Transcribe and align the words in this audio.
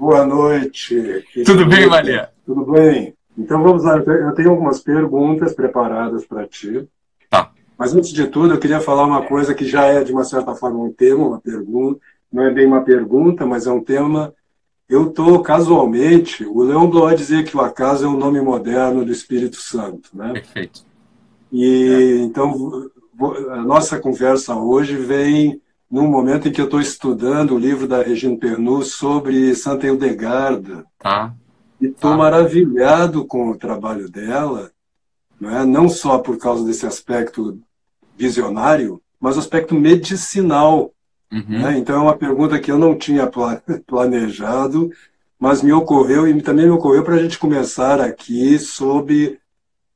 Boa 0.00 0.24
noite. 0.24 1.26
Tudo 1.44 1.66
bem, 1.66 1.86
Maria? 1.86 2.30
Tudo 2.46 2.72
bem. 2.72 3.12
Então 3.36 3.62
vamos 3.62 3.84
lá. 3.84 3.98
Eu 3.98 4.32
tenho 4.32 4.48
algumas 4.48 4.80
perguntas 4.80 5.52
preparadas 5.52 6.24
para 6.24 6.46
ti. 6.46 6.88
Tá. 7.28 7.52
Mas 7.76 7.94
antes 7.94 8.08
de 8.08 8.26
tudo, 8.26 8.54
eu 8.54 8.58
queria 8.58 8.80
falar 8.80 9.04
uma 9.04 9.26
coisa 9.26 9.54
que 9.54 9.66
já 9.66 9.84
é, 9.84 10.02
de 10.02 10.10
uma 10.10 10.24
certa 10.24 10.54
forma, 10.54 10.82
um 10.82 10.90
tema, 10.90 11.26
uma 11.26 11.38
pergunta. 11.38 12.00
Não 12.32 12.42
é 12.42 12.50
bem 12.50 12.66
uma 12.66 12.80
pergunta, 12.80 13.44
mas 13.44 13.66
é 13.66 13.70
um 13.70 13.84
tema. 13.84 14.32
Eu 14.88 15.10
estou, 15.10 15.42
casualmente, 15.42 16.46
o 16.46 16.62
Leon 16.62 16.88
Bloy 16.88 17.14
dizia 17.14 17.44
que 17.44 17.54
o 17.54 17.60
acaso 17.60 18.06
é 18.06 18.08
um 18.08 18.16
nome 18.16 18.40
moderno 18.40 19.04
do 19.04 19.12
Espírito 19.12 19.56
Santo. 19.56 20.08
Né? 20.14 20.32
Perfeito. 20.32 20.82
E 21.52 22.20
é. 22.22 22.22
então, 22.22 22.90
a 23.50 23.56
nossa 23.58 24.00
conversa 24.00 24.56
hoje 24.56 24.96
vem 24.96 25.60
num 25.90 26.06
momento 26.06 26.46
em 26.46 26.52
que 26.52 26.60
eu 26.60 26.66
estou 26.66 26.80
estudando 26.80 27.54
o 27.54 27.58
livro 27.58 27.88
da 27.88 28.02
Regina 28.02 28.36
Pernu 28.36 28.82
sobre 28.82 29.54
Santa 29.56 29.86
Hildegarda. 29.86 30.84
Tá. 30.98 31.34
E 31.80 31.86
estou 31.86 32.12
tá. 32.12 32.16
maravilhado 32.16 33.24
com 33.24 33.50
o 33.50 33.56
trabalho 33.56 34.08
dela, 34.08 34.70
não, 35.40 35.50
é? 35.50 35.64
não 35.64 35.88
só 35.88 36.18
por 36.18 36.38
causa 36.38 36.64
desse 36.64 36.86
aspecto 36.86 37.58
visionário, 38.16 39.02
mas 39.18 39.36
o 39.36 39.40
aspecto 39.40 39.74
medicinal. 39.74 40.92
Uhum. 41.32 41.60
Né? 41.62 41.78
Então 41.78 41.96
é 41.96 42.02
uma 42.02 42.16
pergunta 42.16 42.58
que 42.60 42.70
eu 42.70 42.78
não 42.78 42.96
tinha 42.96 43.26
planejado, 43.86 44.90
mas 45.38 45.62
me 45.62 45.72
ocorreu 45.72 46.28
e 46.28 46.42
também 46.42 46.66
me 46.66 46.72
ocorreu 46.72 47.02
para 47.02 47.14
a 47.14 47.22
gente 47.22 47.38
começar 47.38 48.00
aqui 48.00 48.58
sobre 48.58 49.40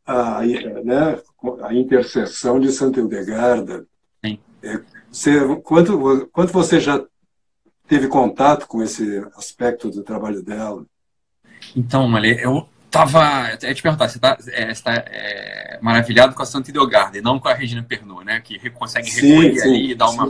a, 0.07 0.41
né, 0.83 1.21
a 1.63 1.75
intercessão 1.75 2.59
de 2.59 2.73
Santa 2.73 3.01
Hildegarda. 3.01 3.87
Sim. 4.25 4.39
É, 4.63 4.81
você, 5.15 5.57
quanto, 5.63 6.29
quanto 6.33 6.53
você 6.53 6.81
já 6.81 7.01
teve 7.87 8.09
contato 8.09 8.67
com 8.67 8.83
esse 8.83 9.25
aspecto 9.37 9.89
do 9.89 10.03
trabalho 10.03 10.43
dela? 10.43 10.85
Então, 11.77 12.09
Malê, 12.09 12.45
eu 12.45 12.69
tava. 12.91 13.51
Eu 13.63 13.69
ia 13.69 13.75
te 13.75 13.83
perguntar, 13.83 14.09
você 14.09 14.17
está 14.17 14.37
é, 14.49 14.75
tá, 14.75 14.93
é, 15.07 15.79
maravilhado 15.81 16.35
com 16.35 16.43
a 16.43 16.47
Santa 16.47 16.71
Ideogarda 16.71 17.17
e 17.17 17.23
não 17.23 17.39
com 17.39 17.47
a 17.47 17.55
Regina 17.55 17.85
Pernod, 17.85 18.25
né? 18.25 18.41
Que 18.41 18.69
consegue 18.71 19.09
recolher 19.09 19.63
ali 19.63 19.93
e 19.93 19.95
dar 19.95 20.11
uma. 20.11 20.29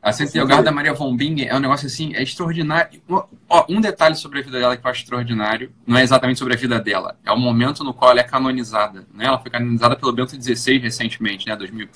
A 0.00 0.12
Santa 0.12 0.30
Ideogarda 0.30 0.70
Maria 0.70 0.94
von 0.94 1.16
Bingen 1.16 1.48
é 1.48 1.56
um 1.56 1.58
negócio 1.58 1.86
assim, 1.86 2.14
é 2.14 2.22
extraordinário. 2.22 3.00
Ó, 3.48 3.66
um 3.68 3.80
detalhe 3.80 4.14
sobre 4.14 4.38
a 4.38 4.42
vida 4.42 4.58
dela 4.58 4.76
que 4.76 4.86
eu 4.86 4.90
acho 4.90 5.02
extraordinário, 5.02 5.72
não 5.86 5.98
é 5.98 6.02
exatamente 6.02 6.38
sobre 6.38 6.54
a 6.54 6.56
vida 6.56 6.78
dela, 6.78 7.18
é 7.24 7.32
o 7.32 7.36
momento 7.36 7.82
no 7.82 7.92
qual 7.92 8.12
ela 8.12 8.20
é 8.20 8.22
canonizada. 8.22 9.06
Né? 9.12 9.26
Ela 9.26 9.38
foi 9.38 9.50
canonizada 9.50 9.96
pelo 9.96 10.12
Bento 10.12 10.40
XVI 10.40 10.78
recentemente, 10.78 11.48
né? 11.48 11.56
2000, 11.56 11.88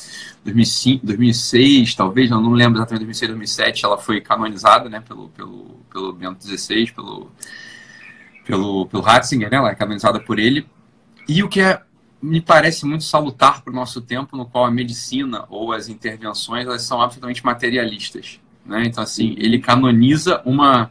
2005, 0.44 1.06
2006, 1.06 1.94
talvez, 1.94 2.28
não, 2.28 2.42
não 2.42 2.52
lembro 2.52 2.78
exatamente, 2.78 3.04
2006, 3.04 3.28
2007, 3.30 3.84
ela 3.84 3.98
foi 3.98 4.20
canonizada 4.20 4.88
né? 4.88 5.00
pelo, 5.00 5.28
pelo, 5.28 5.80
pelo 5.90 6.12
Bento 6.12 6.44
XVI, 6.44 6.90
pelo, 6.90 7.30
pelo, 8.44 8.86
pelo 8.86 9.02
Ratzinger, 9.02 9.48
né? 9.48 9.58
ela 9.58 9.70
é 9.70 9.74
canonizada 9.76 10.18
por 10.18 10.40
ele. 10.40 10.66
E 11.28 11.42
o 11.42 11.48
que 11.48 11.60
é 11.60 11.80
me 12.22 12.40
parece 12.40 12.86
muito 12.86 13.02
salutar 13.02 13.62
para 13.62 13.72
o 13.72 13.74
nosso 13.74 14.00
tempo, 14.00 14.36
no 14.36 14.46
qual 14.46 14.64
a 14.64 14.70
medicina 14.70 15.44
ou 15.50 15.72
as 15.72 15.88
intervenções 15.88 16.66
elas 16.66 16.82
são 16.82 17.02
absolutamente 17.02 17.44
materialistas. 17.44 18.40
Né? 18.64 18.84
Então, 18.86 19.02
assim, 19.02 19.34
ele 19.36 19.58
canoniza 19.58 20.40
uma. 20.44 20.90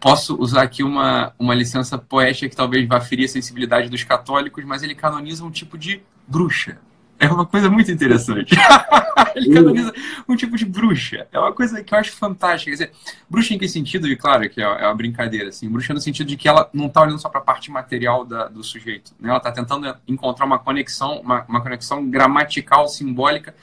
Posso 0.00 0.40
usar 0.40 0.62
aqui 0.62 0.84
uma, 0.84 1.32
uma 1.36 1.54
licença 1.54 1.98
poética 1.98 2.48
que 2.48 2.54
talvez 2.54 2.86
vá 2.86 3.00
ferir 3.00 3.24
a 3.24 3.28
sensibilidade 3.28 3.88
dos 3.88 4.04
católicos, 4.04 4.64
mas 4.64 4.84
ele 4.84 4.94
canoniza 4.94 5.44
um 5.44 5.50
tipo 5.50 5.76
de 5.76 6.00
bruxa. 6.26 6.78
É 7.18 7.28
uma 7.28 7.44
coisa 7.44 7.68
muito 7.68 7.90
interessante. 7.90 8.54
ele 9.34 9.52
canoniza 9.52 9.92
um 10.28 10.36
tipo 10.36 10.56
de 10.56 10.64
bruxa. 10.64 11.26
É 11.32 11.38
uma 11.38 11.52
coisa 11.52 11.82
que 11.82 11.94
eu 11.94 11.98
acho 11.98 12.12
fantástica. 12.12 12.70
Dizer, 12.70 12.92
bruxa 13.28 13.54
em 13.54 13.58
que 13.58 13.68
sentido? 13.68 14.06
E 14.06 14.16
claro 14.16 14.48
que 14.48 14.60
é, 14.60 14.64
é 14.64 14.86
uma 14.86 14.94
brincadeira, 14.94 15.48
assim. 15.48 15.68
Bruxa 15.68 15.92
no 15.92 16.00
sentido 16.00 16.28
de 16.28 16.36
que 16.36 16.48
ela 16.48 16.68
não 16.72 16.86
está 16.86 17.02
olhando 17.02 17.18
só 17.18 17.28
para 17.28 17.40
a 17.40 17.44
parte 17.44 17.70
material 17.70 18.24
da, 18.24 18.48
do 18.48 18.62
sujeito. 18.62 19.12
Né? 19.18 19.28
Ela 19.28 19.38
está 19.38 19.50
tentando 19.50 19.94
encontrar 20.06 20.46
uma 20.46 20.58
conexão, 20.58 21.20
uma, 21.20 21.44
uma 21.48 21.60
conexão 21.60 22.08
gramatical, 22.08 22.88
simbólica 22.88 23.54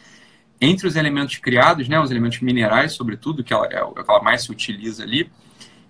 entre 0.60 0.88
os 0.88 0.96
elementos 0.96 1.38
criados, 1.38 1.88
né, 1.88 2.00
os 2.00 2.12
elementos 2.12 2.40
minerais, 2.40 2.94
sobretudo, 2.94 3.44
que 3.44 3.54
ela, 3.54 3.66
é 3.68 3.84
o 3.84 3.92
que 3.92 4.10
ela 4.10 4.24
mais 4.24 4.44
se 4.44 4.52
utiliza 4.52 5.04
ali, 5.04 5.30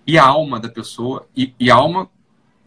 e 0.06 0.18
a 0.18 0.24
alma 0.24 0.58
da 0.58 0.68
pessoa. 0.68 1.26
E, 1.36 1.54
e 1.58 1.70
a 1.70 1.74
alma 1.74 2.10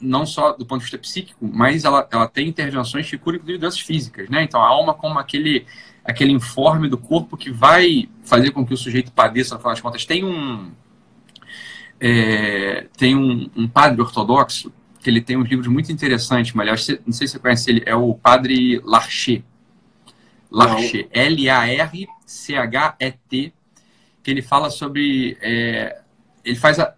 não 0.02 0.26
só 0.26 0.54
do 0.54 0.66
ponto 0.66 0.80
de 0.80 0.86
vista 0.86 0.98
psíquico, 0.98 1.50
mas 1.52 1.84
ela, 1.86 2.08
ela 2.12 2.28
tem 2.28 2.48
intervenções 2.48 3.10
que 3.10 3.18
curam 3.18 3.38
inclusive 3.38 3.60
doenças 3.60 3.82
físicas, 3.82 4.30
né? 4.30 4.44
Então 4.44 4.62
a 4.62 4.68
alma 4.68 4.94
como 4.94 5.20
aquele 5.20 5.66
aquele 6.04 6.32
informe 6.32 6.88
do 6.90 6.98
corpo 6.98 7.38
que 7.38 7.52
vai 7.52 8.10
fazer 8.24 8.52
com 8.52 8.66
que 8.66 8.74
o 8.74 8.78
sujeito 8.78 9.12
padeça, 9.12 9.54
no 9.56 9.60
final 9.60 9.74
das 9.74 9.82
contas. 9.82 10.06
Tem 10.06 10.24
um 10.24 10.72
é, 12.00 12.88
tem 12.98 13.16
um, 13.16 13.50
um, 13.56 13.68
padre 13.68 14.02
ortodoxo 14.02 14.72
que 15.02 15.10
ele 15.10 15.22
tem 15.22 15.36
uns 15.38 15.50
livros 15.50 15.68
muito 15.68 15.92
interessantes, 15.92 16.54
mas 16.54 16.88
não 17.06 17.12
sei 17.14 17.28
se 17.28 17.34
você 17.34 17.40
conhece 17.40 17.70
ele, 17.70 17.84
é 17.86 17.96
o 17.96 18.14
padre 18.14 18.82
Larcher. 18.84 19.44
Larcher, 20.52 21.08
L-A-R-C-H-E-T, 21.12 22.04
que 24.24 24.32
ele 24.32 24.42
fala 24.42 24.70
sobre 24.70 25.38
é, 25.42 26.02
ele 26.44 26.56
faz 26.56 26.80
a, 26.80 26.96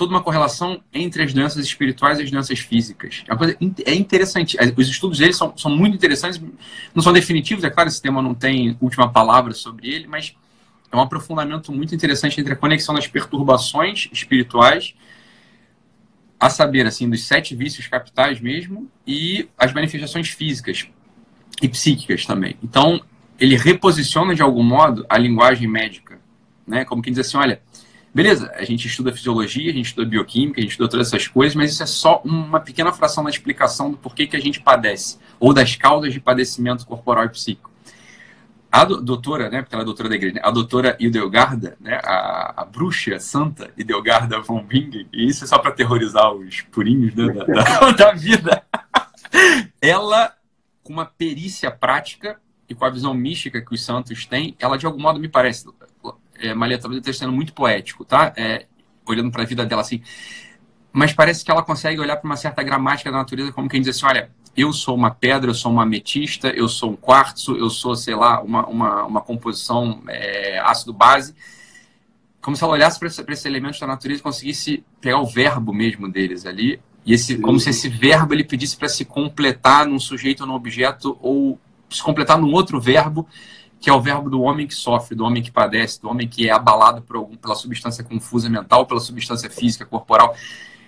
toda 0.00 0.14
uma 0.14 0.22
correlação 0.22 0.82
entre 0.94 1.22
as 1.22 1.34
doenças 1.34 1.62
espirituais 1.62 2.18
e 2.18 2.22
as 2.22 2.30
doenças 2.30 2.58
físicas. 2.58 3.22
É, 3.28 3.36
coisa, 3.36 3.54
é 3.84 3.94
interessante. 3.94 4.56
Os 4.74 4.88
estudos 4.88 5.18
dele 5.18 5.34
são, 5.34 5.54
são 5.58 5.70
muito 5.76 5.94
interessantes, 5.94 6.40
não 6.94 7.02
são 7.02 7.12
definitivos, 7.12 7.62
é 7.64 7.68
claro, 7.68 7.90
esse 7.90 8.00
tema 8.00 8.22
não 8.22 8.32
tem 8.32 8.78
última 8.80 9.12
palavra 9.12 9.52
sobre 9.52 9.90
ele, 9.90 10.06
mas 10.06 10.34
é 10.90 10.96
um 10.96 11.02
aprofundamento 11.02 11.70
muito 11.70 11.94
interessante 11.94 12.40
entre 12.40 12.54
a 12.54 12.56
conexão 12.56 12.94
das 12.94 13.06
perturbações 13.06 14.08
espirituais, 14.10 14.94
a 16.40 16.48
saber, 16.48 16.86
assim, 16.86 17.06
dos 17.06 17.22
sete 17.22 17.54
vícios 17.54 17.86
capitais 17.86 18.40
mesmo, 18.40 18.90
e 19.06 19.50
as 19.58 19.70
manifestações 19.74 20.30
físicas 20.30 20.88
e 21.60 21.68
psíquicas 21.68 22.24
também. 22.24 22.56
Então, 22.62 23.02
ele 23.38 23.54
reposiciona, 23.54 24.34
de 24.34 24.40
algum 24.40 24.62
modo, 24.62 25.04
a 25.10 25.18
linguagem 25.18 25.68
médica, 25.68 26.18
né? 26.66 26.86
Como 26.86 27.02
quem 27.02 27.12
diz 27.12 27.26
assim, 27.26 27.36
olha, 27.36 27.60
Beleza, 28.12 28.52
a 28.56 28.64
gente 28.64 28.88
estuda 28.88 29.12
fisiologia, 29.12 29.70
a 29.70 29.74
gente 29.74 29.86
estuda 29.86 30.08
bioquímica, 30.08 30.58
a 30.58 30.62
gente 30.62 30.72
estuda 30.72 30.90
todas 30.90 31.06
essas 31.06 31.28
coisas, 31.28 31.54
mas 31.54 31.72
isso 31.72 31.82
é 31.82 31.86
só 31.86 32.20
uma 32.24 32.58
pequena 32.58 32.92
fração 32.92 33.22
da 33.22 33.30
explicação 33.30 33.92
do 33.92 33.96
porquê 33.96 34.26
que 34.26 34.36
a 34.36 34.40
gente 34.40 34.60
padece, 34.60 35.18
ou 35.38 35.54
das 35.54 35.76
causas 35.76 36.12
de 36.12 36.18
padecimento 36.18 36.84
corporal 36.84 37.24
e 37.24 37.28
psíquico. 37.28 37.70
A 38.70 38.84
doutora, 38.84 39.48
né, 39.48 39.62
porque 39.62 39.74
ela 39.74 39.82
é 39.82 39.84
doutora 39.84 40.08
da 40.08 40.14
igreja, 40.14 40.34
né, 40.34 40.40
a 40.44 40.50
doutora 40.50 40.96
Idelgarda, 40.98 41.76
né, 41.80 42.00
a, 42.04 42.62
a 42.62 42.64
bruxa 42.64 43.18
santa 43.18 43.70
Idelgarda 43.76 44.40
von 44.40 44.62
Bingen, 44.62 45.08
e 45.12 45.28
isso 45.28 45.44
é 45.44 45.46
só 45.46 45.58
para 45.58 45.72
terrorizar 45.72 46.32
os 46.32 46.60
purinhos 46.62 47.14
né, 47.14 47.32
da, 47.32 47.44
da, 47.44 47.90
da 47.94 48.12
vida, 48.12 48.64
ela, 49.80 50.34
com 50.82 50.92
uma 50.92 51.04
perícia 51.04 51.70
prática 51.70 52.40
e 52.68 52.74
com 52.74 52.84
a 52.84 52.90
visão 52.90 53.14
mística 53.14 53.60
que 53.60 53.74
os 53.74 53.84
santos 53.84 54.26
têm, 54.26 54.56
ela 54.58 54.76
de 54.76 54.86
algum 54.86 55.00
modo 55.00 55.18
me 55.18 55.28
parece, 55.28 55.66
é, 56.40 56.54
Maria 56.54 56.78
talvez 56.78 57.00
esteja 57.00 57.20
sendo 57.20 57.32
muito 57.32 57.52
poético, 57.52 58.04
tá? 58.04 58.32
É, 58.36 58.66
olhando 59.06 59.30
para 59.30 59.42
a 59.42 59.46
vida 59.46 59.64
dela 59.64 59.82
assim. 59.82 60.02
Mas 60.92 61.12
parece 61.12 61.44
que 61.44 61.50
ela 61.50 61.62
consegue 61.62 62.00
olhar 62.00 62.16
para 62.16 62.26
uma 62.26 62.36
certa 62.36 62.62
gramática 62.62 63.10
da 63.10 63.18
natureza 63.18 63.52
como 63.52 63.68
quem 63.68 63.80
diz 63.80 63.96
assim, 63.96 64.06
olha, 64.06 64.30
eu 64.56 64.72
sou 64.72 64.96
uma 64.96 65.10
pedra, 65.10 65.50
eu 65.50 65.54
sou 65.54 65.70
uma 65.70 65.84
ametista, 65.84 66.48
eu 66.48 66.68
sou 66.68 66.92
um 66.92 66.96
quartzo, 66.96 67.56
eu 67.56 67.70
sou, 67.70 67.94
sei 67.94 68.14
lá, 68.14 68.42
uma, 68.42 68.66
uma, 68.66 69.04
uma 69.04 69.20
composição 69.20 70.02
é, 70.08 70.58
ácido-base. 70.60 71.34
Como 72.40 72.56
se 72.56 72.64
ela 72.64 72.72
olhasse 72.72 72.98
para 72.98 73.08
esse, 73.08 73.22
esses 73.28 73.44
elementos 73.44 73.78
da 73.78 73.86
natureza 73.86 74.20
e 74.20 74.22
conseguisse 74.22 74.84
pegar 75.00 75.20
o 75.20 75.26
verbo 75.26 75.72
mesmo 75.72 76.10
deles 76.10 76.46
ali. 76.46 76.80
E 77.06 77.12
esse, 77.12 77.38
como 77.38 77.60
se 77.60 77.70
esse 77.70 77.88
verbo 77.88 78.34
ele 78.34 78.44
pedisse 78.44 78.76
para 78.76 78.88
se 78.88 79.04
completar 79.04 79.86
num 79.86 79.98
sujeito 79.98 80.40
ou 80.40 80.46
num 80.46 80.54
objeto, 80.54 81.16
ou 81.20 81.58
se 81.88 82.02
completar 82.02 82.38
num 82.38 82.52
outro 82.52 82.80
verbo 82.80 83.26
que 83.80 83.88
é 83.88 83.92
o 83.92 84.00
verbo 84.00 84.28
do 84.28 84.42
homem 84.42 84.66
que 84.66 84.74
sofre, 84.74 85.16
do 85.16 85.24
homem 85.24 85.42
que 85.42 85.50
padece, 85.50 86.00
do 86.00 86.08
homem 86.08 86.28
que 86.28 86.48
é 86.48 86.52
abalado 86.52 87.02
algum, 87.14 87.34
pela 87.36 87.54
substância 87.54 88.04
confusa 88.04 88.48
mental, 88.50 88.84
pela 88.84 89.00
substância 89.00 89.48
física, 89.48 89.86
corporal. 89.86 90.36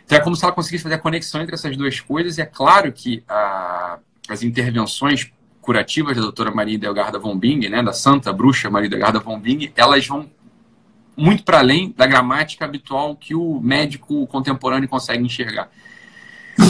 Então 0.05 0.19
é 0.19 0.21
como 0.21 0.37
se 0.37 0.45
ela 0.45 0.53
conseguisse 0.53 0.83
fazer 0.83 0.97
a 0.97 0.99
conexão 0.99 1.41
entre 1.41 1.55
essas 1.55 1.75
duas 1.75 1.99
coisas, 2.01 2.37
e 2.37 2.43
é 2.43 2.47
claro 2.47 2.93
que 2.93 3.25
a, 3.27 3.99
as 4.29 4.43
intervenções 4.43 5.33
curativas 5.63 6.17
da 6.17 6.23
doutora 6.23 6.51
Maria 6.51 6.79
Delgarda 6.79 7.19
von 7.19 7.39
Bingen, 7.39 7.71
né, 7.71 7.83
da 7.83 7.95
santa 7.95 8.33
bruxa 8.33 8.69
Maria 8.69 8.91
Delgarda 8.91 9.21
von 9.21 9.41
Bingen, 9.41 9.73
elas 9.75 10.07
vão 10.07 10.29
muito 11.17 11.45
para 11.45 11.61
além 11.61 11.95
da 11.97 12.07
gramática 12.07 12.65
habitual 12.65 13.17
que 13.17 13.35
o 13.35 13.61
médico 13.61 14.27
contemporâneo 14.27 14.89
consegue 14.89 15.25
enxergar. 15.25 15.71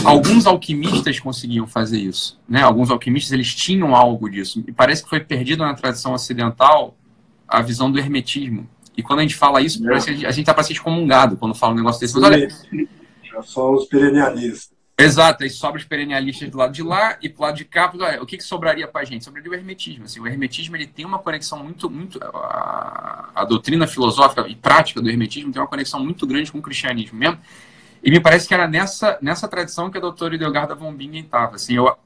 Alguns 0.04 0.46
alquimistas 0.46 1.18
conseguiam 1.18 1.66
fazer 1.66 1.98
isso, 1.98 2.40
né? 2.48 2.62
Alguns 2.62 2.90
alquimistas 2.90 3.32
eles 3.32 3.54
tinham 3.54 3.94
algo 3.94 4.28
disso. 4.28 4.62
E 4.66 4.72
parece 4.72 5.02
que 5.02 5.08
foi 5.08 5.20
perdido 5.20 5.64
na 5.64 5.74
tradição 5.74 6.12
ocidental 6.12 6.96
a 7.48 7.60
visão 7.60 7.90
do 7.90 7.98
hermetismo. 7.98 8.68
E 8.96 9.02
quando 9.02 9.20
a 9.20 9.22
gente 9.22 9.34
fala 9.34 9.60
isso, 9.60 9.84
é. 9.84 9.88
parece 9.88 10.14
que 10.14 10.26
a 10.26 10.30
gente 10.30 10.40
está 10.40 10.54
para 10.54 10.62
ser 10.62 10.74
excomungado 10.74 11.36
quando 11.36 11.54
fala 11.54 11.72
um 11.72 11.76
negócio 11.76 12.00
desse. 12.00 12.14
Mas 12.14 12.24
olha, 12.24 12.48
são 13.44 13.74
os 13.74 13.86
perennialistas. 13.86 14.72
Exato, 14.98 15.42
aí 15.42 15.50
sobra 15.50 15.80
os 15.80 15.86
perennialistas 15.86 16.48
do 16.50 16.58
lado 16.58 16.72
de 16.72 16.82
lá 16.82 17.16
e 17.20 17.28
pro 17.28 17.42
lado 17.42 17.56
de 17.56 17.64
cá, 17.64 17.90
o 18.20 18.26
que, 18.26 18.36
que 18.36 18.44
sobraria 18.44 18.86
para 18.86 19.00
a 19.00 19.04
gente? 19.04 19.24
Sobraria 19.24 19.50
o 19.50 19.54
hermetismo. 19.54 20.04
Assim, 20.04 20.20
o 20.20 20.26
hermetismo 20.26 20.76
ele 20.76 20.86
tem 20.86 21.04
uma 21.04 21.18
conexão 21.18 21.64
muito, 21.64 21.90
muito 21.90 22.20
a, 22.22 23.30
a, 23.34 23.44
doutrina 23.44 23.86
filosófica 23.86 24.46
e 24.46 24.54
prática 24.54 25.00
do 25.00 25.08
hermetismo 25.08 25.50
tem 25.50 25.60
uma 25.60 25.66
conexão 25.66 26.04
muito 26.04 26.26
grande 26.26 26.52
com 26.52 26.58
o 26.58 26.62
cristianismo 26.62 27.18
mesmo. 27.18 27.38
E 28.02 28.10
me 28.10 28.20
parece 28.20 28.48
que 28.48 28.54
era 28.54 28.66
nessa, 28.66 29.18
nessa 29.22 29.46
tradição 29.46 29.90
que 29.90 29.98
a 29.98 30.00
doutora 30.00 30.34
Idelgarda 30.34 30.74
von 30.74 30.92
Bingen 30.92 31.22
estava. 31.22 31.56
Assim, 31.56 31.76
eu, 31.76 31.96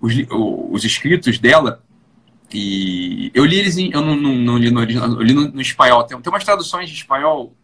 os, 0.00 0.12
os 0.28 0.84
escritos 0.84 1.38
dela, 1.38 1.82
e 2.52 3.30
eu 3.32 3.44
li 3.44 3.58
eles 3.58 3.76
em, 3.76 3.90
eu 3.92 4.00
não, 4.00 4.16
não, 4.16 4.34
não 4.34 4.58
li 4.58 4.70
no 4.70 4.80
original, 4.80 5.08
eu 5.10 5.22
li 5.22 5.32
no, 5.32 5.48
no 5.48 5.60
espanhol. 5.60 6.02
Tem, 6.04 6.20
tem 6.20 6.32
umas 6.32 6.44
traduções 6.44 6.88
de 6.88 6.96
espanhol, 6.96 7.54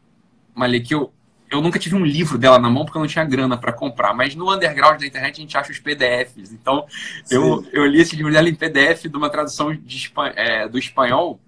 Malê, 0.55 0.81
que 0.81 0.95
eu, 0.95 1.13
eu 1.51 1.61
nunca 1.61 1.79
tive 1.79 1.97
um 1.97 2.05
livro 2.05 2.39
dela 2.39 2.59
na 2.59 2.71
mão 2.71 2.85
porque 2.85 2.97
eu 2.97 3.01
não 3.01 3.09
tinha 3.09 3.25
grana 3.25 3.57
para 3.57 3.73
comprar, 3.73 4.15
mas 4.15 4.35
no 4.35 4.53
underground 4.53 5.01
da 5.01 5.07
internet 5.07 5.39
a 5.39 5.41
gente 5.41 5.57
acha 5.57 5.73
os 5.73 5.79
PDFs. 5.79 6.53
Então, 6.53 6.87
eu, 7.31 7.67
eu 7.73 7.87
li 7.87 8.01
esse 8.01 8.15
livro 8.15 8.33
dela 8.33 8.49
em 8.49 8.55
PDF 8.55 9.05
de 9.05 9.17
uma 9.17 9.31
tradução 9.31 9.75
de, 9.75 10.13
é, 10.37 10.69
do 10.69 10.79
espanhol 10.79 11.41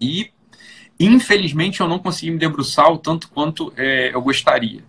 e, 0.00 0.32
infelizmente, 1.06 1.80
eu 1.80 1.88
não 1.88 1.98
consegui 1.98 2.30
me 2.30 2.38
debruçar 2.38 2.90
o 2.92 2.98
tanto 2.98 3.28
quanto 3.30 3.72
é, 3.76 4.14
eu 4.14 4.20
gostaria. 4.20 4.82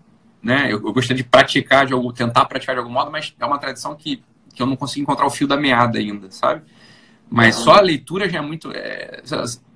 Né? 0.44 0.66
Eu, 0.66 0.86
eu, 0.86 0.94
gostaria 0.94 1.24
de 1.24 1.30
praticar, 1.30 1.86
de 1.86 1.94
algum, 1.94 2.12
tentar 2.12 2.46
praticar 2.46 2.76
de 2.76 2.80
algum 2.80 2.92
modo, 2.92 3.12
mas 3.12 3.34
é 3.40 3.46
uma 3.46 3.60
tradição 3.60 3.96
que, 3.96 4.24
que 4.54 4.62
eu 4.62 4.66
não 4.66 4.76
consigo 4.76 5.04
encontrar 5.04 5.26
o 5.26 5.30
fio 5.30 5.48
da 5.48 5.56
meada 5.56 6.00
ainda, 6.00 6.32
sabe? 6.32 6.64
Mas 7.30 7.56
só 7.56 7.76
a 7.76 7.82
leitura 7.82 8.28
já 8.28 8.40
é 8.40 8.42
muito. 8.42 8.70
É, 8.74 9.24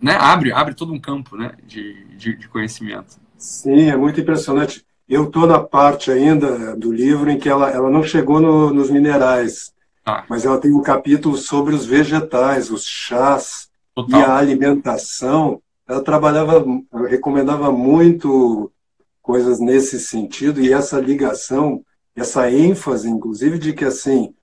né? 0.01 0.17
abre, 0.19 0.51
abre 0.51 0.73
todo 0.73 0.91
um 0.91 0.99
campo 0.99 1.37
né? 1.37 1.53
de, 1.65 2.05
de, 2.17 2.35
de 2.35 2.49
conhecimento. 2.49 3.15
Sim, 3.37 3.89
é 3.89 3.95
muito 3.95 4.19
impressionante. 4.19 4.83
Eu 5.07 5.25
estou 5.25 5.47
na 5.47 5.59
parte 5.59 6.11
ainda 6.11 6.75
do 6.75 6.91
livro 6.91 7.29
em 7.29 7.37
que 7.37 7.47
ela, 7.47 7.69
ela 7.69 7.89
não 7.89 8.03
chegou 8.03 8.41
no, 8.41 8.73
nos 8.73 8.89
minerais, 8.89 9.71
ah. 10.05 10.25
mas 10.27 10.43
ela 10.43 10.57
tem 10.57 10.73
um 10.73 10.81
capítulo 10.81 11.37
sobre 11.37 11.73
os 11.73 11.85
vegetais, 11.85 12.69
os 12.69 12.85
chás 12.85 13.69
Total. 13.93 14.19
e 14.19 14.23
a 14.23 14.35
alimentação. 14.35 15.61
Ela 15.87 16.03
trabalhava, 16.03 16.65
recomendava 17.07 17.71
muito 17.71 18.71
coisas 19.21 19.59
nesse 19.59 19.99
sentido 19.99 20.61
e 20.61 20.71
essa 20.71 20.99
ligação, 20.99 21.83
essa 22.15 22.49
ênfase, 22.51 23.09
inclusive, 23.09 23.57
de 23.57 23.73
que 23.73 23.85
assim 23.85 24.33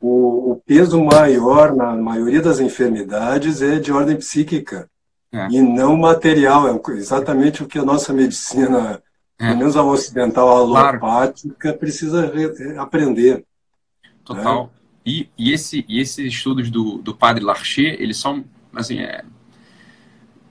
o, 0.00 0.52
o 0.52 0.56
peso 0.66 1.02
maior 1.02 1.74
na 1.74 1.94
maioria 1.94 2.42
das 2.42 2.60
enfermidades 2.60 3.62
é 3.62 3.78
de 3.78 3.92
ordem 3.92 4.16
psíquica 4.16 4.88
é. 5.32 5.48
e 5.50 5.60
não 5.60 5.96
material. 5.96 6.68
É 6.68 6.92
exatamente 6.92 7.62
o 7.62 7.66
que 7.66 7.78
a 7.78 7.84
nossa 7.84 8.12
medicina, 8.12 9.02
é. 9.38 9.46
pelo 9.46 9.58
menos 9.58 9.76
a 9.76 9.82
ocidental 9.82 10.48
alopática, 10.48 11.54
claro. 11.58 11.78
precisa 11.78 12.32
aprender. 12.78 13.44
Total. 14.24 14.64
Né? 14.64 14.70
E, 15.04 15.28
e, 15.38 15.52
esse, 15.52 15.84
e 15.88 16.00
esses 16.00 16.26
estudos 16.26 16.68
do, 16.68 16.98
do 16.98 17.14
padre 17.14 17.44
Larcher, 17.44 17.96
eles 18.00 18.16
são, 18.16 18.44
assim, 18.74 18.98
é, 18.98 19.24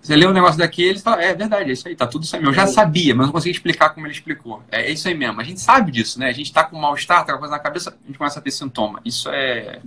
você 0.05 0.15
lê 0.15 0.27
um 0.27 0.33
negócio 0.33 0.59
daqui, 0.59 0.83
ele 0.83 0.99
fala, 0.99 1.23
é 1.23 1.33
verdade, 1.33 1.71
é 1.71 1.73
isso 1.73 1.87
aí, 1.87 1.95
tá 1.95 2.05
tudo 2.05 2.25
isso 2.25 2.35
aí. 2.35 2.43
Eu 2.43 2.53
já 2.53 2.61
é. 2.61 2.67
sabia, 2.67 3.15
mas 3.15 3.25
não 3.25 3.33
consegui 3.33 3.55
explicar 3.55 3.89
como 3.89 4.05
ele 4.05 4.13
explicou. 4.13 4.61
É, 4.71 4.83
é, 4.83 4.91
isso 4.91 5.07
aí 5.07 5.15
mesmo. 5.15 5.41
A 5.41 5.43
gente 5.43 5.59
sabe 5.59 5.91
disso, 5.91 6.19
né? 6.19 6.29
A 6.29 6.31
gente 6.31 6.53
tá 6.53 6.63
com 6.63 6.77
mal-estar, 6.77 7.25
tá 7.25 7.33
com 7.33 7.39
coisa 7.39 7.55
na 7.55 7.59
cabeça, 7.59 7.89
a 7.89 8.07
gente 8.07 8.15
começa 8.15 8.37
a 8.37 8.41
ter 8.41 8.51
sintoma. 8.51 9.01
Isso 9.03 9.27
é, 9.31 9.79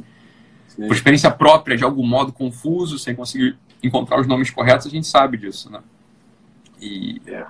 Sim. 0.66 0.88
por 0.88 0.96
experiência 0.96 1.30
própria, 1.30 1.76
de 1.76 1.84
algum 1.84 2.04
modo 2.04 2.32
confuso, 2.32 2.98
sem 2.98 3.14
conseguir 3.14 3.56
encontrar 3.80 4.20
os 4.20 4.26
nomes 4.26 4.50
corretos, 4.50 4.88
a 4.88 4.90
gente 4.90 5.06
sabe 5.06 5.36
disso, 5.36 5.70
né? 5.70 5.78
E, 6.82 7.22
é. 7.24 7.46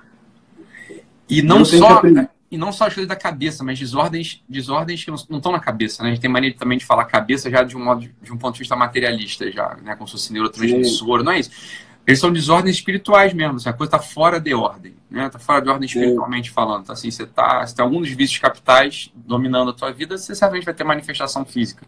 e 1.27 1.41
não, 1.41 1.65
só 1.65 2.03
e 2.51 2.57
não 2.57 2.71
só 2.71 2.85
as 2.85 2.93
coisas 2.93 3.07
da 3.07 3.15
cabeça, 3.15 3.63
mas 3.63 3.79
desordens, 3.79 4.43
desordens 4.47 5.03
que 5.03 5.09
não 5.09 5.37
estão 5.37 5.51
na 5.51 5.59
cabeça, 5.59 6.03
né? 6.03 6.09
A 6.09 6.11
gente 6.13 6.21
tem 6.21 6.29
maneira 6.29 6.55
também 6.55 6.77
de 6.77 6.85
falar 6.85 7.05
cabeça 7.05 7.49
já 7.49 7.63
de 7.63 7.75
um 7.75 7.83
modo 7.83 8.07
de 8.21 8.31
um 8.31 8.37
ponto 8.37 8.53
de 8.53 8.59
vista 8.59 8.75
materialista 8.75 9.51
já, 9.51 9.75
né? 9.83 9.95
Como 9.95 10.07
se 10.07 10.11
fosse 10.11 10.31
neurotransmissor, 10.31 11.23
não 11.23 11.31
é 11.31 11.39
isso? 11.39 11.88
Eles 12.09 12.19
são 12.19 12.33
desordens 12.33 12.77
espirituais 12.77 13.35
mesmo, 13.35 13.57
assim, 13.57 13.69
a 13.69 13.73
coisa 13.73 13.95
está 13.95 13.99
fora 13.99 14.39
de 14.39 14.51
ordem, 14.51 14.95
né? 15.11 15.27
Está 15.27 15.37
fora 15.37 15.61
de 15.61 15.69
ordem 15.69 15.85
espiritualmente 15.85 16.49
falando. 16.49 16.81
Então, 16.81 16.93
assim, 16.93 17.11
você 17.11 17.23
tá, 17.23 17.63
você 17.63 17.75
tem 17.75 17.85
algum 17.85 18.01
dos 18.01 18.09
vícios 18.09 18.39
capitais 18.39 19.11
dominando 19.13 19.69
a 19.69 19.73
tua 19.73 19.91
vida, 19.91 20.17
você 20.17 20.33
certamente 20.33 20.65
vai 20.65 20.73
ter 20.73 20.83
manifestação 20.83 21.45
física, 21.45 21.85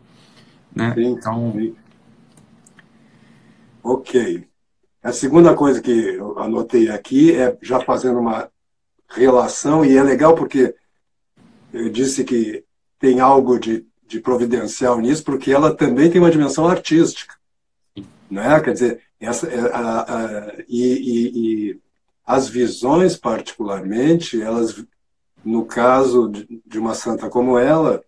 né? 0.75 0.93
Sim, 0.93 1.05
então, 1.13 1.51
sim. 1.53 1.75
Ok. 3.83 4.47
A 5.01 5.11
segunda 5.11 5.55
coisa 5.55 5.81
que 5.81 5.89
eu 5.89 6.37
anotei 6.37 6.91
aqui 6.91 7.35
é 7.35 7.57
já 7.59 7.79
fazendo 7.79 8.19
uma 8.19 8.47
relação, 9.09 9.83
e 9.83 9.97
é 9.97 10.03
legal 10.03 10.35
porque 10.35 10.75
eu 11.73 11.89
disse 11.89 12.23
que 12.23 12.63
tem 12.99 13.19
algo 13.19 13.57
de, 13.57 13.87
de 14.07 14.19
providencial 14.19 14.99
nisso, 14.99 15.23
porque 15.23 15.51
ela 15.51 15.73
também 15.73 16.11
tem 16.11 16.21
uma 16.21 16.29
dimensão 16.29 16.67
artística. 16.67 17.33
Né? 18.29 18.59
Quer 18.59 18.73
dizer, 18.73 19.01
essa, 19.21 19.47
é, 19.47 19.59
a, 19.71 20.01
a, 20.01 20.53
e, 20.67 20.83
e, 20.83 21.31
e, 21.69 21.79
as 22.25 22.49
visões, 22.49 23.15
particularmente, 23.15 24.41
elas, 24.41 24.83
no 25.45 25.63
caso 25.65 26.27
de, 26.27 26.61
de 26.65 26.79
uma 26.79 26.95
santa 26.95 27.29
como 27.29 27.57
ela, 27.57 28.03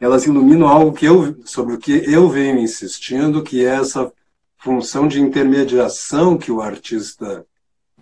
elas 0.00 0.26
iluminam 0.26 0.66
algo 0.66 0.92
que 0.92 1.06
eu, 1.06 1.36
sobre 1.44 1.74
o 1.74 1.78
que 1.78 1.92
eu 1.92 2.28
venho 2.28 2.58
insistindo, 2.58 3.42
que 3.42 3.64
é 3.64 3.68
essa 3.68 4.12
função 4.58 5.06
de 5.06 5.20
intermediação 5.20 6.36
que 6.36 6.50
o 6.50 6.60
artista, 6.60 7.46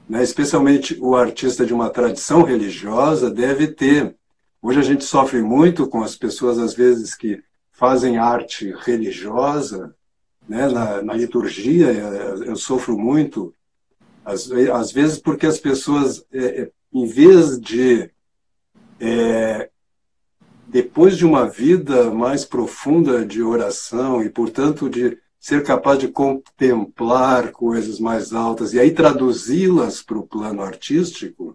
né, 0.08 0.22
especialmente 0.22 0.98
o 1.00 1.14
artista 1.14 1.66
de 1.66 1.74
uma 1.74 1.90
tradição 1.90 2.42
religiosa, 2.42 3.30
deve 3.30 3.68
ter. 3.68 4.16
Hoje 4.62 4.78
a 4.78 4.82
gente 4.82 5.04
sofre 5.04 5.42
muito 5.42 5.86
com 5.86 6.02
as 6.02 6.16
pessoas, 6.16 6.58
às 6.58 6.74
vezes, 6.74 7.14
que 7.14 7.42
fazem 7.70 8.16
arte 8.16 8.74
religiosa, 8.80 9.94
né, 10.48 10.68
na, 10.68 11.02
na 11.02 11.14
liturgia, 11.14 11.86
eu 11.86 12.56
sofro 12.56 12.98
muito, 12.98 13.54
às, 14.24 14.50
às 14.50 14.92
vezes 14.92 15.18
porque 15.18 15.46
as 15.46 15.58
pessoas, 15.58 16.24
é, 16.32 16.62
é, 16.62 16.70
em 16.92 17.06
vez 17.06 17.58
de, 17.60 18.10
é, 19.00 19.68
depois 20.68 21.16
de 21.16 21.26
uma 21.26 21.48
vida 21.48 22.10
mais 22.10 22.44
profunda 22.44 23.24
de 23.24 23.42
oração 23.42 24.22
e, 24.22 24.28
portanto, 24.28 24.88
de 24.88 25.18
ser 25.38 25.62
capaz 25.62 25.98
de 25.98 26.08
contemplar 26.08 27.52
coisas 27.52 28.00
mais 28.00 28.32
altas 28.32 28.72
e 28.72 28.80
aí 28.80 28.92
traduzi-las 28.92 30.02
para 30.02 30.18
o 30.18 30.26
plano 30.26 30.62
artístico, 30.62 31.54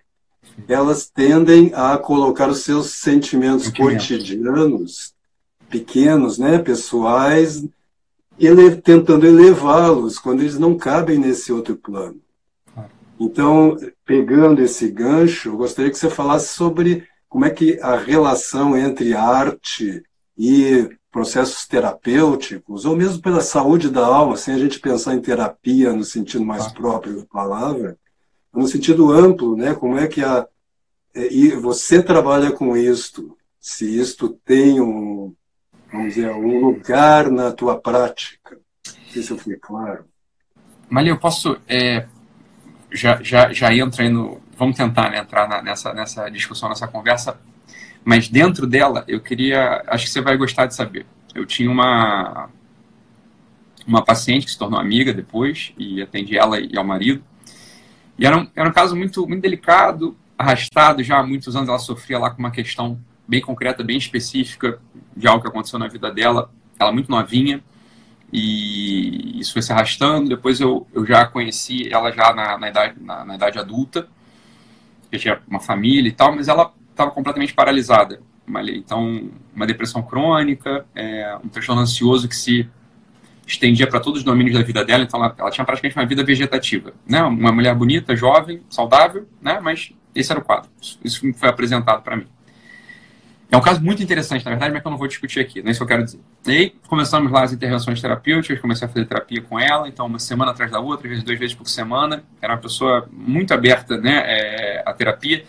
elas 0.67 1.09
tendem 1.09 1.71
a 1.73 1.97
colocar 1.97 2.49
os 2.49 2.59
seus 2.59 2.91
sentimentos. 2.91 3.69
cotidianos, 3.69 5.15
pequenos, 5.69 6.37
né, 6.37 6.59
pessoais, 6.59 7.65
ele, 8.39 8.75
tentando 8.75 9.25
elevá-los 9.25 10.17
quando 10.17 10.41
eles 10.41 10.57
não 10.57 10.77
cabem 10.77 11.17
nesse 11.17 11.51
outro 11.51 11.75
plano. 11.75 12.19
Então, 13.19 13.75
pegando 14.05 14.61
esse 14.61 14.89
gancho, 14.89 15.49
eu 15.49 15.57
gostaria 15.57 15.91
que 15.91 15.97
você 15.97 16.09
falasse 16.09 16.53
sobre 16.53 17.05
como 17.27 17.45
é 17.45 17.49
que 17.49 17.79
a 17.81 17.97
relação 17.97 18.77
entre 18.77 19.13
arte 19.13 20.03
e 20.37 20.89
processos 21.11 21.67
terapêuticos, 21.67 22.85
ou 22.85 22.95
mesmo 22.95 23.21
pela 23.21 23.41
saúde 23.41 23.89
da 23.89 24.05
alma, 24.05 24.37
sem 24.37 24.53
a 24.53 24.57
gente 24.57 24.79
pensar 24.79 25.15
em 25.15 25.21
terapia 25.21 25.91
no 25.91 26.03
sentido 26.03 26.45
mais 26.45 26.67
ah. 26.67 26.69
próprio 26.69 27.17
da 27.17 27.25
palavra, 27.25 27.97
no 28.53 28.67
sentido 28.67 29.11
amplo, 29.11 29.55
né? 29.57 29.73
Como 29.73 29.97
é 29.97 30.07
que 30.07 30.23
a 30.23 30.47
e 31.15 31.49
você 31.49 32.01
trabalha 32.01 32.51
com 32.51 32.77
isto? 32.77 33.35
Se 33.59 33.99
isto 33.99 34.29
tem 34.45 34.79
um, 34.79 35.33
vamos 35.91 36.15
dizer, 36.15 36.31
um 36.31 36.59
lugar 36.59 37.29
na 37.29 37.51
tua 37.51 37.79
prática? 37.79 38.57
Não 38.87 39.11
sei 39.11 39.23
se 39.23 39.31
eu 39.31 39.37
fui 39.37 39.55
claro. 39.55 40.05
Malia, 40.89 41.11
eu 41.11 41.19
posso 41.19 41.57
é, 41.67 42.07
já, 42.91 43.21
já, 43.21 43.53
já 43.53 43.73
entra 43.73 44.03
aí 44.03 44.09
no, 44.09 44.41
vamos 44.57 44.75
tentar 44.75 45.09
né, 45.11 45.19
entrar 45.19 45.47
na, 45.47 45.61
nessa, 45.61 45.93
nessa 45.93 46.29
discussão, 46.29 46.69
nessa 46.69 46.87
conversa 46.87 47.39
mas 48.03 48.27
dentro 48.27 48.65
dela, 48.65 49.03
eu 49.07 49.19
queria. 49.19 49.83
Acho 49.87 50.05
que 50.05 50.11
você 50.11 50.21
vai 50.21 50.37
gostar 50.37 50.65
de 50.65 50.75
saber. 50.75 51.05
Eu 51.35 51.45
tinha 51.45 51.69
uma, 51.69 52.49
uma 53.85 54.03
paciente 54.03 54.45
que 54.45 54.51
se 54.51 54.57
tornou 54.57 54.79
amiga 54.79 55.13
depois, 55.13 55.73
e 55.77 56.01
atendi 56.01 56.37
ela 56.37 56.59
e 56.59 56.77
ao 56.77 56.83
marido. 56.83 57.23
E 58.17 58.25
era 58.25 58.37
um, 58.37 58.47
era 58.55 58.67
um 58.67 58.73
caso 58.73 58.95
muito, 58.95 59.27
muito 59.27 59.41
delicado, 59.41 60.17
arrastado 60.37 61.03
já 61.03 61.19
há 61.19 61.23
muitos 61.23 61.55
anos. 61.55 61.69
Ela 61.69 61.79
sofria 61.79 62.17
lá 62.17 62.29
com 62.31 62.39
uma 62.39 62.51
questão 62.51 62.99
bem 63.29 63.41
concreta, 63.41 63.83
bem 63.83 63.97
específica 63.97 64.79
de 65.15 65.27
algo 65.27 65.41
que 65.41 65.47
aconteceu 65.47 65.77
na 65.77 65.87
vida 65.87 66.11
dela. 66.11 66.51
Ela 66.79 66.91
muito 66.91 67.11
novinha, 67.11 67.63
e 68.33 69.39
isso 69.39 69.53
foi 69.53 69.61
se 69.61 69.71
arrastando. 69.71 70.29
Depois 70.29 70.59
eu, 70.59 70.87
eu 70.93 71.05
já 71.05 71.25
conheci 71.27 71.93
ela 71.93 72.11
já 72.11 72.33
na, 72.33 72.57
na 72.57 72.69
idade, 72.69 72.95
na, 72.99 73.23
na 73.23 73.35
idade 73.35 73.59
adulta, 73.59 74.07
eu 75.11 75.19
tinha 75.19 75.39
uma 75.47 75.59
família 75.59 76.09
e 76.09 76.11
tal, 76.11 76.35
mas 76.35 76.47
ela 76.47 76.73
estava 76.91 77.11
completamente 77.11 77.53
paralisada. 77.53 78.19
Então, 78.73 79.29
uma 79.55 79.67
depressão 79.67 80.01
crônica, 80.01 80.85
é, 80.95 81.37
um 81.43 81.49
transtorno 81.49 81.83
ansioso 81.83 82.27
que 82.27 82.35
se 82.35 82.67
estendia 83.45 83.85
para 83.87 83.99
todos 83.99 84.19
os 84.19 84.25
domínios 84.25 84.55
da 84.55 84.63
vida 84.63 84.83
dela. 84.83 85.03
Então, 85.03 85.23
ela, 85.23 85.35
ela, 85.37 85.51
tinha 85.51 85.65
praticamente 85.65 85.97
uma 85.97 86.05
vida 86.05 86.23
vegetativa. 86.23 86.93
Né? 87.07 87.21
Uma 87.21 87.51
mulher 87.51 87.75
bonita, 87.75 88.15
jovem, 88.15 88.61
saudável, 88.69 89.27
né? 89.39 89.59
mas 89.61 89.91
esse 90.15 90.31
era 90.31 90.39
o 90.39 90.43
quadro. 90.43 90.69
Isso 91.03 91.21
foi 91.33 91.49
apresentado 91.49 92.01
para 92.01 92.15
mim. 92.15 92.27
É 93.51 93.57
um 93.57 93.61
caso 93.61 93.81
muito 93.81 94.03
interessante, 94.03 94.45
na 94.45 94.51
verdade, 94.51 94.71
mas 94.71 94.81
que 94.81 94.87
eu 94.87 94.91
não 94.91 94.97
vou 94.97 95.07
discutir 95.07 95.39
aqui, 95.39 95.61
não 95.61 95.69
é 95.69 95.71
isso 95.71 95.79
que 95.79 95.83
eu 95.83 95.87
quero 95.87 96.03
dizer. 96.03 96.19
E 96.45 96.51
aí, 96.51 96.69
começamos 96.87 97.31
lá 97.31 97.43
as 97.43 97.51
intervenções 97.51 97.99
terapêuticas, 97.99 98.59
comecei 98.59 98.85
a 98.85 98.89
fazer 98.89 99.05
terapia 99.05 99.41
com 99.41 99.59
ela, 99.59 99.87
então 99.87 100.05
uma 100.05 100.19
semana 100.19 100.51
atrás 100.51 100.71
da 100.71 100.79
outra, 100.79 101.07
às 101.07 101.09
vezes 101.09 101.23
duas 101.23 101.39
vezes 101.39 101.55
por 101.55 101.67
semana. 101.67 102.23
Era 102.39 102.53
uma 102.53 102.59
pessoa 102.59 103.09
muito 103.11 103.51
aberta 103.51 103.97
né, 103.97 104.21
é, 104.23 104.83
à 104.85 104.93
terapia. 104.93 105.43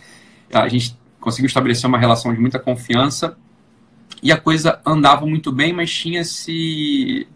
A 0.50 0.66
gente 0.66 0.98
conseguiu 1.20 1.46
estabelecer 1.46 1.86
uma 1.86 1.98
relação 1.98 2.32
de 2.32 2.40
muita 2.40 2.58
confiança 2.58 3.36
e 4.22 4.32
a 4.32 4.36
coisa 4.36 4.80
andava 4.84 5.26
muito 5.26 5.52
bem, 5.52 5.72
mas 5.72 5.92
tinha 5.92 6.20
esse. 6.20 7.28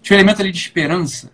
Tinha 0.00 0.16
um 0.16 0.20
elemento 0.20 0.40
ali 0.40 0.50
de 0.50 0.58
esperança. 0.58 1.32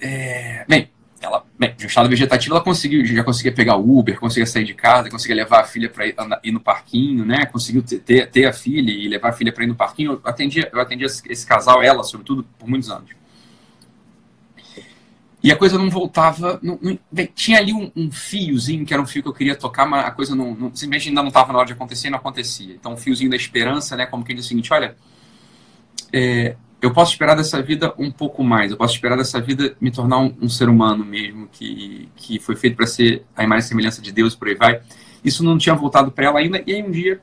É... 0.00 0.64
Bem, 0.68 0.90
ela, 1.24 1.44
bem, 1.58 1.74
de 1.74 1.86
estado 1.86 2.08
vegetativo, 2.08 2.54
ela 2.54 2.62
conseguiu, 2.62 3.04
já 3.04 3.24
conseguia 3.24 3.52
pegar 3.52 3.76
o 3.76 3.98
Uber, 3.98 4.18
conseguia 4.20 4.46
sair 4.46 4.64
de 4.64 4.74
casa, 4.74 5.10
conseguia 5.10 5.36
levar 5.36 5.60
a 5.60 5.64
filha 5.64 5.88
para 5.88 6.06
ir, 6.06 6.14
ir, 6.42 6.52
no 6.52 6.60
parquinho, 6.60 7.24
né? 7.24 7.46
Conseguiu 7.46 7.82
ter, 7.82 7.98
ter, 8.00 8.30
ter, 8.30 8.46
a 8.46 8.52
filha 8.52 8.90
e 8.90 9.08
levar 9.08 9.30
a 9.30 9.32
filha 9.32 9.52
para 9.52 9.64
ir 9.64 9.66
no 9.66 9.74
parquinho. 9.74 10.12
Eu 10.12 10.20
atendia, 10.24 10.68
eu 10.72 10.80
atendia 10.80 11.06
esse 11.06 11.46
casal, 11.46 11.82
ela, 11.82 12.04
sobretudo, 12.04 12.44
por 12.58 12.68
muitos 12.68 12.90
anos. 12.90 13.10
E 15.42 15.50
a 15.50 15.56
coisa 15.56 15.78
não 15.78 15.90
voltava. 15.90 16.58
Não, 16.62 16.78
não, 16.80 16.98
bem, 17.10 17.28
tinha 17.34 17.58
ali 17.58 17.72
um, 17.72 17.90
um, 17.96 18.10
fiozinho, 18.10 18.84
que 18.84 18.92
era 18.92 19.02
um 19.02 19.06
fio 19.06 19.22
que 19.22 19.28
eu 19.28 19.34
queria 19.34 19.54
tocar, 19.54 19.86
mas 19.86 20.06
a 20.06 20.10
coisa 20.10 20.34
não, 20.34 20.54
não 20.54 20.74
simplesmente 20.74 21.08
ainda 21.08 21.22
não 21.22 21.28
estava 21.28 21.52
na 21.52 21.58
hora 21.58 21.66
de 21.66 21.72
acontecer 21.72 22.10
não 22.10 22.18
acontecia. 22.18 22.74
Então, 22.74 22.92
um 22.92 22.96
fiozinho 22.96 23.30
da 23.30 23.36
esperança, 23.36 23.96
né? 23.96 24.06
Como 24.06 24.24
quem 24.24 24.36
diz 24.36 24.44
o 24.44 24.48
seguinte: 24.48 24.72
olha, 24.72 24.96
é, 26.12 26.56
eu 26.84 26.92
posso 26.92 27.12
esperar 27.12 27.34
dessa 27.34 27.62
vida 27.62 27.94
um 27.98 28.10
pouco 28.10 28.44
mais, 28.44 28.70
eu 28.70 28.76
posso 28.76 28.94
esperar 28.94 29.16
dessa 29.16 29.40
vida 29.40 29.74
me 29.80 29.90
tornar 29.90 30.18
um, 30.18 30.36
um 30.42 30.48
ser 30.50 30.68
humano 30.68 31.02
mesmo, 31.02 31.48
que, 31.50 32.10
que 32.14 32.38
foi 32.38 32.56
feito 32.56 32.76
para 32.76 32.86
ser 32.86 33.24
a 33.34 33.42
imagem 33.42 33.64
e 33.64 33.68
semelhança 33.68 34.02
de 34.02 34.12
Deus, 34.12 34.34
por 34.34 34.48
aí 34.48 34.54
vai. 34.54 34.82
Isso 35.24 35.42
não 35.42 35.56
tinha 35.56 35.74
voltado 35.74 36.12
para 36.12 36.26
ela 36.26 36.38
ainda, 36.38 36.62
e 36.66 36.74
aí 36.74 36.82
um 36.82 36.90
dia 36.90 37.22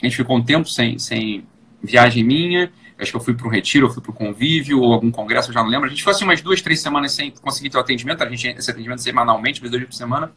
a 0.00 0.06
gente 0.06 0.16
ficou 0.16 0.34
um 0.34 0.42
tempo 0.42 0.66
sem, 0.66 0.98
sem 0.98 1.44
viagem 1.82 2.24
minha, 2.24 2.72
acho 2.98 3.10
que 3.10 3.16
eu 3.18 3.20
fui 3.20 3.34
para 3.34 3.46
um 3.46 3.50
retiro, 3.50 3.86
ou 3.86 3.92
fui 3.92 4.02
para 4.02 4.12
um 4.12 4.14
convívio, 4.14 4.80
ou 4.80 4.94
algum 4.94 5.10
congresso, 5.10 5.50
eu 5.50 5.54
já 5.54 5.62
não 5.62 5.68
lembro. 5.68 5.88
A 5.88 5.90
gente 5.90 5.98
ficou 5.98 6.12
assim 6.12 6.24
umas 6.24 6.40
duas, 6.40 6.62
três 6.62 6.80
semanas 6.80 7.12
sem 7.12 7.30
conseguir 7.30 7.68
ter 7.68 7.76
o 7.76 7.80
atendimento, 7.80 8.22
a 8.22 8.30
gente 8.30 8.48
esse 8.48 8.70
atendimento 8.70 9.02
semanalmente, 9.02 9.60
duas 9.60 9.72
vezes 9.72 9.88
por 9.88 9.94
semana. 9.94 10.32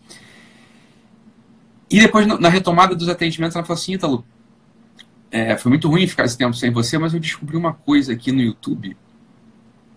E 1.89 1.97
depois, 2.01 2.27
na 2.27 2.49
retomada 2.49 2.93
dos 2.93 3.07
atendimentos, 3.07 3.55
ela 3.55 3.63
falou 3.63 3.79
assim, 3.79 3.93
Ítalo, 3.93 4.25
é, 5.35 5.57
foi 5.57 5.69
muito 5.69 5.89
ruim 5.89 6.07
ficar 6.07 6.23
esse 6.23 6.37
tempo 6.37 6.53
sem 6.53 6.71
você, 6.71 6.97
mas 6.97 7.13
eu 7.13 7.19
descobri 7.19 7.57
uma 7.57 7.73
coisa 7.73 8.13
aqui 8.13 8.31
no 8.31 8.39
YouTube. 8.39 8.95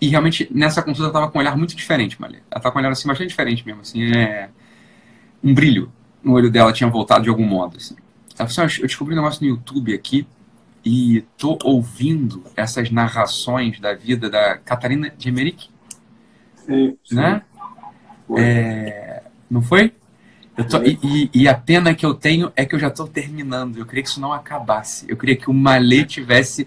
E 0.00 0.08
realmente, 0.08 0.48
nessa 0.50 0.82
consulta, 0.82 1.02
ela 1.02 1.08
estava 1.10 1.30
com 1.30 1.38
um 1.38 1.40
olhar 1.40 1.56
muito 1.56 1.76
diferente, 1.76 2.20
Malê. 2.20 2.38
Ela 2.38 2.58
estava 2.58 2.72
com 2.72 2.78
um 2.80 2.82
olhar 2.82 2.90
assim, 2.90 3.06
bastante 3.06 3.28
diferente 3.28 3.64
mesmo. 3.64 3.82
Assim, 3.82 4.02
é... 4.16 4.50
Um 5.42 5.54
brilho 5.54 5.92
no 6.24 6.32
olho 6.32 6.50
dela 6.50 6.72
tinha 6.72 6.90
voltado 6.90 7.22
de 7.22 7.28
algum 7.28 7.44
modo. 7.44 7.76
Assim. 7.76 7.94
Ela 8.36 8.48
falou 8.48 8.66
assim, 8.66 8.80
eu 8.80 8.88
descobri 8.88 9.14
um 9.14 9.18
negócio 9.18 9.40
no 9.46 9.48
YouTube 9.48 9.94
aqui 9.94 10.26
e 10.84 11.24
tô 11.36 11.56
ouvindo 11.62 12.42
essas 12.56 12.90
narrações 12.90 13.78
da 13.78 13.94
vida 13.94 14.28
da 14.28 14.58
Catarina 14.58 15.08
de 15.16 15.28
Emerick. 15.28 15.68
Sim, 16.56 16.98
sim. 17.04 17.14
Né? 17.14 17.42
É... 18.36 19.22
Não 19.48 19.62
foi? 19.62 19.92
Tô, 20.64 20.82
e, 20.82 21.30
e, 21.32 21.48
a 21.48 21.54
pena 21.54 21.94
que 21.94 22.04
eu 22.04 22.14
tenho 22.14 22.52
é 22.56 22.64
que 22.64 22.74
eu 22.74 22.78
já 22.78 22.88
estou 22.88 23.06
terminando. 23.06 23.78
Eu 23.78 23.86
queria 23.86 24.02
que 24.02 24.08
isso 24.08 24.20
não 24.20 24.32
acabasse. 24.32 25.06
Eu 25.08 25.16
queria 25.16 25.36
que 25.36 25.48
o 25.48 25.54
Malê 25.54 26.04
tivesse 26.04 26.66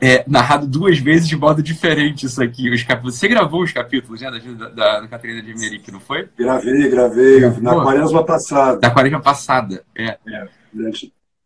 é, 0.00 0.24
narrado 0.26 0.66
duas 0.66 0.98
vezes 0.98 1.28
de 1.28 1.36
modo 1.36 1.62
diferente 1.62 2.26
isso 2.26 2.42
aqui. 2.42 2.70
Os 2.70 2.82
capítulos. 2.82 3.16
Você 3.16 3.28
gravou 3.28 3.62
os 3.62 3.72
capítulos 3.72 4.20
né, 4.20 4.30
da, 4.30 4.68
da, 4.68 5.00
da 5.00 5.08
Catarina 5.08 5.42
de 5.42 5.50
Emerick, 5.50 5.90
não 5.92 6.00
foi? 6.00 6.28
Gravei, 6.38 6.88
gravei. 6.88 7.40
Gravou? 7.40 7.62
Na 7.62 7.74
quaresma 7.74 8.24
passada. 8.24 8.78
Da 8.78 8.90
quaresma 8.90 9.20
passada, 9.20 9.84
é. 9.94 10.16
é 10.26 10.48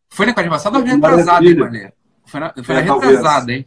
foi 0.08 0.26
na 0.26 0.34
quaresma 0.34 0.56
passada 0.56 0.78
ou 0.78 0.84
na 0.84 0.92
retrasada, 0.92 1.46
hein, 1.46 1.56
Malê? 1.56 1.92
Foi 2.26 2.40
na, 2.40 2.54
foi 2.62 2.74
é, 2.74 2.82
na 2.82 2.94
retrasada, 2.94 3.52
hein? 3.52 3.66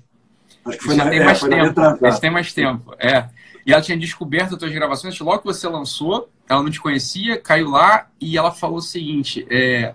Acho 0.65 0.77
que 0.77 0.83
foi 0.85 0.95
na, 0.95 1.09
tem 1.09 1.19
é, 1.19 1.25
mais 1.25 1.41
tempo. 1.41 2.05
Esse 2.07 2.21
tem 2.21 2.31
mais 2.31 2.53
tempo, 2.53 2.95
é. 2.99 3.25
E 3.65 3.71
ela 3.71 3.81
tinha 3.81 3.97
descoberto 3.97 4.53
as 4.53 4.59
tuas 4.59 4.73
gravações 4.73 5.17
logo 5.19 5.39
que 5.39 5.45
você 5.45 5.67
lançou, 5.67 6.29
ela 6.49 6.61
não 6.61 6.69
te 6.69 6.81
conhecia, 6.81 7.39
caiu 7.39 7.69
lá 7.69 8.07
e 8.19 8.37
ela 8.37 8.51
falou 8.51 8.77
o 8.77 8.81
seguinte: 8.81 9.45
é, 9.49 9.93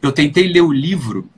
eu 0.00 0.10
tentei 0.10 0.48
ler 0.48 0.62
o 0.62 0.72
livro, 0.72 1.28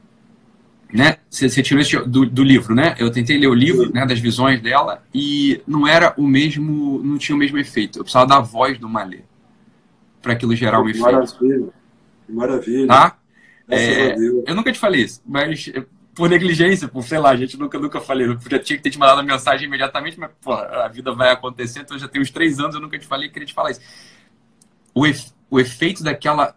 né? 0.93 1.19
Você, 1.29 1.49
você 1.49 1.63
tirou 1.63 1.83
isso 1.83 2.05
do, 2.07 2.25
do, 2.25 2.43
livro, 2.43 2.75
né? 2.75 2.95
Eu 2.99 3.11
tentei 3.11 3.37
ler 3.37 3.49
o 3.49 3.55
livro, 3.55 3.93
né, 3.93 4.07
das 4.07 4.19
visões 4.19 4.63
dela 4.63 5.03
e 5.13 5.61
não 5.67 5.87
era 5.87 6.15
o 6.17 6.27
mesmo, 6.27 7.03
não 7.03 7.19
tinha 7.19 7.37
o 7.37 7.39
mesmo 7.39 7.59
efeito. 7.59 7.99
Eu 7.99 8.05
precisava 8.05 8.27
da 8.27 8.41
voz 8.41 8.79
do 8.79 8.89
Malê 8.89 9.23
para 10.23 10.33
aquilo 10.33 10.57
gerar 10.57 10.81
um 10.81 10.89
efeito. 10.89 11.03
Maravilha, 11.03 11.69
maravilha. 12.29 12.87
Tá? 12.87 13.19
É, 13.69 14.15
eu 14.47 14.55
nunca 14.55 14.73
te 14.73 14.79
falei 14.79 15.03
isso, 15.03 15.23
mas 15.27 15.71
por 16.15 16.31
negligência, 16.31 16.87
por 16.87 17.03
sei 17.03 17.19
lá, 17.19 17.31
a 17.31 17.37
gente 17.37 17.59
nunca, 17.59 17.79
nunca 17.79 18.01
falei. 18.01 18.27
Eu 18.27 18.39
já 18.49 18.59
tinha 18.59 18.77
que 18.77 18.83
ter 18.83 18.91
te 18.91 18.99
mandado 18.99 19.21
a 19.21 19.23
mensagem 19.23 19.67
imediatamente, 19.67 20.19
mas 20.19 20.31
pô, 20.41 20.53
a 20.53 20.89
vida 20.89 21.13
vai 21.13 21.31
acontecer, 21.31 21.81
então 21.81 21.99
já 21.99 22.09
tem 22.09 22.23
uns 22.23 22.31
três 22.31 22.61
anos, 22.61 22.75
eu 22.75 22.81
nunca 22.81 22.99
te 22.99 23.07
falei, 23.07 23.29
queria 23.29 23.47
te 23.47 23.55
falar 23.55 23.73
isso. 23.73 23.81
O, 24.95 25.07
efe, 25.07 25.33
o 25.51 25.59
efeito 25.59 26.05
daquela. 26.05 26.57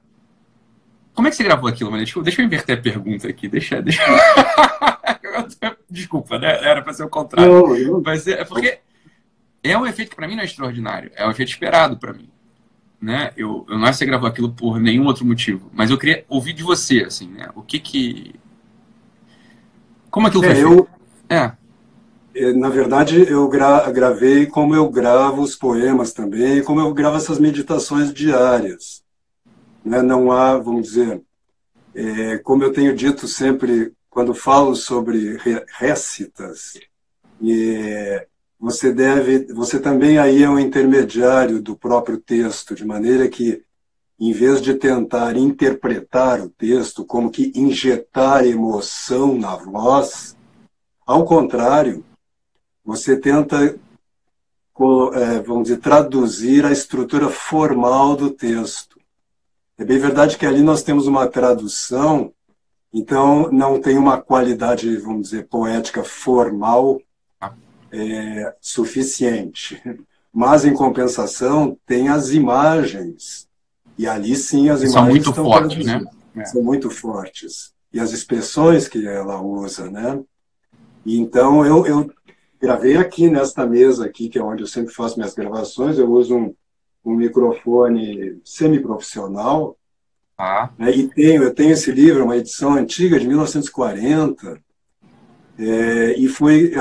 Como 1.14 1.28
é 1.28 1.32
que 1.32 1.38
você 1.38 1.44
gravou 1.44 1.68
aquilo, 1.68 1.90
mano? 1.90 2.04
Deixa, 2.04 2.22
deixa 2.22 2.42
eu 2.42 2.46
inverter 2.46 2.78
a 2.78 2.82
pergunta 2.82 3.28
aqui. 3.28 3.48
Deixa. 3.48 3.82
deixa... 3.82 4.02
Desculpa, 5.90 6.38
né? 6.38 6.64
Era 6.64 6.82
para 6.82 6.94
ser 6.94 7.04
o 7.04 7.10
contrário. 7.10 7.52
Não, 7.52 7.94
não. 7.94 8.02
Mas 8.02 8.28
é, 8.28 8.42
é 8.42 8.46
porque 8.46 8.80
é 9.64 9.78
um 9.78 9.88
efeito 9.88 10.10
que 10.10 10.16
para 10.16 10.28
mim 10.28 10.36
não 10.36 10.44
é 10.44 10.46
extraordinário, 10.46 11.12
é 11.16 11.26
um 11.26 11.32
efeito 11.32 11.50
esperado 11.50 11.98
para 11.98 12.14
mim. 12.14 12.30
Né? 13.00 13.32
Eu, 13.38 13.66
eu 13.70 13.78
não 13.78 13.86
acho 13.86 13.94
que 13.94 13.98
você 14.00 14.06
gravou 14.06 14.28
aquilo 14.28 14.52
por 14.52 14.80
nenhum 14.80 15.06
outro 15.06 15.24
motivo, 15.24 15.70
mas 15.74 15.90
eu 15.90 15.98
queria 15.98 16.26
ouvir 16.28 16.54
de 16.54 16.64
você, 16.64 17.04
assim, 17.04 17.28
né? 17.28 17.48
O 17.54 17.62
que 17.62 17.80
que 17.80 18.34
como 20.10 20.28
aquilo 20.28 20.46
é, 20.46 20.56
foi 20.56 20.64
eu, 20.64 20.88
é. 21.30 21.52
é. 22.36 22.54
Na 22.54 22.70
verdade, 22.70 23.30
eu 23.30 23.48
gra 23.48 23.90
gravei 23.92 24.46
como 24.46 24.76
eu 24.76 24.90
gravo 24.90 25.42
os 25.42 25.56
poemas 25.56 26.14
também, 26.14 26.64
como 26.64 26.80
eu 26.80 26.94
gravo 26.94 27.18
essas 27.18 27.40
meditações 27.40 28.14
diárias. 28.14 29.04
Né? 29.84 30.02
Não 30.02 30.32
há, 30.32 30.58
vamos 30.58 30.88
dizer, 30.88 31.22
é, 31.96 32.38
como 32.40 32.64
eu 32.64 32.72
tenho 32.72 32.96
dito 32.96 33.28
sempre 33.28 33.94
quando 34.10 34.34
falo 34.34 34.76
sobre 34.76 35.38
récitas, 35.78 36.74
e 37.42 38.26
você 38.60 38.92
deve, 38.92 39.54
você 39.54 39.80
também 39.80 40.18
aí 40.18 40.42
é 40.42 40.50
um 40.50 40.60
intermediário 40.60 41.62
do 41.62 41.76
próprio 41.76 42.18
texto, 42.18 42.74
de 42.74 42.84
maneira 42.84 43.28
que 43.28 43.64
em 44.20 44.34
vez 44.34 44.62
de 44.62 44.74
tentar 44.74 45.38
interpretar 45.38 46.42
o 46.42 46.50
texto 46.50 47.06
como 47.06 47.30
que 47.30 47.52
injetar 47.56 48.46
emoção 48.46 49.38
na 49.38 49.56
voz, 49.56 50.36
ao 51.06 51.24
contrário, 51.24 52.04
você 52.84 53.16
tenta, 53.16 53.64
é, 53.64 55.40
vamos 55.40 55.64
dizer, 55.64 55.80
traduzir 55.80 56.66
a 56.66 56.72
estrutura 56.72 57.30
formal 57.30 58.16
do 58.16 58.32
texto. 58.32 59.00
É 59.78 59.86
bem 59.86 60.00
verdade 60.00 60.38
que 60.38 60.46
ali 60.46 60.62
nós 60.62 60.82
temos 60.82 61.06
uma 61.06 61.28
tradução, 61.28 62.34
então 62.92 63.52
não 63.52 63.80
tem 63.80 63.98
uma 63.98 64.20
qualidade, 64.20 64.98
vamos 64.98 65.30
dizer, 65.30 65.48
poética 65.48 66.04
formal 66.04 67.00
é, 67.92 68.56
suficiente. 68.60 69.82
Mas, 70.34 70.66
em 70.66 70.74
compensação, 70.74 71.78
tem 71.86 72.10
as 72.10 72.32
imagens 72.32 73.47
e 73.98 74.08
ali 74.08 74.36
sim 74.36 74.70
as 74.70 74.82
imagens 74.82 74.94
são 74.94 75.06
muito 75.06 75.34
fortes, 75.34 75.86
né? 75.86 76.06
São 76.46 76.64
muito 76.64 76.90
fortes. 76.90 77.74
E 77.92 78.00
as 78.00 78.12
expressões 78.12 78.88
que 78.88 79.08
ela 79.08 79.42
usa, 79.42 79.90
né? 79.90 80.22
E 81.06 81.18
então 81.18 81.66
eu, 81.66 81.86
eu 81.88 82.12
gravei 82.62 82.98
aqui 82.98 83.30
nesta 83.30 83.66
mesa 83.66 84.06
aqui, 84.06 84.30
que 84.30 84.38
é 84.38 84.44
onde 84.44 84.62
eu 84.62 84.68
sempre 84.68 84.94
faço 84.94 85.18
minhas 85.18 85.34
gravações, 85.34 85.98
eu 85.98 86.12
uso 86.12 86.36
um, 86.36 86.56
um 87.04 87.16
microfone 87.16 88.40
semi-profissional. 88.44 89.78
Ah. 90.38 90.70
Né? 90.78 90.92
E 90.92 91.08
tenho, 91.08 91.44
eu 91.44 91.54
tenho 91.54 91.72
esse 91.72 91.92
livro, 91.92 92.24
uma 92.24 92.38
edição 92.38 92.74
antiga 92.74 93.20
de 93.20 93.28
1940. 93.28 94.62
É, 95.60 96.14
e 96.20 96.28
foi 96.28 96.72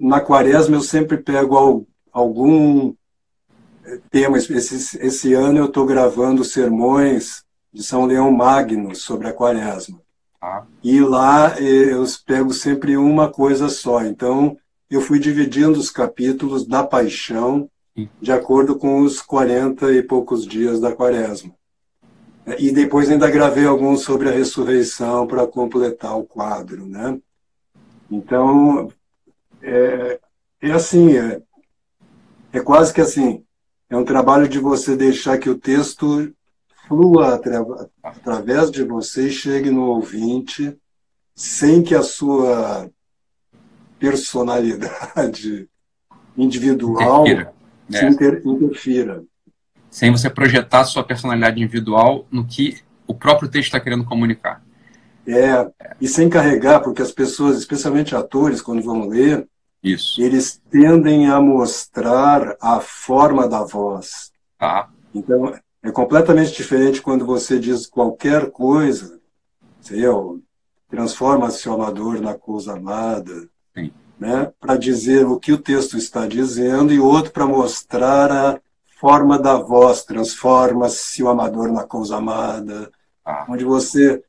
na 0.00 0.18
quaresma 0.18 0.76
eu 0.76 0.80
sempre 0.80 1.18
pego 1.18 1.86
algum 2.10 2.94
tema. 4.10 4.38
Esse, 4.38 4.98
esse 4.98 5.34
ano 5.34 5.58
eu 5.58 5.66
estou 5.66 5.86
gravando 5.86 6.44
sermões 6.44 7.44
de 7.72 7.82
São 7.82 8.06
Leão 8.06 8.30
Magno 8.30 8.94
sobre 8.94 9.28
a 9.28 9.32
quaresma. 9.32 10.00
Ah. 10.40 10.64
E 10.82 11.00
lá 11.00 11.54
eh, 11.58 11.92
eu 11.92 12.04
pego 12.26 12.52
sempre 12.52 12.96
uma 12.96 13.30
coisa 13.30 13.68
só. 13.68 14.04
Então, 14.04 14.56
eu 14.90 15.00
fui 15.00 15.18
dividindo 15.18 15.78
os 15.78 15.90
capítulos 15.90 16.66
da 16.66 16.82
paixão 16.82 17.68
de 18.20 18.32
acordo 18.32 18.76
com 18.78 19.00
os 19.00 19.20
40 19.20 19.92
e 19.92 20.02
poucos 20.02 20.46
dias 20.46 20.80
da 20.80 20.94
quaresma. 20.94 21.52
E 22.58 22.72
depois 22.72 23.08
ainda 23.08 23.30
gravei 23.30 23.66
alguns 23.66 24.02
sobre 24.02 24.28
a 24.28 24.32
ressurreição 24.32 25.26
para 25.26 25.46
completar 25.46 26.18
o 26.18 26.24
quadro, 26.24 26.86
né? 26.86 27.18
Então, 28.10 28.90
é, 29.62 30.18
é 30.60 30.72
assim, 30.72 31.16
é, 31.16 31.40
é 32.52 32.60
quase 32.60 32.92
que 32.92 33.00
assim, 33.00 33.44
é 33.92 33.96
um 33.96 34.06
trabalho 34.06 34.48
de 34.48 34.58
você 34.58 34.96
deixar 34.96 35.36
que 35.36 35.50
o 35.50 35.58
texto 35.58 36.32
flua 36.88 37.38
através 38.02 38.70
de 38.70 38.82
você, 38.84 39.30
chegue 39.30 39.70
no 39.70 39.82
ouvinte 39.82 40.74
sem 41.34 41.82
que 41.82 41.94
a 41.94 42.02
sua 42.02 42.88
personalidade 43.98 45.68
individual 46.38 47.26
interfira. 47.26 47.54
se 47.90 48.06
inter, 48.06 48.42
interfira. 48.46 49.24
Sem 49.90 50.10
você 50.10 50.30
projetar 50.30 50.84
sua 50.84 51.04
personalidade 51.04 51.60
individual 51.60 52.26
no 52.30 52.46
que 52.46 52.78
o 53.06 53.12
próprio 53.12 53.50
texto 53.50 53.66
está 53.66 53.80
querendo 53.80 54.06
comunicar. 54.06 54.64
É, 55.26 55.70
e 56.00 56.08
sem 56.08 56.30
carregar, 56.30 56.80
porque 56.80 57.02
as 57.02 57.12
pessoas, 57.12 57.58
especialmente 57.58 58.16
atores, 58.16 58.62
quando 58.62 58.82
vão 58.82 59.06
ler, 59.06 59.46
Isso. 59.82 60.22
eles 60.22 60.62
tendem 60.70 61.28
a 61.28 61.40
mostrar 61.40 62.56
a 62.60 62.80
forma 62.80 63.48
da 63.48 63.64
voz. 63.64 64.30
Tá. 64.58 64.88
Então, 65.14 65.54
é 65.82 65.90
completamente 65.90 66.52
diferente 66.52 67.02
quando 67.02 67.26
você 67.26 67.58
diz 67.58 67.86
qualquer 67.86 68.50
coisa, 68.50 69.20
sei 69.80 70.06
eu, 70.06 70.40
transforma 70.88 71.50
seu 71.50 71.72
amador 71.72 72.20
na 72.20 72.34
coisa 72.34 72.74
amada, 72.74 73.48
né, 74.20 74.52
para 74.60 74.76
dizer 74.76 75.26
o 75.26 75.40
que 75.40 75.52
o 75.52 75.58
texto 75.58 75.98
está 75.98 76.28
dizendo, 76.28 76.92
e 76.92 77.00
outro 77.00 77.32
para 77.32 77.44
mostrar 77.44 78.30
a 78.30 78.60
forma 79.00 79.36
da 79.36 79.56
voz, 79.56 80.04
transforma-se 80.04 81.20
o 81.24 81.28
amador 81.28 81.72
na 81.72 81.82
coisa 81.82 82.18
amada, 82.18 82.88
ah. 83.24 83.44
onde 83.48 83.64
você, 83.64 84.22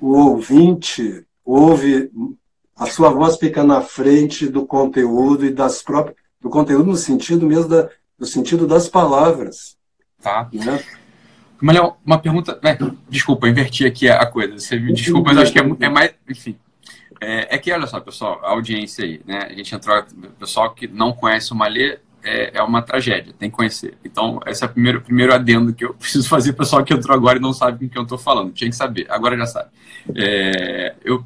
o 0.00 0.12
ouvinte, 0.12 1.26
ouve, 1.44 2.12
a 2.82 2.86
sua 2.86 3.10
voz 3.10 3.36
fica 3.36 3.62
na 3.62 3.80
frente 3.80 4.48
do 4.48 4.66
conteúdo 4.66 5.46
e 5.46 5.50
das 5.50 5.82
próprias, 5.82 6.16
do 6.40 6.50
conteúdo 6.50 6.90
no 6.90 6.96
sentido 6.96 7.46
mesmo 7.46 7.68
da, 7.68 7.88
no 8.18 8.26
sentido 8.26 8.66
das 8.66 8.88
palavras. 8.88 9.76
Tá. 10.20 10.48
Né? 10.52 10.82
Mas, 11.60 11.78
uma 12.04 12.18
pergunta. 12.18 12.58
É, 12.62 12.76
desculpa, 13.08 13.48
inverti 13.48 13.86
aqui 13.86 14.08
a 14.08 14.26
coisa. 14.26 14.58
Você 14.58 14.78
me 14.78 14.92
desculpa, 14.92 15.32
mas 15.32 15.44
acho 15.44 15.52
que 15.52 15.60
é, 15.60 15.76
é 15.80 15.88
mais. 15.88 16.12
Enfim. 16.28 16.56
É, 17.20 17.54
é, 17.54 17.58
que, 17.58 17.72
olha 17.72 17.86
só, 17.86 18.00
pessoal, 18.00 18.40
a 18.42 18.50
audiência 18.50 19.04
aí, 19.04 19.20
né? 19.24 19.46
A 19.48 19.54
gente 19.54 19.72
entrou. 19.72 20.02
Pessoal 20.40 20.74
que 20.74 20.88
não 20.88 21.12
conhece 21.12 21.52
o 21.52 21.54
Malê 21.54 22.00
é, 22.24 22.58
é 22.58 22.62
uma 22.62 22.82
tragédia, 22.82 23.32
tem 23.38 23.48
que 23.48 23.56
conhecer. 23.56 23.96
Então, 24.04 24.40
esse 24.46 24.64
é 24.64 24.66
o 24.66 24.70
primeiro, 24.70 25.00
primeiro 25.00 25.32
adendo 25.32 25.72
que 25.72 25.84
eu 25.84 25.94
preciso 25.98 26.28
fazer. 26.28 26.52
Pessoal 26.52 26.84
que 26.84 26.92
entrou 26.92 27.16
agora 27.16 27.38
e 27.38 27.42
não 27.42 27.52
sabe 27.52 27.78
com 27.78 27.92
quem 27.92 28.00
eu 28.00 28.04
estou 28.04 28.18
falando. 28.18 28.52
Tinha 28.52 28.68
que 28.68 28.76
saber, 28.76 29.06
agora 29.08 29.36
já 29.36 29.46
sabe. 29.46 29.70
É, 30.16 30.94
eu, 31.04 31.24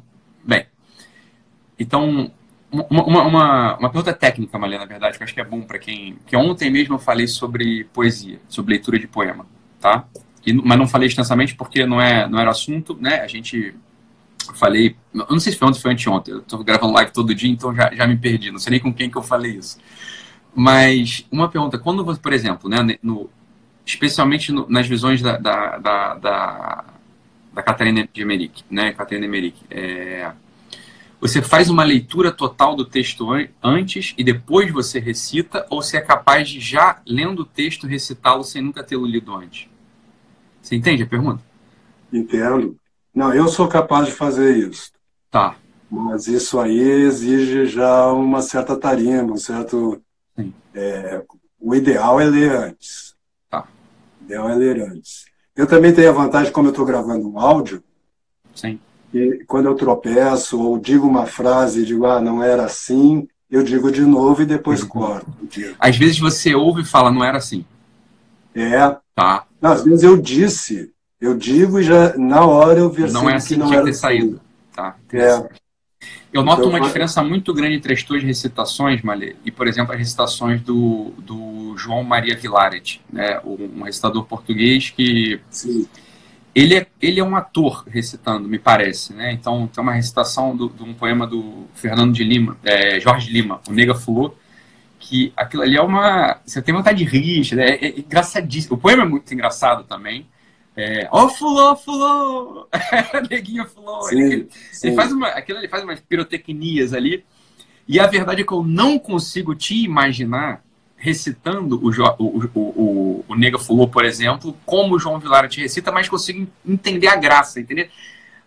então, 1.79 2.31
uma, 2.71 3.03
uma, 3.05 3.77
uma, 3.77 3.89
pergunta 3.89 4.13
técnica, 4.13 4.57
Malê, 4.57 4.77
na 4.77 4.85
verdade, 4.85 5.17
que 5.17 5.23
eu 5.23 5.25
acho 5.25 5.33
que 5.33 5.41
é 5.41 5.45
bom 5.45 5.61
para 5.61 5.79
quem. 5.79 6.17
Que 6.25 6.35
ontem 6.35 6.69
mesmo 6.69 6.95
eu 6.95 6.99
falei 6.99 7.27
sobre 7.27 7.85
poesia, 7.93 8.39
sobre 8.49 8.73
leitura 8.73 8.99
de 8.99 9.07
poema, 9.07 9.45
tá? 9.79 10.05
E, 10.45 10.53
mas 10.53 10.77
não 10.77 10.87
falei 10.87 11.07
extensamente 11.07 11.55
porque 11.55 11.85
não, 11.85 12.01
é, 12.01 12.27
não 12.27 12.39
era 12.39 12.51
assunto, 12.51 12.97
né? 12.99 13.21
A 13.21 13.27
gente 13.27 13.73
falei, 14.55 14.95
eu 15.13 15.27
não 15.29 15.39
sei 15.39 15.53
se 15.53 15.59
foi 15.59 15.67
ontem 15.67 15.77
ou 15.77 15.81
foi 15.81 15.91
anteontem, 15.93 16.33
eu 16.33 16.41
tô 16.41 16.63
gravando 16.63 16.93
live 16.93 17.11
todo 17.11 17.35
dia, 17.35 17.49
então 17.49 17.75
já, 17.75 17.93
já 17.93 18.07
me 18.07 18.15
perdi, 18.17 18.51
não 18.51 18.59
sei 18.59 18.71
nem 18.71 18.79
com 18.79 18.93
quem 18.93 19.09
que 19.09 19.17
eu 19.17 19.23
falei 19.23 19.53
isso. 19.53 19.77
Mas 20.55 21.25
uma 21.31 21.49
pergunta, 21.49 21.77
quando 21.77 22.03
você, 22.03 22.19
por 22.19 22.33
exemplo, 22.33 22.69
né, 22.69 22.97
no, 23.03 23.29
especialmente 23.85 24.51
no, 24.51 24.67
nas 24.69 24.87
visões 24.87 25.21
da, 25.21 25.37
da, 25.37 25.77
da, 25.77 26.13
da, 26.15 26.85
da 27.53 27.63
Catarina 27.63 28.07
de 28.11 28.21
Emerick, 28.21 28.63
né, 28.69 28.91
Catarina 28.93 29.25
Emerick, 29.25 29.59
é, 29.69 30.31
você 31.19 31.41
faz 31.41 31.69
uma 31.69 31.83
leitura 31.83 32.31
total 32.31 32.75
do 32.75 32.85
texto 32.85 33.27
antes 33.63 34.13
e 34.17 34.23
depois 34.23 34.71
você 34.71 34.99
recita, 34.99 35.65
ou 35.69 35.81
você 35.81 35.97
é 35.97 36.01
capaz 36.01 36.49
de 36.49 36.59
já, 36.59 37.01
lendo 37.07 37.41
o 37.41 37.45
texto, 37.45 37.87
recitá-lo 37.87 38.43
sem 38.43 38.61
nunca 38.61 38.83
tê-lo 38.83 39.05
lido 39.05 39.35
antes? 39.35 39.67
Você 40.61 40.75
entende 40.75 41.03
a 41.03 41.07
pergunta? 41.07 41.43
Entendo. 42.13 42.77
Não, 43.13 43.33
eu 43.33 43.47
sou 43.47 43.67
capaz 43.67 44.07
de 44.07 44.13
fazer 44.13 44.57
isso. 44.57 44.91
Tá. 45.31 45.55
Mas 45.89 46.27
isso 46.27 46.59
aí 46.59 46.79
exige 46.79 47.65
já 47.65 48.11
uma 48.11 48.41
certa 48.41 48.75
tarimba, 48.75 49.33
um 49.33 49.37
certo. 49.37 50.01
É, 50.73 51.23
o 51.59 51.73
ideal 51.73 52.19
é 52.19 52.25
ler 52.25 52.51
antes. 52.51 53.15
Tá. 53.49 53.67
O 54.21 54.25
ideal 54.25 54.49
é 54.49 54.55
ler 54.55 54.81
antes. 54.81 55.25
Eu 55.55 55.65
também 55.65 55.91
tenho 55.91 56.09
a 56.09 56.13
vantagem, 56.13 56.51
como 56.51 56.67
eu 56.67 56.71
estou 56.71 56.85
gravando 56.85 57.27
um 57.27 57.39
áudio, 57.39 57.83
Sim. 58.53 58.79
E 59.13 59.43
quando 59.47 59.67
eu 59.67 59.75
tropeço 59.75 60.61
ou 60.61 60.77
digo 60.77 61.07
uma 61.07 61.25
frase 61.25 61.81
e 61.81 61.85
digo, 61.85 62.05
ah, 62.05 62.19
não 62.19 62.43
era 62.43 62.65
assim, 62.65 63.27
eu 63.49 63.63
digo 63.63 63.91
de 63.91 64.01
novo 64.01 64.41
e 64.41 64.45
depois 64.45 64.81
uhum. 64.81 64.89
corto. 64.89 65.27
Às 65.79 65.97
vezes 65.97 66.19
você 66.19 66.53
ouve 66.53 66.81
e 66.81 66.85
fala, 66.85 67.11
não 67.11 67.23
era 67.23 67.37
assim. 67.37 67.65
É. 68.53 68.95
Tá. 69.15 69.45
Às 69.61 69.83
vezes 69.83 70.03
eu 70.03 70.17
disse, 70.17 70.91
eu 71.21 71.35
digo 71.37 71.79
e 71.79 71.83
já 71.83 72.17
na 72.17 72.45
hora 72.45 72.79
eu 72.79 72.89
vi 72.89 73.09
Não 73.11 73.29
é 73.29 73.35
assim 73.35 73.55
que 73.55 73.59
não 73.59 73.67
tinha 73.67 73.79
que 73.79 73.85
ter 73.85 73.91
assim. 73.91 73.99
saído. 73.99 74.41
Tá. 74.75 74.95
É. 75.13 75.67
Eu 76.33 76.43
noto 76.43 76.59
então, 76.59 76.69
uma 76.69 76.81
diferença 76.81 77.23
muito 77.23 77.53
grande 77.53 77.75
entre 77.75 77.93
as 77.93 78.03
tuas 78.03 78.21
recitações, 78.21 79.01
Malê, 79.01 79.35
e, 79.45 79.49
por 79.49 79.65
exemplo, 79.65 79.93
as 79.93 79.97
recitações 79.97 80.61
do, 80.61 81.13
do 81.17 81.75
João 81.77 82.03
Maria 82.03 82.35
Vilaret, 82.35 82.99
né, 83.11 83.39
um 83.43 83.81
recitador 83.81 84.25
português 84.25 84.89
que 84.89 85.39
Sim 85.49 85.87
ele 86.57 86.75
é, 86.75 86.87
ele 86.99 87.19
é 87.19 87.23
um 87.23 87.35
ator 87.35 87.83
recitando, 87.87 88.49
me 88.49 88.57
parece, 88.57 89.13
né? 89.13 89.31
Então 89.31 89.67
tem 89.67 89.79
uma 89.79 89.93
recitação 89.93 90.57
de 90.57 90.81
um 90.81 90.91
poema 90.91 91.27
do 91.27 91.67
Fernando 91.75 92.11
de 92.11 92.23
Lima, 92.23 92.57
é, 92.63 92.99
Jorge 92.99 93.31
Lima, 93.31 93.61
o 93.69 93.71
Nega 93.71 93.93
Fulô, 93.93 94.33
que 94.97 95.31
aquilo 95.37 95.61
ali 95.61 95.77
é 95.77 95.81
uma. 95.83 96.41
Você 96.43 96.59
tem 96.59 96.73
vontade 96.73 96.97
de 96.97 97.03
rir, 97.03 97.55
né? 97.55 97.75
é, 97.75 97.85
é 97.85 97.99
engraçadíssimo. 97.99 98.75
O 98.75 98.79
poema 98.79 99.03
é 99.03 99.05
muito 99.05 99.31
engraçado 99.31 99.83
também. 99.83 100.25
É, 100.75 101.07
ó, 101.11 101.25
oh, 101.25 101.29
Fulô, 101.29 101.75
Fulô! 101.75 102.67
Neguinho 103.29 103.67
Fulô! 103.67 104.01
Sim, 104.03 104.19
ele, 104.19 104.49
sim. 104.71 104.87
ele, 104.87 104.95
faz 104.95 105.11
uma, 105.11 105.27
aquilo 105.27 105.59
ele 105.59 105.67
faz 105.67 105.83
umas 105.83 105.99
pirotecnias 105.99 106.91
ali. 106.91 107.23
E 107.87 107.99
a 107.99 108.07
verdade 108.07 108.41
é 108.41 108.43
que 108.43 108.51
eu 108.51 108.63
não 108.63 108.97
consigo 108.97 109.53
te 109.53 109.83
imaginar 109.83 110.63
recitando 110.97 111.79
o, 111.79 111.91
o, 112.17 112.49
o, 112.55 113.25
o, 113.27 113.35
Nega 113.35 113.59
Fulô, 113.59 113.87
por 113.87 114.03
exemplo, 114.03 114.57
como 114.65 114.95
o 114.95 114.99
João 114.99 115.19
Vilara 115.19 115.47
te 115.47 115.61
recita, 115.61 115.91
mas 115.91 116.09
consigo 116.09 116.47
entender 116.65 117.07
a 117.07 117.15
graça, 117.15 117.59
entender 117.59 117.91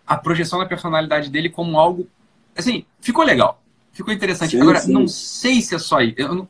a 0.05 0.17
projeção 0.17 0.59
da 0.59 0.65
personalidade 0.65 1.29
dele 1.29 1.49
como 1.49 1.79
algo. 1.79 2.07
Assim, 2.55 2.85
ficou 2.99 3.23
legal. 3.23 3.63
Ficou 3.93 4.13
interessante. 4.13 4.51
Sim, 4.51 4.61
Agora, 4.61 4.79
sim. 4.79 4.91
não 4.91 5.07
sei 5.07 5.61
se 5.61 5.73
é 5.73 5.79
só 5.79 6.01
isso. 6.01 6.15
Não... 6.19 6.47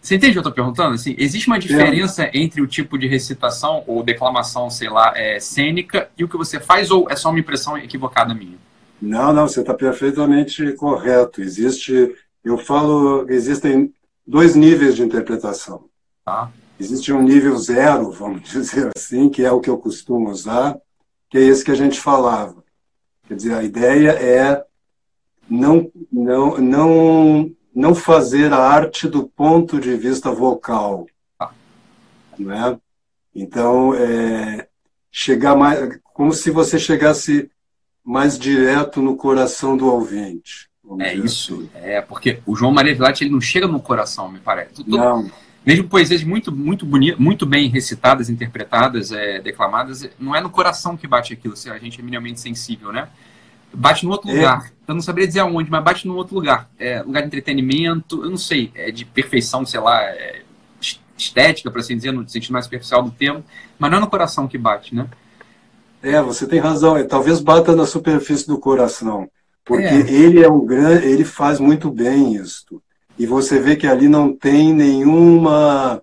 Você 0.00 0.14
entende 0.14 0.30
o 0.30 0.32
que 0.34 0.38
eu 0.38 0.50
estou 0.50 0.52
perguntando? 0.52 0.94
Assim, 0.94 1.14
existe 1.18 1.48
uma 1.48 1.58
diferença 1.58 2.24
é. 2.24 2.30
entre 2.34 2.62
o 2.62 2.66
tipo 2.66 2.96
de 2.96 3.06
recitação 3.06 3.82
ou 3.86 4.02
declamação, 4.02 4.70
sei 4.70 4.88
lá, 4.88 5.12
é, 5.14 5.38
cênica 5.38 6.08
e 6.16 6.24
o 6.24 6.28
que 6.28 6.38
você 6.38 6.58
faz, 6.58 6.90
ou 6.90 7.10
é 7.10 7.16
só 7.16 7.28
uma 7.28 7.38
impressão 7.38 7.76
equivocada 7.76 8.32
minha? 8.32 8.56
Não, 9.02 9.32
não, 9.32 9.46
você 9.46 9.60
está 9.60 9.74
perfeitamente 9.74 10.72
correto. 10.72 11.42
Existe, 11.42 12.14
eu 12.44 12.56
falo, 12.56 13.26
existem 13.28 13.92
dois 14.30 14.54
níveis 14.54 14.94
de 14.94 15.02
interpretação. 15.02 15.86
Tá. 16.24 16.52
Existe 16.78 17.12
um 17.12 17.20
nível 17.20 17.58
zero, 17.58 18.12
vamos 18.12 18.42
dizer 18.48 18.92
assim, 18.96 19.28
que 19.28 19.44
é 19.44 19.50
o 19.50 19.60
que 19.60 19.68
eu 19.68 19.76
costumo 19.76 20.30
usar, 20.30 20.78
que 21.28 21.36
é 21.36 21.40
esse 21.42 21.64
que 21.64 21.72
a 21.72 21.74
gente 21.74 22.00
falava. 22.00 22.62
Quer 23.26 23.34
dizer, 23.34 23.54
a 23.54 23.64
ideia 23.64 24.10
é 24.10 24.64
não, 25.48 25.90
não, 26.12 26.58
não, 26.58 27.50
não 27.74 27.94
fazer 27.94 28.52
a 28.52 28.58
arte 28.58 29.08
do 29.08 29.26
ponto 29.26 29.80
de 29.80 29.96
vista 29.96 30.30
vocal. 30.30 31.06
Tá. 31.36 31.52
Né? 32.38 32.78
Então, 33.34 33.94
é, 33.94 34.68
chegar 35.10 35.56
mais, 35.56 35.98
como 36.14 36.32
se 36.32 36.52
você 36.52 36.78
chegasse 36.78 37.50
mais 38.04 38.38
direto 38.38 39.02
no 39.02 39.16
coração 39.16 39.76
do 39.76 39.92
ouvinte. 39.92 40.69
É 40.98 41.14
isso, 41.14 41.68
assim. 41.74 41.84
é, 41.84 42.00
porque 42.00 42.40
o 42.46 42.56
João 42.56 42.72
Maria 42.72 42.94
Vilate 42.94 43.22
ele 43.22 43.30
não 43.30 43.40
chega 43.40 43.68
no 43.68 43.80
coração, 43.80 44.30
me 44.30 44.38
parece. 44.40 44.74
Tudo, 44.74 44.96
não. 44.96 45.30
Mesmo 45.64 45.88
poesias 45.88 46.24
muito, 46.24 46.50
muito 46.50 46.86
bonitas, 46.86 47.18
muito 47.18 47.44
bem 47.44 47.68
recitadas, 47.68 48.30
interpretadas, 48.30 49.12
é, 49.12 49.40
declamadas, 49.40 50.08
não 50.18 50.34
é 50.34 50.40
no 50.40 50.48
coração 50.48 50.96
que 50.96 51.06
bate 51.06 51.34
aquilo, 51.34 51.54
se 51.54 51.70
a 51.70 51.78
gente 51.78 52.00
é 52.00 52.02
minimamente 52.02 52.40
sensível, 52.40 52.90
né? 52.90 53.08
Bate 53.72 54.04
no 54.04 54.10
outro 54.10 54.30
é. 54.30 54.34
lugar. 54.34 54.72
Eu 54.88 54.94
não 54.94 55.02
saberia 55.02 55.28
dizer 55.28 55.40
aonde, 55.40 55.70
mas 55.70 55.84
bate 55.84 56.08
no 56.08 56.16
outro 56.16 56.34
lugar. 56.34 56.68
É, 56.78 57.02
lugar 57.02 57.20
de 57.20 57.26
entretenimento, 57.26 58.24
eu 58.24 58.30
não 58.30 58.38
sei, 58.38 58.72
é 58.74 58.90
de 58.90 59.04
perfeição, 59.04 59.64
sei 59.66 59.80
lá, 59.80 60.02
é, 60.02 60.42
estética, 61.16 61.70
para 61.70 61.80
assim 61.80 61.94
dizer, 61.94 62.12
no 62.12 62.26
sentido 62.28 62.52
mais 62.52 62.64
superficial 62.64 63.02
do 63.02 63.10
termo, 63.10 63.44
mas 63.78 63.90
não 63.90 63.98
é 63.98 64.00
no 64.00 64.08
coração 64.08 64.48
que 64.48 64.56
bate, 64.56 64.94
né? 64.94 65.06
É, 66.02 66.20
você 66.22 66.46
tem 66.46 66.58
razão. 66.58 67.06
Talvez 67.06 67.40
bata 67.40 67.76
na 67.76 67.84
superfície 67.84 68.46
do 68.46 68.58
coração. 68.58 69.28
Porque 69.70 69.84
é. 69.84 70.10
ele 70.10 70.42
é 70.42 70.50
um 70.50 70.66
grande, 70.66 71.06
ele 71.06 71.24
faz 71.24 71.60
muito 71.60 71.92
bem 71.92 72.34
isso. 72.34 72.82
E 73.16 73.24
você 73.24 73.60
vê 73.60 73.76
que 73.76 73.86
ali 73.86 74.08
não 74.08 74.34
tem 74.34 74.74
nenhuma 74.74 76.02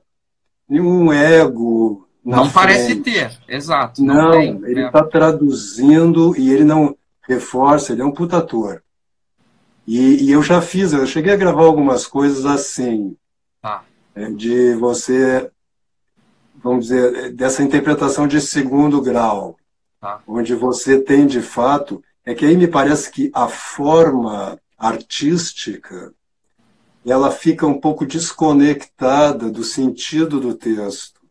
nenhum 0.70 1.12
ego. 1.12 2.08
não 2.24 2.46
frente. 2.46 2.54
parece 2.54 2.96
ter, 2.96 3.38
exato. 3.46 4.02
Não, 4.02 4.16
não 4.16 4.32
tem, 4.32 4.62
ele 4.64 4.86
está 4.86 5.00
é. 5.00 5.04
traduzindo 5.04 6.34
e 6.38 6.50
ele 6.50 6.64
não 6.64 6.96
reforça, 7.28 7.92
ele 7.92 8.02
é 8.02 8.06
um 8.06 8.14
putator. 8.14 8.82
E, 9.86 10.24
e, 10.24 10.32
eu 10.32 10.42
já 10.42 10.62
fiz, 10.62 10.94
eu 10.94 11.06
cheguei 11.06 11.34
a 11.34 11.38
gravar 11.38 11.64
algumas 11.64 12.08
coisas 12.08 12.46
assim, 12.46 13.18
ah. 13.62 13.82
de 14.38 14.76
você, 14.76 15.52
vamos 16.56 16.86
dizer, 16.88 17.34
dessa 17.34 17.64
interpretação 17.64 18.28
de 18.28 18.40
segundo 18.40 19.02
grau. 19.02 19.58
tá. 20.00 20.22
onde 20.26 20.56
você 20.56 21.02
tem 21.02 21.28
de 21.28 21.42
fato. 21.42 22.02
É 22.28 22.36
que 22.36 22.46
aí 22.46 22.58
me 22.58 22.68
parece 22.68 23.10
que 23.10 23.32
a 23.34 23.48
forma 23.48 24.60
artística 24.78 26.14
ela 27.06 27.32
fica 27.32 27.66
um 27.66 27.80
pouco 27.80 28.06
desconectada 28.06 29.50
do 29.50 29.64
sentido 29.64 30.38
do 30.38 30.54
texto. 30.54 31.22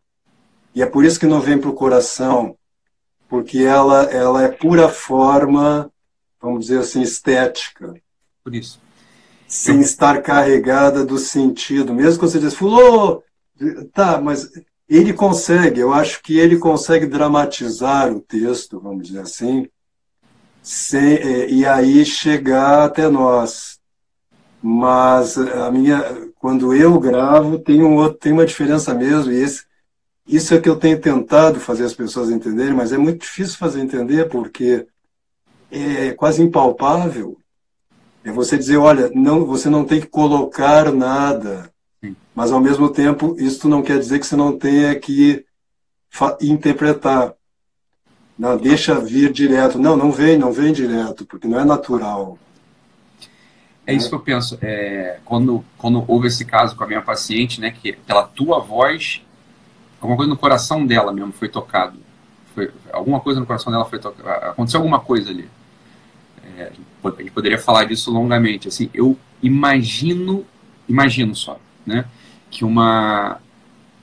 E 0.73 0.81
é 0.81 0.87
por 0.87 1.05
isso 1.05 1.19
que 1.19 1.27
não 1.27 1.39
vem 1.39 1.59
para 1.59 1.69
o 1.69 1.75
coração, 1.75 2.57
porque 3.29 3.59
ela, 3.59 4.05
ela 4.05 4.41
é 4.41 4.47
pura 4.47 4.89
forma, 4.89 5.91
vamos 6.41 6.65
dizer 6.65 6.79
assim, 6.79 7.03
estética. 7.03 7.93
Por 8.43 8.55
isso. 8.55 8.81
Sem 9.47 9.81
estar 9.81 10.23
carregada 10.23 11.05
do 11.05 11.19
sentido. 11.19 11.93
Mesmo 11.93 12.21
que 12.21 12.27
você 12.27 12.39
diz, 12.39 12.55
fulô, 12.55 13.21
tá, 13.93 14.19
mas 14.19 14.49
ele 14.89 15.13
consegue, 15.13 15.79
eu 15.79 15.93
acho 15.93 16.23
que 16.23 16.39
ele 16.39 16.57
consegue 16.57 17.05
dramatizar 17.05 18.11
o 18.11 18.19
texto, 18.19 18.79
vamos 18.79 19.05
dizer 19.05 19.19
assim, 19.19 19.69
sem, 20.67 21.15
é, 21.15 21.49
e 21.49 21.65
aí 21.65 22.03
chegar 22.03 22.83
até 22.83 23.07
nós. 23.07 23.79
Mas 24.61 25.37
a 25.37 25.71
minha, 25.71 26.29
quando 26.35 26.75
eu 26.75 26.99
gravo, 26.99 27.57
tem, 27.57 27.81
um 27.81 27.95
outro, 27.95 28.17
tem 28.17 28.33
uma 28.33 28.45
diferença 28.45 28.93
mesmo, 28.93 29.31
e 29.31 29.41
esse, 29.41 29.63
isso 30.27 30.53
é 30.53 30.59
que 30.59 30.67
eu 30.67 30.75
tenho 30.75 30.99
tentado 30.99 31.57
fazer 31.57 31.85
as 31.85 31.93
pessoas 31.93 32.29
entenderem, 32.29 32.73
mas 32.73 32.91
é 32.91 32.97
muito 32.97 33.21
difícil 33.21 33.57
fazer 33.57 33.79
entender 33.79 34.27
porque 34.27 34.85
é 35.71 36.11
quase 36.11 36.41
impalpável. 36.41 37.37
É 38.25 38.31
você 38.31 38.57
dizer, 38.57 38.75
olha, 38.75 39.09
não, 39.15 39.45
você 39.45 39.69
não 39.69 39.85
tem 39.85 40.01
que 40.01 40.07
colocar 40.07 40.91
nada, 40.91 41.71
mas 42.35 42.51
ao 42.51 42.59
mesmo 42.59 42.89
tempo 42.89 43.37
isso 43.39 43.69
não 43.69 43.81
quer 43.81 43.99
dizer 43.99 44.19
que 44.19 44.27
você 44.27 44.35
não 44.35 44.57
tenha 44.57 44.99
que 44.99 45.45
interpretar. 46.41 47.36
Não, 48.37 48.55
deixa 48.57 48.99
vir 48.99 49.31
direto. 49.31 49.79
Não, 49.79 49.97
não 49.97 50.11
vem, 50.11 50.37
não 50.37 50.51
vem 50.51 50.71
direto, 50.71 51.25
porque 51.25 51.47
não 51.47 51.59
é 51.59 51.65
natural. 51.65 52.37
É 53.85 53.93
isso 53.93 54.09
que 54.09 54.15
eu 54.15 54.19
penso. 54.19 54.57
É, 54.61 55.19
quando, 55.25 55.63
quando 55.77 56.03
houve 56.07 56.27
esse 56.27 56.45
caso 56.45 56.75
com 56.75 56.83
a 56.83 56.87
minha 56.87 57.01
paciente, 57.01 57.59
né, 57.59 57.71
que 57.71 57.93
pela 57.93 58.23
tua 58.23 58.59
voz, 58.59 59.21
alguma 59.99 60.17
coisa 60.17 60.29
no 60.29 60.37
coração 60.37 60.85
dela 60.85 61.11
mesmo 61.11 61.31
foi 61.31 61.49
tocado. 61.49 61.97
Foi, 62.53 62.69
alguma 62.91 63.19
coisa 63.19 63.39
no 63.39 63.45
coração 63.45 63.71
dela 63.71 63.85
foi 63.85 63.97
tocado. 63.97 64.29
Aconteceu 64.49 64.79
alguma 64.79 64.99
coisa 64.99 65.29
ali. 65.29 65.49
É, 66.57 66.71
a 67.03 67.09
gente 67.21 67.31
poderia 67.31 67.57
falar 67.57 67.85
disso 67.85 68.11
longamente. 68.11 68.67
Assim, 68.67 68.89
eu 68.93 69.17
imagino, 69.41 70.45
imagino 70.87 71.35
só, 71.35 71.59
né, 71.85 72.05
que 72.51 72.65
uma 72.65 73.39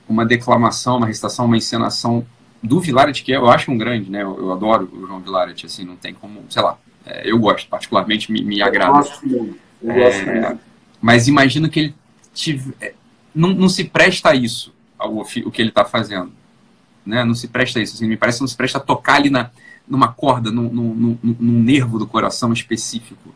uma 0.07 0.25
declamação, 0.25 0.97
uma 0.97 1.07
recitação, 1.07 1.45
uma 1.45 1.57
encenação 1.57 2.25
do 2.65 2.79
Vilaret, 2.79 3.23
que 3.23 3.31
eu 3.31 3.49
acho 3.49 3.71
um 3.71 3.77
grande, 3.77 4.09
né? 4.09 4.23
Eu, 4.23 4.37
eu 4.37 4.51
adoro 4.51 4.89
o 4.91 5.07
João 5.07 5.19
Vilaret, 5.19 5.65
assim, 5.65 5.83
não 5.83 5.95
tem 5.95 6.13
como, 6.13 6.43
sei 6.49 6.61
lá, 6.61 6.77
é, 7.05 7.29
eu 7.29 7.37
gosto, 7.39 7.69
particularmente 7.69 8.31
me, 8.31 8.43
me 8.43 8.61
agrada. 8.61 8.89
Eu 8.89 8.93
gosto, 8.93 9.25
eu 9.83 9.93
gosto 9.93 10.29
é, 10.29 10.57
mas 11.01 11.27
imagino 11.27 11.69
que 11.69 11.79
ele 11.79 11.95
tive, 12.33 12.73
é, 12.81 12.93
não, 13.33 13.49
não 13.49 13.69
se 13.69 13.83
presta 13.83 14.29
a 14.29 14.35
isso, 14.35 14.73
ao, 14.97 15.19
o 15.19 15.51
que 15.51 15.61
ele 15.61 15.69
está 15.69 15.85
fazendo. 15.85 16.31
Né? 17.05 17.23
Não 17.23 17.35
se 17.35 17.47
presta 17.47 17.79
a 17.79 17.83
isso. 17.83 17.95
Assim, 17.95 18.07
me 18.07 18.17
parece 18.17 18.39
que 18.39 18.41
não 18.41 18.47
se 18.47 18.57
presta 18.57 18.79
a 18.79 18.81
tocar 18.81 19.15
ali 19.15 19.29
na, 19.29 19.51
numa 19.87 20.07
corda, 20.07 20.51
num, 20.51 20.69
num, 20.69 20.93
num, 20.95 21.35
num 21.39 21.63
nervo 21.63 21.99
do 21.99 22.07
coração 22.07 22.51
específico. 22.51 23.35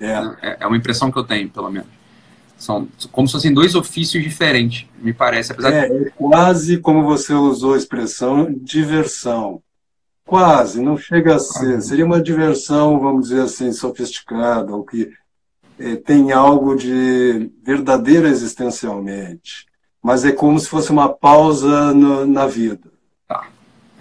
É. 0.00 0.12
é. 0.40 0.56
é 0.60 0.66
uma 0.66 0.76
impressão 0.76 1.10
que 1.10 1.18
eu 1.18 1.24
tenho, 1.24 1.50
pelo 1.50 1.70
menos. 1.70 1.97
São 2.58 2.88
como 3.12 3.28
se 3.28 3.32
fossem 3.32 3.54
dois 3.54 3.74
ofícios 3.74 4.22
diferentes, 4.22 4.86
me 5.00 5.12
parece. 5.12 5.52
Apesar 5.52 5.72
é, 5.72 5.88
de... 5.88 6.08
é 6.08 6.10
quase 6.10 6.78
como 6.78 7.04
você 7.04 7.32
usou 7.32 7.74
a 7.74 7.78
expressão 7.78 8.52
diversão. 8.52 9.62
Quase, 10.26 10.82
não 10.82 10.98
chega 10.98 11.36
a 11.36 11.38
ser. 11.38 11.80
Seria 11.80 12.04
uma 12.04 12.20
diversão, 12.20 12.98
vamos 13.00 13.28
dizer 13.28 13.42
assim, 13.42 13.72
sofisticada, 13.72 14.74
ou 14.74 14.84
que 14.84 15.10
é, 15.78 15.96
tem 15.96 16.32
algo 16.32 16.74
de 16.74 17.50
verdadeiro 17.62 18.26
existencialmente. 18.26 19.66
Mas 20.02 20.24
é 20.24 20.32
como 20.32 20.58
se 20.58 20.68
fosse 20.68 20.90
uma 20.90 21.08
pausa 21.08 21.94
no, 21.94 22.26
na 22.26 22.46
vida. 22.46 22.90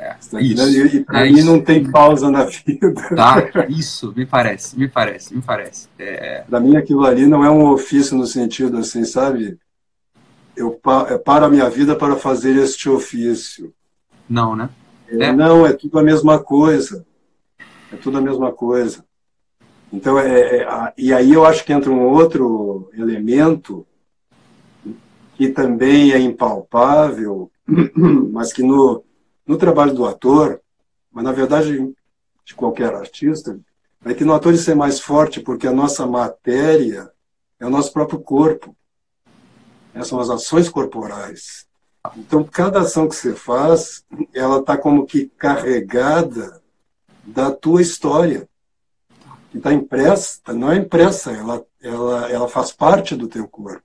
É, 0.07 0.41
isso. 0.41 0.95
E, 0.95 1.03
para 1.03 1.27
é 1.27 1.29
mim 1.29 1.41
não 1.41 1.61
tem 1.61 1.89
pausa 1.89 2.31
na 2.31 2.45
vida. 2.45 2.93
Tá, 3.15 3.43
isso, 3.67 4.13
me 4.15 4.25
parece, 4.25 4.77
me 4.79 4.87
parece, 4.87 5.35
me 5.35 5.41
parece. 5.41 5.89
É... 5.99 6.43
Para 6.49 6.59
mim 6.61 6.77
aquilo 6.77 7.05
ali 7.05 7.27
não 7.27 7.43
é 7.43 7.49
um 7.49 7.69
ofício 7.69 8.15
no 8.17 8.25
sentido 8.25 8.77
assim, 8.77 9.03
sabe? 9.03 9.57
Eu 10.55 10.79
é 11.09 11.17
paro 11.17 11.45
a 11.45 11.49
minha 11.49 11.69
vida 11.69 11.95
para 11.95 12.15
fazer 12.15 12.55
este 12.55 12.89
ofício. 12.89 13.73
Não, 14.29 14.55
né? 14.55 14.69
É, 15.09 15.25
é. 15.25 15.31
Não, 15.33 15.65
é 15.65 15.73
tudo 15.73 15.99
a 15.99 16.03
mesma 16.03 16.39
coisa. 16.39 17.05
É 17.91 17.95
tudo 17.97 18.17
a 18.17 18.21
mesma 18.21 18.51
coisa. 18.51 19.03
Então, 19.91 20.17
é, 20.19 20.57
é, 20.57 20.93
e 20.97 21.13
aí 21.13 21.33
eu 21.33 21.45
acho 21.45 21.63
que 21.63 21.71
entra 21.71 21.91
um 21.91 22.01
outro 22.01 22.89
elemento 22.93 23.85
que 25.35 25.49
também 25.49 26.11
é 26.11 26.19
impalpável, 26.19 27.51
mas 28.31 28.51
que 28.51 28.63
no, 28.63 29.03
no 29.47 29.57
trabalho 29.57 29.93
do 29.93 30.05
ator, 30.05 30.61
mas 31.11 31.23
na 31.23 31.31
verdade 31.31 31.93
de 32.45 32.55
qualquer 32.55 32.93
artista, 32.93 33.59
é 34.05 34.13
que 34.13 34.23
no 34.23 34.33
ator 34.33 34.53
isso 34.53 34.69
é 34.69 34.75
mais 34.75 34.99
forte 34.99 35.39
porque 35.41 35.67
a 35.67 35.73
nossa 35.73 36.05
matéria 36.05 37.11
é 37.59 37.65
o 37.65 37.69
nosso 37.69 37.91
próprio 37.91 38.19
corpo. 38.19 38.75
Essas 39.93 40.07
são 40.09 40.19
as 40.19 40.29
ações 40.29 40.69
corporais. 40.69 41.67
Então, 42.15 42.43
cada 42.43 42.81
ação 42.81 43.09
que 43.09 43.15
você 43.15 43.33
faz, 43.33 44.05
ela 44.33 44.59
está 44.59 44.77
como 44.77 45.05
que 45.05 45.27
carregada 45.37 46.61
da 47.25 47.51
tua 47.51 47.81
história. 47.81 48.47
Que 49.51 49.57
está 49.57 49.73
impressa, 49.73 50.53
não 50.53 50.71
é 50.71 50.77
impressa, 50.77 51.31
ela, 51.31 51.65
ela, 51.81 52.31
ela 52.31 52.47
faz 52.47 52.71
parte 52.71 53.15
do 53.15 53.27
teu 53.27 53.47
corpo. 53.47 53.83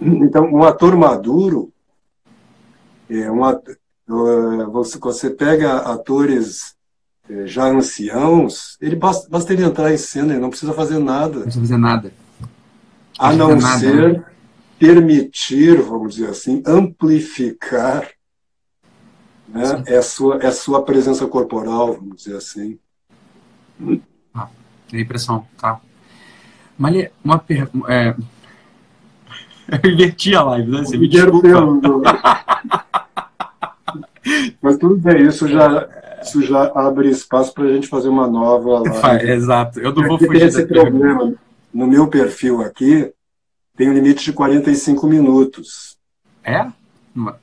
Então, 0.00 0.44
um 0.44 0.62
ator 0.62 0.96
maduro, 0.96 1.72
é 3.08 3.30
um 3.30 3.44
ator, 3.44 3.76
você, 4.06 4.98
você 4.98 5.30
pega 5.30 5.78
atores 5.78 6.76
eh, 7.28 7.46
já 7.46 7.64
anciãos, 7.66 8.76
ele 8.80 8.94
basta, 8.94 9.28
basta 9.28 9.52
ele 9.52 9.64
entrar 9.64 9.92
em 9.92 9.96
cena, 9.96 10.32
ele 10.32 10.40
não 10.40 10.50
precisa 10.50 10.72
fazer 10.72 10.98
nada. 10.98 11.36
Não 11.36 11.42
precisa 11.42 11.60
fazer 11.60 11.76
nada. 11.76 12.12
A 13.18 13.32
não 13.32 13.56
nada, 13.56 13.78
ser 13.78 14.12
né? 14.12 14.24
permitir, 14.78 15.80
vamos 15.80 16.14
dizer 16.14 16.30
assim, 16.30 16.62
amplificar 16.64 18.08
né, 19.48 19.82
é, 19.86 19.96
a 19.96 20.02
sua, 20.02 20.38
é 20.42 20.50
sua 20.50 20.84
presença 20.84 21.26
corporal, 21.26 21.94
vamos 21.94 22.18
dizer 22.18 22.36
assim. 22.36 22.78
Ah, 24.34 24.48
tem 24.88 25.00
impressão, 25.00 25.46
tá. 25.58 25.80
Mas 26.78 27.10
uma 27.24 27.38
pergunta. 27.38 27.92
É... 27.92 28.14
Eu 29.82 29.90
inverti 29.90 30.34
a 30.34 30.44
live, 30.44 30.70
né? 30.70 30.78
Você 30.78 30.96
me 30.96 31.08
desculpa. 31.08 31.48
Mas 34.60 34.76
tudo 34.76 34.96
bem, 34.96 35.26
isso 35.26 35.46
já, 35.46 35.88
isso 36.22 36.42
já 36.42 36.72
abre 36.74 37.08
espaço 37.08 37.52
para 37.54 37.64
a 37.64 37.72
gente 37.72 37.88
fazer 37.88 38.08
uma 38.08 38.26
nova 38.26 38.80
live. 38.80 39.30
Exato, 39.30 39.80
eu 39.80 39.94
não 39.94 40.06
vou 40.06 40.18
fugir 40.18 40.38
tem 40.38 40.48
esse 40.48 40.66
problema. 40.66 41.34
No 41.72 41.86
meu 41.86 42.08
perfil 42.08 42.62
aqui, 42.62 43.12
tem 43.76 43.88
um 43.90 43.92
limite 43.92 44.24
de 44.24 44.32
45 44.32 45.06
minutos. 45.06 45.96
É? 46.42 46.66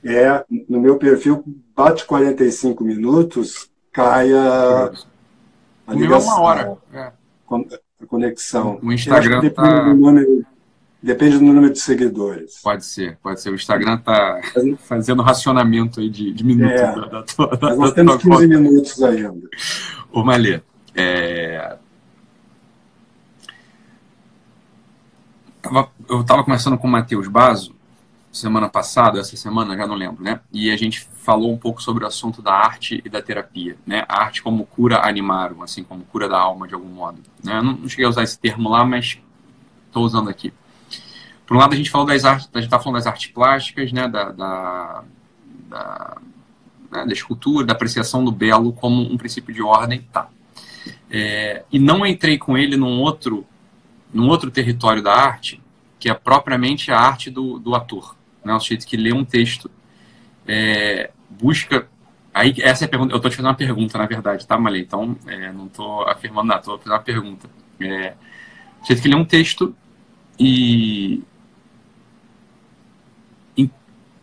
É, 0.04 0.43
no 0.69 0.80
meu 0.80 0.98
perfil, 0.98 1.43
bate 1.76 2.06
45 2.06 2.84
minutos, 2.84 3.69
cai 3.91 4.32
a, 4.34 4.91
a 5.88 5.93
ligação. 5.93 6.36
uma 6.36 6.41
hora. 6.41 6.78
É. 6.93 7.12
A 8.02 8.06
conexão. 8.08 8.80
O 8.82 8.91
Instagram 8.91 9.46
está... 9.46 9.93
Depende 11.04 11.38
do 11.38 11.44
número 11.44 11.70
de 11.70 11.80
seguidores. 11.80 12.62
Pode 12.63 12.86
ser, 12.86 13.18
pode 13.22 13.42
ser. 13.42 13.50
O 13.50 13.56
Instagram 13.56 13.96
está 13.96 14.39
fazendo 14.80 15.22
racionamento 15.22 16.00
aí 16.00 16.10
de, 16.10 16.32
de 16.32 16.46
minutos 16.46 16.80
é, 16.80 16.96
da, 16.96 17.06
da 17.08 17.24
tua. 17.24 17.60
Mas 17.62 17.78
nós 17.78 17.92
temos 17.92 18.16
15 18.16 18.30
conta. 18.30 18.48
minutos 18.48 19.04
ainda. 19.04 19.50
Ô, 20.13 20.24
Malê, 20.24 20.62
é... 20.96 21.76
eu 26.10 26.22
estava 26.22 26.42
conversando 26.42 26.78
com 26.78 26.88
o 26.88 26.92
Matheus 26.92 27.28
Basso 27.28 27.76
semana 28.32 28.68
passada, 28.68 29.20
essa 29.20 29.38
semana, 29.38 29.78
já 29.78 29.86
não 29.86 29.96
lembro, 29.96 30.24
né? 30.24 30.39
E 30.52 30.72
a 30.72 30.78
gente 30.78 31.08
falou 31.22 31.52
um 31.52 31.58
pouco 31.58 31.84
sobre 31.84 32.04
o 32.04 32.08
assunto 32.08 32.42
da 32.42 32.54
arte 32.54 33.02
e 33.06 33.10
da 33.10 33.22
terapia, 33.22 33.78
né? 33.86 34.06
A 34.08 34.22
arte 34.22 34.42
como 34.42 34.66
cura 34.66 35.06
animarum, 35.06 35.62
assim, 35.62 35.84
como 35.84 36.04
cura 36.06 36.28
da 36.28 36.39
alma, 36.39 36.68
de 36.68 36.74
algum 36.74 36.89
modo. 36.89 37.22
Né? 37.44 37.58
Eu 37.58 37.63
não 37.63 37.88
cheguei 37.88 38.06
a 38.06 38.10
usar 38.10 38.24
esse 38.24 38.39
termo 38.39 38.70
lá, 38.70 38.84
mas 38.84 39.20
estou 39.88 40.04
usando 40.04 40.30
aqui. 40.30 40.52
Por 41.45 41.58
um 41.58 41.60
lado, 41.60 41.73
a 41.73 41.75
gente 41.75 41.89
falou 41.89 42.08
das 42.08 42.23
artes, 42.25 42.49
a 42.53 42.58
gente 42.58 42.67
está 42.67 42.79
falando 42.79 42.97
das 42.97 43.08
artes 43.08 43.32
plásticas, 43.32 43.91
né, 43.91 44.08
da, 44.08 44.32
da, 44.32 45.03
da, 45.67 46.17
né, 46.91 47.06
da, 47.06 47.13
escultura, 47.13 47.65
da 47.65 47.73
apreciação 47.73 48.23
do 48.23 48.32
belo 48.32 48.71
como 48.73 49.01
um 49.01 49.17
princípio 49.17 49.53
de 49.53 49.62
ordem, 49.62 50.01
tá. 50.12 50.29
É, 51.10 51.63
e 51.71 51.79
não 51.79 52.06
entrei 52.06 52.38
com 52.38 52.58
ele 52.58 52.77
num 52.77 52.99
outro, 52.99 53.45
num 54.13 54.27
outro 54.27 54.49
território 54.49 55.01
da 55.01 55.13
arte, 55.13 55.62
que 55.99 56.10
é 56.10 56.13
propriamente 56.13 56.91
a 56.91 56.99
arte 56.99 57.29
do, 57.29 57.60
do 57.60 57.75
ator, 57.75 58.15
né, 58.43 58.53
o 58.53 58.60
jeito 58.60 58.88
que 58.88 58.97
lê 58.97 59.13
um 59.13 59.25
texto, 59.25 59.69
é, 60.47 61.12
busca 61.29 61.88
Aí, 62.34 62.56
essa 62.62 62.84
é 62.84 62.88
a 62.88 62.89
pergunta. 62.89 63.13
Eu 63.13 63.17
estou 63.17 63.29
te 63.29 63.38
fazendo 63.38 63.49
uma 63.49 63.56
pergunta, 63.56 63.97
na 63.97 64.08
verdade, 64.08 64.47
tá, 64.47 64.58
Malê? 64.58 64.79
Então, 64.79 65.15
é, 65.27 65.51
não 65.51 65.67
estou 65.67 66.01
afirmando 66.10 66.47
nada, 66.47 66.62
estou 66.62 66.77
fazendo 66.79 66.93
uma 66.93 66.99
pergunta. 66.99 67.47
É, 67.79 68.15
jeito 68.88 69.01
que 69.01 69.13
é 69.13 69.15
um 69.15 69.23
texto 69.23 69.75
e 70.39 71.21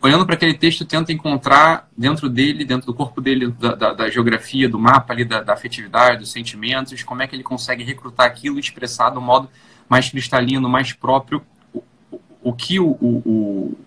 olhando 0.02 0.24
para 0.24 0.34
aquele 0.34 0.54
texto, 0.54 0.84
tenta 0.84 1.12
encontrar 1.12 1.88
dentro 1.96 2.28
dele, 2.28 2.64
dentro 2.64 2.86
do 2.86 2.94
corpo 2.94 3.20
dele, 3.20 3.50
da, 3.52 3.74
da, 3.74 3.92
da 3.92 4.10
geografia, 4.10 4.68
do 4.68 4.78
mapa 4.78 5.12
ali, 5.12 5.24
da, 5.24 5.42
da, 5.42 5.52
afetividade, 5.52 6.20
dos 6.20 6.32
sentimentos, 6.32 7.02
como 7.02 7.22
é 7.22 7.26
que 7.26 7.36
ele 7.36 7.42
consegue 7.42 7.84
recrutar 7.84 8.26
aquilo 8.26 8.56
e 8.56 8.60
expressar 8.60 9.10
do 9.10 9.20
modo 9.20 9.48
mais 9.88 10.08
cristalino, 10.08 10.68
mais 10.68 10.92
próprio, 10.92 11.42
o, 11.74 11.82
o, 12.10 12.20
o 12.42 12.52
que 12.52 12.80
o, 12.80 12.86
o, 12.90 13.78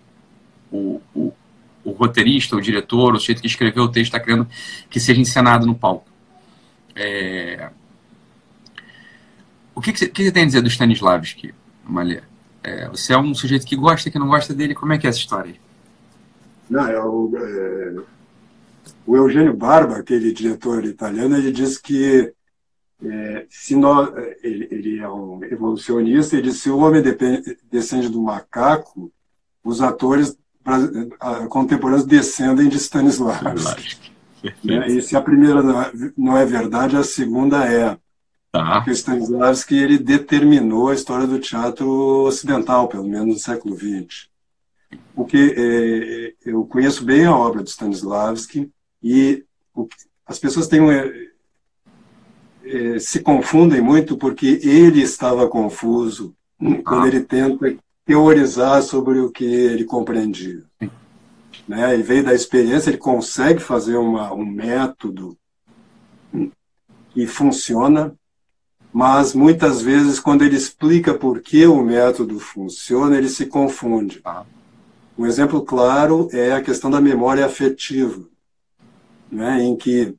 o, 0.70 1.02
o 1.84 1.90
roteirista, 1.92 2.56
o 2.56 2.60
diretor, 2.60 3.14
o 3.14 3.18
jeito 3.18 3.40
que 3.40 3.46
escreveu 3.46 3.84
o 3.84 3.88
texto 3.88 4.14
está 4.14 4.20
querendo 4.20 4.48
que 4.88 4.98
seja 4.98 5.20
encenado 5.20 5.66
no 5.66 5.74
palco. 5.74 6.06
É... 6.94 7.70
O 9.74 9.80
que, 9.80 9.92
que, 9.92 9.98
você, 9.98 10.08
que, 10.08 10.24
você, 10.24 10.32
tem 10.32 10.44
a 10.44 10.46
dizer 10.46 10.62
do 10.62 10.68
Stanislavski, 10.68 11.52
Malê? 11.84 12.22
É, 12.62 12.88
você 12.88 13.12
é 13.12 13.18
um 13.18 13.34
sujeito 13.34 13.66
que 13.66 13.76
gosta, 13.76 14.10
que 14.10 14.18
não 14.18 14.28
gosta 14.28 14.54
dele, 14.54 14.74
como 14.74 14.92
é 14.92 14.98
que 14.98 15.06
é 15.06 15.10
essa 15.10 15.18
história 15.18 15.50
aí? 15.50 15.63
Não, 16.68 16.86
é 16.86 17.00
o, 17.00 17.32
é, 17.36 17.94
o 19.06 19.16
Eugênio 19.16 19.54
Barba, 19.54 19.96
aquele 19.96 20.32
diretor 20.32 20.84
italiano, 20.84 21.36
ele 21.36 21.52
diz 21.52 21.78
que 21.78 22.32
é, 23.04 23.46
se 23.50 23.76
nós, 23.76 24.10
ele, 24.42 24.68
ele, 24.70 24.98
é 24.98 25.08
um 25.08 25.42
evolucionista, 25.44 26.36
ele 26.36 26.48
diz 26.48 26.60
se 26.60 26.70
o 26.70 26.78
homem 26.78 27.02
depende, 27.02 27.58
descende 27.70 28.08
do 28.08 28.22
macaco, 28.22 29.12
os 29.62 29.80
atores 29.80 30.36
contemporâneos 31.48 32.06
descendem 32.06 32.68
de 32.68 32.76
Stanislavski. 32.76 34.02
Né? 34.62 34.88
E 34.88 35.00
se 35.00 35.16
a 35.16 35.22
primeira 35.22 35.62
não 36.14 36.36
é 36.36 36.44
verdade, 36.44 36.98
a 36.98 37.02
segunda 37.02 37.64
é. 37.64 37.96
Tá. 38.52 38.74
Porque 38.74 38.90
Stanislavski 38.90 39.74
ele 39.74 39.96
determinou 39.96 40.90
a 40.90 40.94
história 40.94 41.26
do 41.26 41.38
teatro 41.38 41.88
ocidental, 42.26 42.86
pelo 42.86 43.08
menos 43.08 43.26
no 43.26 43.38
século 43.38 43.74
XX. 43.74 44.28
Porque 45.14 45.54
é, 45.56 46.48
eu 46.50 46.64
conheço 46.64 47.04
bem 47.04 47.24
a 47.24 47.36
obra 47.36 47.62
de 47.62 47.70
Stanislavski 47.70 48.70
e 49.02 49.44
o, 49.74 49.88
as 50.26 50.38
pessoas 50.38 50.66
têm 50.66 50.80
é, 50.90 51.28
é, 52.64 52.98
se 52.98 53.20
confundem 53.20 53.80
muito 53.80 54.16
porque 54.16 54.60
ele 54.62 55.02
estava 55.02 55.48
confuso 55.48 56.34
quando 56.58 57.04
ah. 57.04 57.08
ele 57.08 57.20
tenta 57.20 57.76
teorizar 58.04 58.82
sobre 58.82 59.18
o 59.20 59.30
que 59.30 59.44
ele 59.44 59.84
compreendia. 59.84 60.62
Né? 61.66 61.94
Ele 61.94 62.02
veio 62.02 62.24
da 62.24 62.34
experiência, 62.34 62.90
ele 62.90 62.98
consegue 62.98 63.60
fazer 63.60 63.96
uma, 63.96 64.32
um 64.32 64.44
método 64.44 65.36
que 67.10 67.26
funciona, 67.26 68.14
mas 68.92 69.34
muitas 69.34 69.80
vezes, 69.80 70.20
quando 70.20 70.44
ele 70.44 70.56
explica 70.56 71.14
por 71.14 71.40
que 71.40 71.66
o 71.66 71.82
método 71.82 72.38
funciona, 72.38 73.16
ele 73.16 73.28
se 73.28 73.46
confunde. 73.46 74.20
Ah. 74.24 74.44
Um 75.16 75.26
exemplo 75.26 75.62
claro 75.62 76.28
é 76.32 76.52
a 76.52 76.62
questão 76.62 76.90
da 76.90 77.00
memória 77.00 77.46
afetiva, 77.46 78.26
né? 79.30 79.62
em 79.62 79.76
que, 79.76 80.14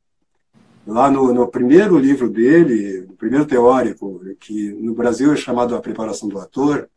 lá 0.88 1.12
no, 1.12 1.34
no 1.34 1.48
primeiro 1.48 1.98
livro 1.98 2.30
dele, 2.30 3.02
o 3.10 3.14
primeiro 3.14 3.46
teórico, 3.46 4.22
que 4.40 4.72
no 4.74 4.94
Brasil 4.94 5.34
é 5.34 5.36
chamado 5.36 5.76
A 5.76 5.82
Preparação 5.82 6.30
do 6.30 6.40
Ator, 6.40 6.88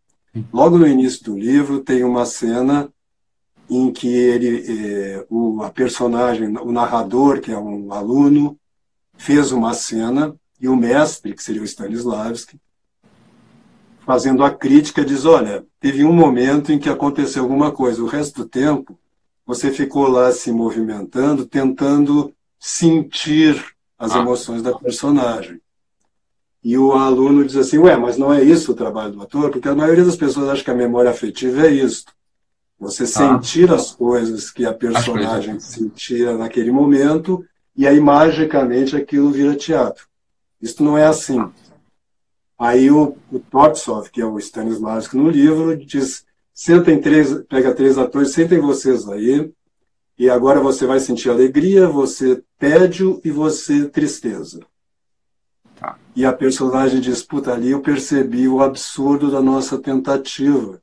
Logo 0.52 0.78
no 0.78 0.86
início 0.86 1.24
do 1.24 1.38
livro 1.38 1.80
tem 1.80 2.04
uma 2.04 2.24
cena 2.24 2.92
em 3.68 3.92
que 3.92 4.08
ele, 4.08 4.64
eh, 4.66 5.26
o, 5.28 5.62
a 5.62 5.70
personagem, 5.70 6.48
o 6.48 6.72
narrador, 6.72 7.40
que 7.40 7.50
é 7.50 7.58
um 7.58 7.92
aluno, 7.92 8.58
fez 9.16 9.52
uma 9.52 9.74
cena 9.74 10.34
e 10.60 10.68
o 10.68 10.76
mestre, 10.76 11.34
que 11.34 11.42
seria 11.42 11.60
o 11.60 11.64
Stanislavski, 11.64 12.58
fazendo 14.08 14.42
a 14.42 14.50
crítica, 14.50 15.04
diz: 15.04 15.26
Olha, 15.26 15.66
teve 15.78 16.02
um 16.02 16.14
momento 16.14 16.72
em 16.72 16.78
que 16.78 16.88
aconteceu 16.88 17.42
alguma 17.42 17.70
coisa, 17.70 18.02
o 18.02 18.06
resto 18.06 18.42
do 18.42 18.48
tempo 18.48 18.98
você 19.44 19.70
ficou 19.70 20.08
lá 20.08 20.32
se 20.32 20.50
movimentando, 20.50 21.44
tentando 21.44 22.32
sentir 22.58 23.62
as 23.98 24.12
ah. 24.12 24.20
emoções 24.20 24.62
da 24.62 24.74
personagem. 24.74 25.60
E 26.64 26.76
o 26.76 26.92
aluno 26.92 27.44
diz 27.44 27.56
assim, 27.56 27.78
ué, 27.78 27.96
mas 27.96 28.18
não 28.18 28.32
é 28.32 28.42
isso 28.42 28.72
o 28.72 28.74
trabalho 28.74 29.12
do 29.12 29.22
ator? 29.22 29.50
Porque 29.50 29.68
a 29.68 29.74
maioria 29.74 30.04
das 30.04 30.16
pessoas 30.16 30.48
acha 30.48 30.64
que 30.64 30.70
a 30.70 30.74
memória 30.74 31.10
afetiva 31.10 31.66
é 31.66 31.70
isso. 31.70 32.04
Você 32.78 33.04
ah. 33.04 33.06
sentir 33.06 33.70
as 33.70 33.94
coisas 33.94 34.50
que 34.50 34.64
a 34.66 34.72
personagem 34.72 35.60
sentia 35.60 36.36
naquele 36.36 36.70
momento 36.70 37.44
e 37.76 37.86
aí 37.86 38.00
magicamente 38.00 38.96
aquilo 38.96 39.30
vira 39.30 39.54
teatro. 39.54 40.06
Isso 40.60 40.82
não 40.82 40.96
é 40.96 41.06
assim. 41.06 41.50
Aí 42.58 42.90
o, 42.90 43.16
o 43.30 43.38
Tortsov, 43.38 44.10
que 44.10 44.20
é 44.20 44.26
o 44.26 44.38
Stanislavski 44.38 45.16
no 45.16 45.30
livro, 45.30 45.76
diz, 45.76 46.24
sentem 46.52 47.00
três, 47.00 47.32
pega 47.48 47.72
três 47.72 47.96
atores, 47.96 48.32
sentem 48.32 48.58
vocês 48.58 49.08
aí, 49.08 49.52
e 50.18 50.28
agora 50.28 50.58
você 50.58 50.84
vai 50.84 50.98
sentir 50.98 51.30
alegria, 51.30 51.86
você 51.86 52.42
tédio 52.58 53.20
e 53.24 53.30
você 53.30 53.88
tristeza. 53.88 54.60
Tá. 55.78 55.96
E 56.16 56.26
a 56.26 56.32
personagem 56.32 57.00
diz, 57.00 57.22
puta, 57.22 57.52
ali 57.52 57.70
eu 57.70 57.80
percebi 57.80 58.48
o 58.48 58.60
absurdo 58.60 59.30
da 59.30 59.40
nossa 59.40 59.78
tentativa. 59.78 60.82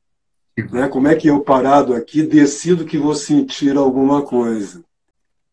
Né? 0.71 0.87
Como 0.87 1.09
é 1.09 1.15
que 1.15 1.27
eu 1.27 1.41
parado 1.41 1.93
aqui 1.93 2.23
decido 2.23 2.85
que 2.85 2.97
vou 2.97 3.13
sentir 3.13 3.75
alguma 3.75 4.21
coisa? 4.21 4.81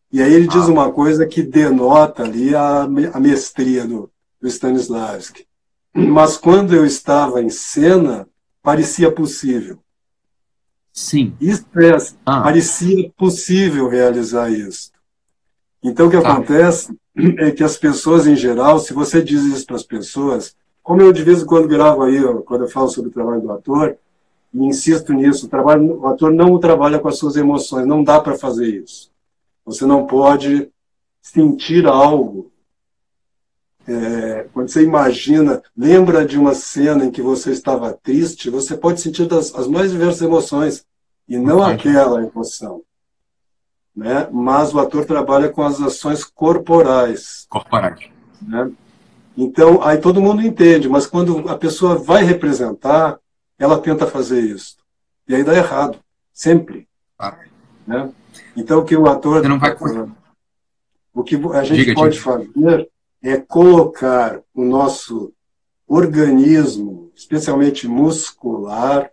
E 0.09 0.21
aí 0.21 0.31
ele 0.31 0.47
diz 0.47 0.63
ah. 0.63 0.71
uma 0.71 0.89
coisa 0.89 1.25
que 1.25 1.43
denota 1.43 2.23
ali 2.23 2.55
a, 2.55 2.83
a 2.83 3.19
mestria 3.19 3.85
do, 3.85 4.09
do 4.39 4.47
Stanislavski. 4.47 5.45
Mas 5.93 6.37
quando 6.37 6.73
eu 6.75 6.85
estava 6.85 7.41
em 7.41 7.49
cena, 7.49 8.27
parecia 8.61 9.11
possível. 9.11 9.79
Sim. 10.91 11.35
Isso 11.39 11.65
é, 11.75 11.97
ah. 12.25 12.41
parecia 12.41 13.11
possível 13.17 13.87
realizar 13.87 14.49
isso. 14.51 14.91
Então 15.83 16.07
o 16.07 16.09
que 16.09 16.19
tá. 16.19 16.33
acontece 16.33 16.97
é 17.39 17.51
que 17.51 17.63
as 17.63 17.77
pessoas 17.77 18.25
em 18.25 18.35
geral, 18.35 18.79
se 18.79 18.93
você 18.93 19.21
diz 19.21 19.43
isso 19.43 19.65
para 19.65 19.75
as 19.75 19.83
pessoas, 19.83 20.55
como 20.81 21.01
eu 21.01 21.11
de 21.11 21.23
vez 21.23 21.41
em 21.41 21.45
quando 21.45 21.67
gravo 21.67 22.03
aí, 22.03 22.21
quando 22.45 22.63
eu 22.63 22.69
falo 22.69 22.89
sobre 22.89 23.09
o 23.09 23.13
trabalho 23.13 23.41
do 23.41 23.51
ator, 23.51 23.97
e 24.53 24.65
insisto 24.65 25.13
nisso, 25.13 25.47
o, 25.47 25.49
trabalho, 25.49 25.99
o 25.99 26.07
ator 26.07 26.31
não 26.31 26.59
trabalha 26.59 26.99
com 26.99 27.07
as 27.07 27.17
suas 27.17 27.35
emoções, 27.35 27.87
não 27.87 28.03
dá 28.03 28.19
para 28.19 28.37
fazer 28.37 28.67
isso. 28.67 29.11
Você 29.65 29.85
não 29.85 30.05
pode 30.05 30.69
sentir 31.21 31.87
algo. 31.87 32.51
É, 33.87 34.47
quando 34.53 34.69
você 34.69 34.81
imagina, 34.83 35.61
lembra 35.75 36.25
de 36.25 36.37
uma 36.37 36.53
cena 36.53 37.05
em 37.05 37.11
que 37.11 37.21
você 37.21 37.51
estava 37.51 37.91
triste, 37.91 38.49
você 38.49 38.77
pode 38.77 39.01
sentir 39.01 39.25
das, 39.25 39.53
as 39.53 39.67
mais 39.67 39.91
diversas 39.91 40.21
emoções, 40.21 40.85
e 41.27 41.37
não 41.37 41.63
aquela 41.63 42.21
emoção 42.23 42.81
né? 43.95 44.27
mas 44.31 44.73
o 44.73 44.79
ator 44.79 45.05
trabalha 45.05 45.49
com 45.49 45.61
as 45.61 45.79
ações 45.79 46.23
corporais. 46.23 47.45
Corporais. 47.49 47.99
Né? 48.41 48.71
Então, 49.37 49.81
aí 49.83 49.97
todo 49.97 50.21
mundo 50.21 50.41
entende, 50.41 50.89
mas 50.89 51.05
quando 51.05 51.49
a 51.49 51.57
pessoa 51.57 51.95
vai 51.95 52.23
representar, 52.23 53.19
ela 53.57 53.79
tenta 53.79 54.07
fazer 54.07 54.41
isso. 54.41 54.77
E 55.27 55.35
aí 55.35 55.43
dá 55.43 55.55
errado, 55.55 55.99
sempre. 56.31 56.87
Ah. 57.17 57.37
Né? 57.85 58.09
Então, 58.55 58.79
o 58.79 58.85
que 58.85 58.95
o 58.95 59.07
ator. 59.07 59.41
Você 59.41 59.47
não 59.47 59.59
vai... 59.59 59.75
O 61.15 61.23
que 61.23 61.35
a 61.53 61.63
gente 61.63 61.77
diga, 61.77 61.93
pode 61.93 62.17
diga. 62.17 62.23
fazer 62.23 62.89
é 63.23 63.37
colocar 63.37 64.41
o 64.53 64.65
nosso 64.65 65.33
organismo, 65.87 67.09
especialmente 67.15 67.87
muscular, 67.87 69.09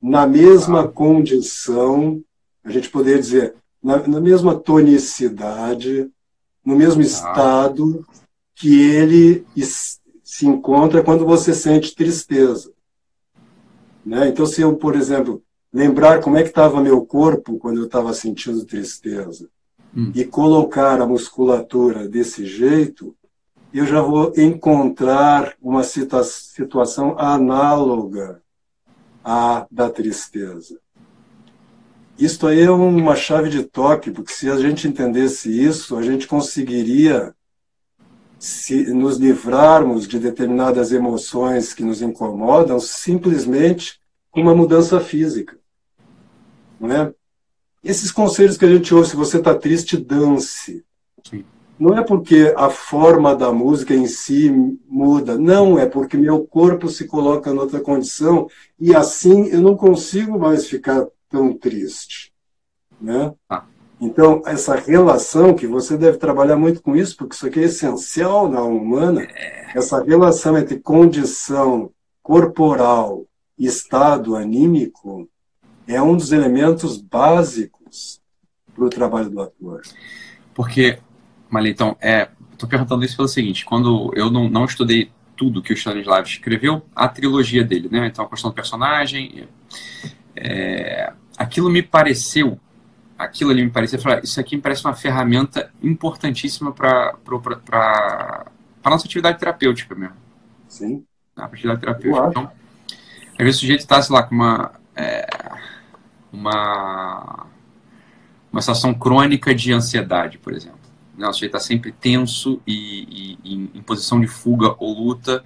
na 0.00 0.26
mesma 0.26 0.80
ah. 0.80 0.88
condição 0.88 2.22
a 2.64 2.70
gente 2.70 2.88
poderia 2.88 3.20
dizer, 3.20 3.54
na, 3.82 3.98
na 4.08 4.20
mesma 4.20 4.58
tonicidade, 4.58 6.10
no 6.64 6.74
mesmo 6.74 7.02
ah. 7.02 7.04
estado 7.04 8.04
que 8.54 8.80
ele 8.80 9.46
se 10.24 10.46
encontra 10.46 11.04
quando 11.04 11.26
você 11.26 11.54
sente 11.54 11.94
tristeza. 11.94 12.72
Né? 14.04 14.28
Então, 14.28 14.46
se 14.46 14.62
eu, 14.62 14.74
por 14.74 14.96
exemplo, 14.96 15.42
lembrar 15.72 16.20
como 16.22 16.38
é 16.38 16.42
que 16.42 16.48
estava 16.48 16.80
meu 16.80 17.04
corpo 17.04 17.58
quando 17.58 17.78
eu 17.78 17.84
estava 17.84 18.14
sentindo 18.14 18.64
tristeza 18.64 19.48
hum. 19.96 20.12
e 20.14 20.24
colocar 20.24 21.00
a 21.00 21.06
musculatura 21.06 22.06
desse 22.06 22.44
jeito, 22.44 23.16
eu 23.72 23.86
já 23.86 24.00
vou 24.00 24.32
encontrar 24.36 25.54
uma 25.60 25.82
situa 25.82 26.22
situação 26.24 27.18
análoga 27.18 28.42
à 29.24 29.66
da 29.70 29.88
tristeza. 29.88 30.78
Isto 32.18 32.46
aí 32.46 32.60
é 32.60 32.70
uma 32.70 33.14
chave 33.14 33.50
de 33.50 33.62
toque, 33.62 34.10
porque 34.10 34.32
se 34.32 34.48
a 34.50 34.56
gente 34.56 34.88
entendesse 34.88 35.50
isso, 35.50 35.96
a 35.96 36.02
gente 36.02 36.26
conseguiria 36.26 37.34
se 38.38 38.92
nos 38.94 39.18
livrarmos 39.18 40.06
de 40.06 40.18
determinadas 40.18 40.92
emoções 40.92 41.74
que 41.74 41.82
nos 41.82 42.00
incomodam 42.00 42.78
simplesmente 42.78 44.00
com 44.30 44.40
uma 44.40 44.54
mudança 44.54 45.00
física. 45.00 45.58
Não 46.80 46.90
é? 46.90 47.14
Esses 47.86 48.10
conselhos 48.10 48.56
que 48.56 48.64
a 48.64 48.68
gente 48.68 48.94
ouve, 48.94 49.08
se 49.08 49.16
você 49.16 49.38
está 49.38 49.54
triste, 49.54 49.96
dance. 49.96 50.84
Sim. 51.28 51.44
Não 51.78 51.96
é 51.96 52.02
porque 52.02 52.54
a 52.56 52.70
forma 52.70 53.34
da 53.36 53.52
música 53.52 53.94
em 53.94 54.06
si 54.06 54.50
muda, 54.88 55.36
não, 55.36 55.78
é 55.78 55.86
porque 55.86 56.16
meu 56.16 56.46
corpo 56.46 56.88
se 56.88 57.06
coloca 57.06 57.50
em 57.50 57.58
outra 57.58 57.80
condição 57.80 58.48
e 58.80 58.94
assim 58.94 59.48
eu 59.48 59.60
não 59.60 59.76
consigo 59.76 60.38
mais 60.38 60.66
ficar 60.66 61.06
tão 61.28 61.52
triste. 61.52 62.32
Né? 63.00 63.32
Ah. 63.48 63.64
Então, 64.00 64.42
essa 64.46 64.74
relação, 64.74 65.54
que 65.54 65.66
você 65.66 65.96
deve 65.96 66.18
trabalhar 66.18 66.56
muito 66.56 66.82
com 66.82 66.96
isso, 66.96 67.16
porque 67.16 67.34
isso 67.34 67.46
aqui 67.46 67.60
é 67.60 67.64
essencial 67.64 68.48
na 68.48 68.58
alma 68.58 68.80
humana, 68.80 69.22
é. 69.22 69.72
essa 69.74 70.02
relação 70.02 70.56
entre 70.56 70.78
condição 70.78 71.90
corporal 72.22 73.24
e 73.58 73.66
estado 73.66 74.34
anímico 74.34 75.28
é 75.86 76.00
um 76.02 76.16
dos 76.16 76.32
elementos 76.32 76.98
básicos 76.98 77.75
para 78.74 78.84
o 78.84 78.90
trabalho 78.90 79.30
do 79.30 79.40
ator. 79.40 79.82
Porque, 80.54 80.98
Malitão, 81.50 81.96
é, 82.00 82.28
estou 82.52 82.68
perguntando 82.68 83.04
isso 83.04 83.16
pelo 83.16 83.28
seguinte, 83.28 83.64
quando 83.64 84.12
eu 84.14 84.30
não, 84.30 84.48
não 84.48 84.64
estudei 84.64 85.10
tudo 85.36 85.62
que 85.62 85.72
o 85.72 85.76
Stanislav 85.76 86.26
escreveu, 86.26 86.82
a 86.94 87.08
trilogia 87.08 87.62
dele, 87.62 87.88
né? 87.90 88.06
Então, 88.06 88.24
a 88.24 88.28
questão 88.28 88.50
do 88.50 88.54
personagem, 88.54 89.48
é, 90.34 91.12
aquilo 91.36 91.68
me 91.68 91.82
pareceu 91.82 92.58
aquilo 93.18 93.50
ali 93.50 93.64
me 93.64 93.70
parecia, 93.70 93.98
falar, 93.98 94.22
isso 94.22 94.38
aqui 94.38 94.56
me 94.56 94.62
parece 94.62 94.84
uma 94.84 94.94
ferramenta 94.94 95.70
importantíssima 95.82 96.72
para 96.72 97.16
a 98.84 98.90
nossa 98.90 99.06
atividade 99.06 99.38
terapêutica 99.38 99.94
mesmo. 99.94 100.16
Sim. 100.68 101.04
A 101.34 101.44
atividade 101.44 101.80
terapêutica. 101.80 102.28
Então, 102.28 102.50
às 103.38 103.44
vezes 103.44 103.56
o 103.56 103.60
sujeito 103.60 103.80
está, 103.80 104.00
sei 104.00 104.14
lá, 104.14 104.22
com 104.22 104.34
uma, 104.34 104.72
é, 104.94 105.26
uma, 106.32 107.46
uma 108.52 108.60
situação 108.60 108.94
crônica 108.94 109.54
de 109.54 109.72
ansiedade, 109.72 110.38
por 110.38 110.52
exemplo. 110.52 110.78
Né? 111.16 111.26
O 111.26 111.32
sujeito 111.32 111.56
está 111.56 111.66
sempre 111.66 111.92
tenso 111.92 112.60
e, 112.66 112.74
e, 112.74 113.38
e, 113.44 113.54
em 113.74 113.82
posição 113.82 114.20
de 114.20 114.26
fuga 114.26 114.74
ou 114.78 114.92
luta. 114.92 115.44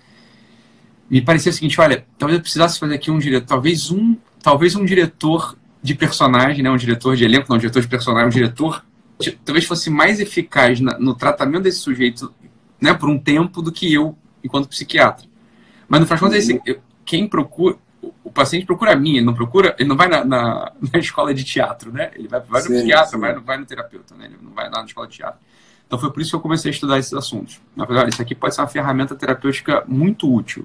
Me 1.08 1.20
parecia 1.20 1.50
o 1.50 1.52
seguinte, 1.54 1.80
olha, 1.80 2.06
talvez 2.18 2.38
eu 2.38 2.42
precisasse 2.42 2.78
fazer 2.78 2.94
aqui 2.94 3.10
um 3.10 3.18
diretor, 3.18 3.46
talvez 3.46 3.90
um, 3.90 4.16
talvez 4.42 4.76
um 4.76 4.84
diretor 4.84 5.56
de 5.82 5.94
personagem, 5.94 6.62
né, 6.62 6.70
um 6.70 6.76
diretor 6.76 7.16
de 7.16 7.24
elenco, 7.24 7.46
não 7.48 7.56
um 7.56 7.60
diretor 7.60 7.80
de 7.80 7.88
personagem, 7.88 8.28
um 8.28 8.30
diretor 8.30 8.84
talvez 9.44 9.66
fosse 9.66 9.90
mais 9.90 10.18
eficaz 10.18 10.80
na, 10.80 10.98
no 10.98 11.14
tratamento 11.14 11.64
desse 11.64 11.80
sujeito, 11.80 12.32
né, 12.80 12.94
por 12.94 13.08
um 13.08 13.18
tempo 13.18 13.60
do 13.60 13.70
que 13.70 13.92
eu 13.92 14.16
enquanto 14.42 14.68
psiquiatra. 14.68 15.26
Mas 15.88 16.00
no 16.00 16.06
final 16.06 16.30
das 16.30 16.46
contas, 16.46 16.62
uhum. 16.66 16.82
quem 17.04 17.28
procura, 17.28 17.76
o 18.24 18.30
paciente 18.30 18.66
procura 18.66 18.92
a 18.92 18.96
mim, 18.96 19.16
ele 19.16 19.26
não 19.26 19.34
procura, 19.34 19.74
ele 19.78 19.88
não 19.88 19.96
vai 19.96 20.08
na, 20.08 20.24
na, 20.24 20.72
na 20.92 20.98
escola 20.98 21.34
de 21.34 21.44
teatro, 21.44 21.92
né? 21.92 22.10
Ele 22.14 22.28
vai, 22.28 22.40
vai 22.40 22.62
no 22.62 22.68
sim, 22.68 22.74
psiquiatra, 22.74 23.10
sim. 23.10 23.18
Vai, 23.18 23.38
vai 23.38 23.58
no 23.58 23.66
terapeuta, 23.66 24.14
né? 24.14 24.26
Ele 24.26 24.38
não 24.40 24.52
vai 24.52 24.70
na 24.70 24.84
escola 24.84 25.06
de 25.06 25.16
teatro. 25.16 25.40
Então 25.86 25.98
foi 25.98 26.10
por 26.12 26.20
isso 26.20 26.30
que 26.30 26.36
eu 26.36 26.40
comecei 26.40 26.70
a 26.70 26.74
estudar 26.74 26.98
esses 26.98 27.12
assuntos. 27.12 27.60
Na 27.74 27.84
verdade, 27.84 28.10
isso 28.10 28.22
aqui 28.22 28.34
pode 28.34 28.54
ser 28.54 28.60
uma 28.60 28.68
ferramenta 28.68 29.16
terapêutica 29.16 29.84
muito 29.88 30.32
útil 30.32 30.64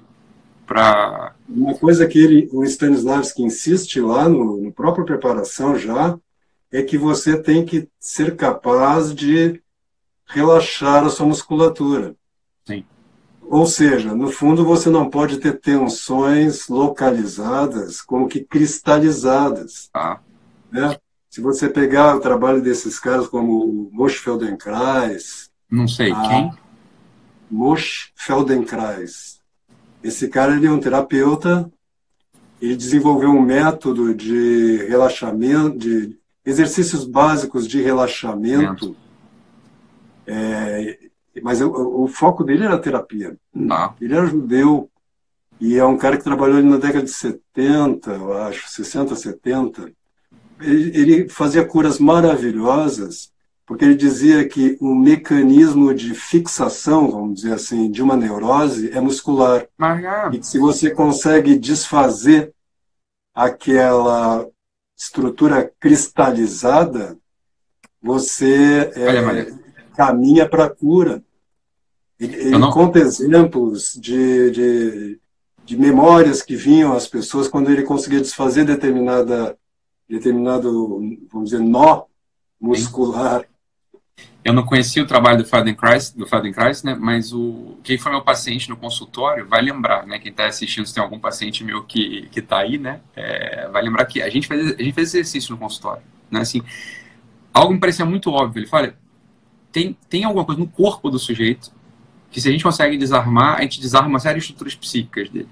para. 0.66 1.34
Uma 1.48 1.74
coisa 1.74 2.06
que 2.06 2.18
ele, 2.18 2.48
o 2.52 2.64
Stanislavski 2.64 3.42
insiste 3.42 4.00
lá 4.00 4.28
no, 4.28 4.56
no 4.56 4.72
próprio 4.72 5.04
preparação 5.04 5.78
já 5.78 6.16
é 6.70 6.82
que 6.82 6.98
você 6.98 7.40
tem 7.40 7.64
que 7.64 7.88
ser 7.98 8.36
capaz 8.36 9.14
de 9.14 9.60
relaxar 10.26 11.04
a 11.04 11.10
sua 11.10 11.26
musculatura. 11.26 12.14
Sim. 12.64 12.84
Ou 13.48 13.66
seja, 13.66 14.14
no 14.14 14.28
fundo 14.30 14.64
você 14.64 14.90
não 14.90 15.08
pode 15.08 15.38
ter 15.38 15.60
tensões 15.60 16.68
localizadas, 16.68 18.02
como 18.02 18.28
que 18.28 18.40
cristalizadas. 18.40 19.88
Ah. 19.94 20.18
Né? 20.70 20.96
Se 21.30 21.40
você 21.40 21.68
pegar 21.68 22.16
o 22.16 22.20
trabalho 22.20 22.60
desses 22.60 22.98
caras 22.98 23.28
como 23.28 23.64
o 23.64 23.90
Moshe 23.92 24.18
Feldenkrais... 24.18 25.50
Não 25.70 25.86
sei, 25.86 26.12
quem? 26.12 26.52
Moshe 27.50 28.10
Feldenkrais. 28.16 29.40
Esse 30.02 30.28
cara 30.28 30.56
ele 30.56 30.66
é 30.66 30.70
um 30.70 30.80
terapeuta, 30.80 31.70
ele 32.60 32.76
desenvolveu 32.76 33.30
um 33.30 33.42
método 33.42 34.14
de 34.14 34.84
relaxamento, 34.88 35.78
de 35.78 36.18
exercícios 36.44 37.04
básicos 37.04 37.66
de 37.66 37.80
relaxamento. 37.82 38.96
É, 40.26 40.98
mas 41.42 41.60
o, 41.60 42.04
o, 42.04 42.08
foco 42.08 42.44
dele 42.44 42.64
era 42.64 42.74
a 42.74 42.78
terapia. 42.78 43.36
Ah. 43.70 43.94
Ele 44.00 44.14
era 44.14 44.26
judeu 44.26 44.90
e 45.60 45.76
é 45.76 45.84
um 45.84 45.96
cara 45.96 46.16
que 46.16 46.24
trabalhou 46.24 46.62
na 46.62 46.76
década 46.76 47.04
de 47.04 47.10
70, 47.10 48.10
eu 48.12 48.32
acho, 48.42 48.68
60, 48.68 49.14
70. 49.14 49.92
Ele, 50.60 50.98
ele 50.98 51.28
fazia 51.28 51.64
curas 51.64 51.98
maravilhosas 51.98 53.30
porque 53.66 53.84
ele 53.84 53.96
dizia 53.96 54.48
que 54.48 54.78
o 54.80 54.94
mecanismo 54.94 55.92
de 55.92 56.14
fixação, 56.14 57.10
vamos 57.10 57.40
dizer 57.40 57.54
assim, 57.54 57.90
de 57.90 58.00
uma 58.00 58.16
neurose 58.16 58.92
é 58.92 59.00
muscular. 59.00 59.66
Ah, 59.76 60.30
e 60.32 60.38
que 60.38 60.46
se 60.46 60.56
você 60.56 60.88
consegue 60.90 61.58
desfazer 61.58 62.54
aquela 63.34 64.46
estrutura 64.96 65.70
cristalizada, 65.80 67.18
você 68.00 68.92
é, 68.94 69.52
caminha 69.96 70.48
para 70.48 70.66
a 70.66 70.70
cura. 70.70 71.22
Ele, 72.18 72.34
ele 72.34 72.58
não... 72.58 72.70
conta 72.70 72.98
exemplos 72.98 73.94
de, 73.94 74.50
de, 74.50 75.20
de, 75.64 75.76
memórias 75.76 76.40
que 76.40 76.56
vinham 76.56 76.94
às 76.94 77.06
pessoas 77.06 77.46
quando 77.46 77.70
ele 77.70 77.82
conseguia 77.82 78.20
desfazer 78.20 78.64
determinada, 78.64 79.56
determinado, 80.08 80.98
vamos 81.30 81.50
dizer, 81.50 81.62
nó 81.62 82.04
muscular. 82.58 83.44
Eu 84.42 84.54
não 84.54 84.64
conhecia 84.64 85.02
o 85.02 85.06
trabalho 85.06 85.38
do 85.38 85.44
Feldenkrais, 85.44 86.10
do 86.10 86.26
Feldenkrais, 86.26 86.82
né? 86.82 86.96
Mas 86.98 87.32
o 87.32 87.76
quem 87.82 87.98
foi 87.98 88.12
meu 88.12 88.22
paciente 88.22 88.70
no 88.70 88.76
consultório 88.76 89.46
vai 89.46 89.60
lembrar, 89.60 90.06
né? 90.06 90.18
Quem 90.18 90.30
está 90.30 90.46
assistindo, 90.46 90.86
se 90.86 90.94
tem 90.94 91.02
algum 91.02 91.18
paciente 91.18 91.64
meu 91.64 91.82
que 91.82 92.28
que 92.30 92.40
está 92.40 92.58
aí, 92.58 92.78
né? 92.78 93.00
É, 93.14 93.68
vai 93.68 93.82
lembrar 93.82 94.06
que 94.06 94.22
a 94.22 94.30
gente 94.30 94.46
fez 94.46 94.72
a 94.72 94.82
gente 94.82 94.94
fez 94.94 95.08
exercício 95.08 95.52
no 95.52 95.58
consultório, 95.58 96.02
né? 96.30 96.40
Assim, 96.40 96.62
algo 97.52 97.74
me 97.74 97.80
parecia 97.80 98.06
muito 98.06 98.30
óbvio. 98.30 98.60
Ele 98.60 98.68
fala, 98.68 98.94
tem 99.72 99.98
tem 100.08 100.24
alguma 100.24 100.44
coisa 100.44 100.60
no 100.60 100.68
corpo 100.68 101.10
do 101.10 101.18
sujeito 101.18 101.75
que 102.36 102.40
se 102.42 102.50
a 102.50 102.52
gente 102.52 102.62
consegue 102.62 102.98
desarmar, 102.98 103.56
a 103.56 103.62
gente 103.62 103.80
desarma 103.80 104.10
uma 104.10 104.18
série 104.20 104.34
de 104.34 104.40
estruturas 104.40 104.74
psíquicas 104.74 105.30
dele, 105.30 105.48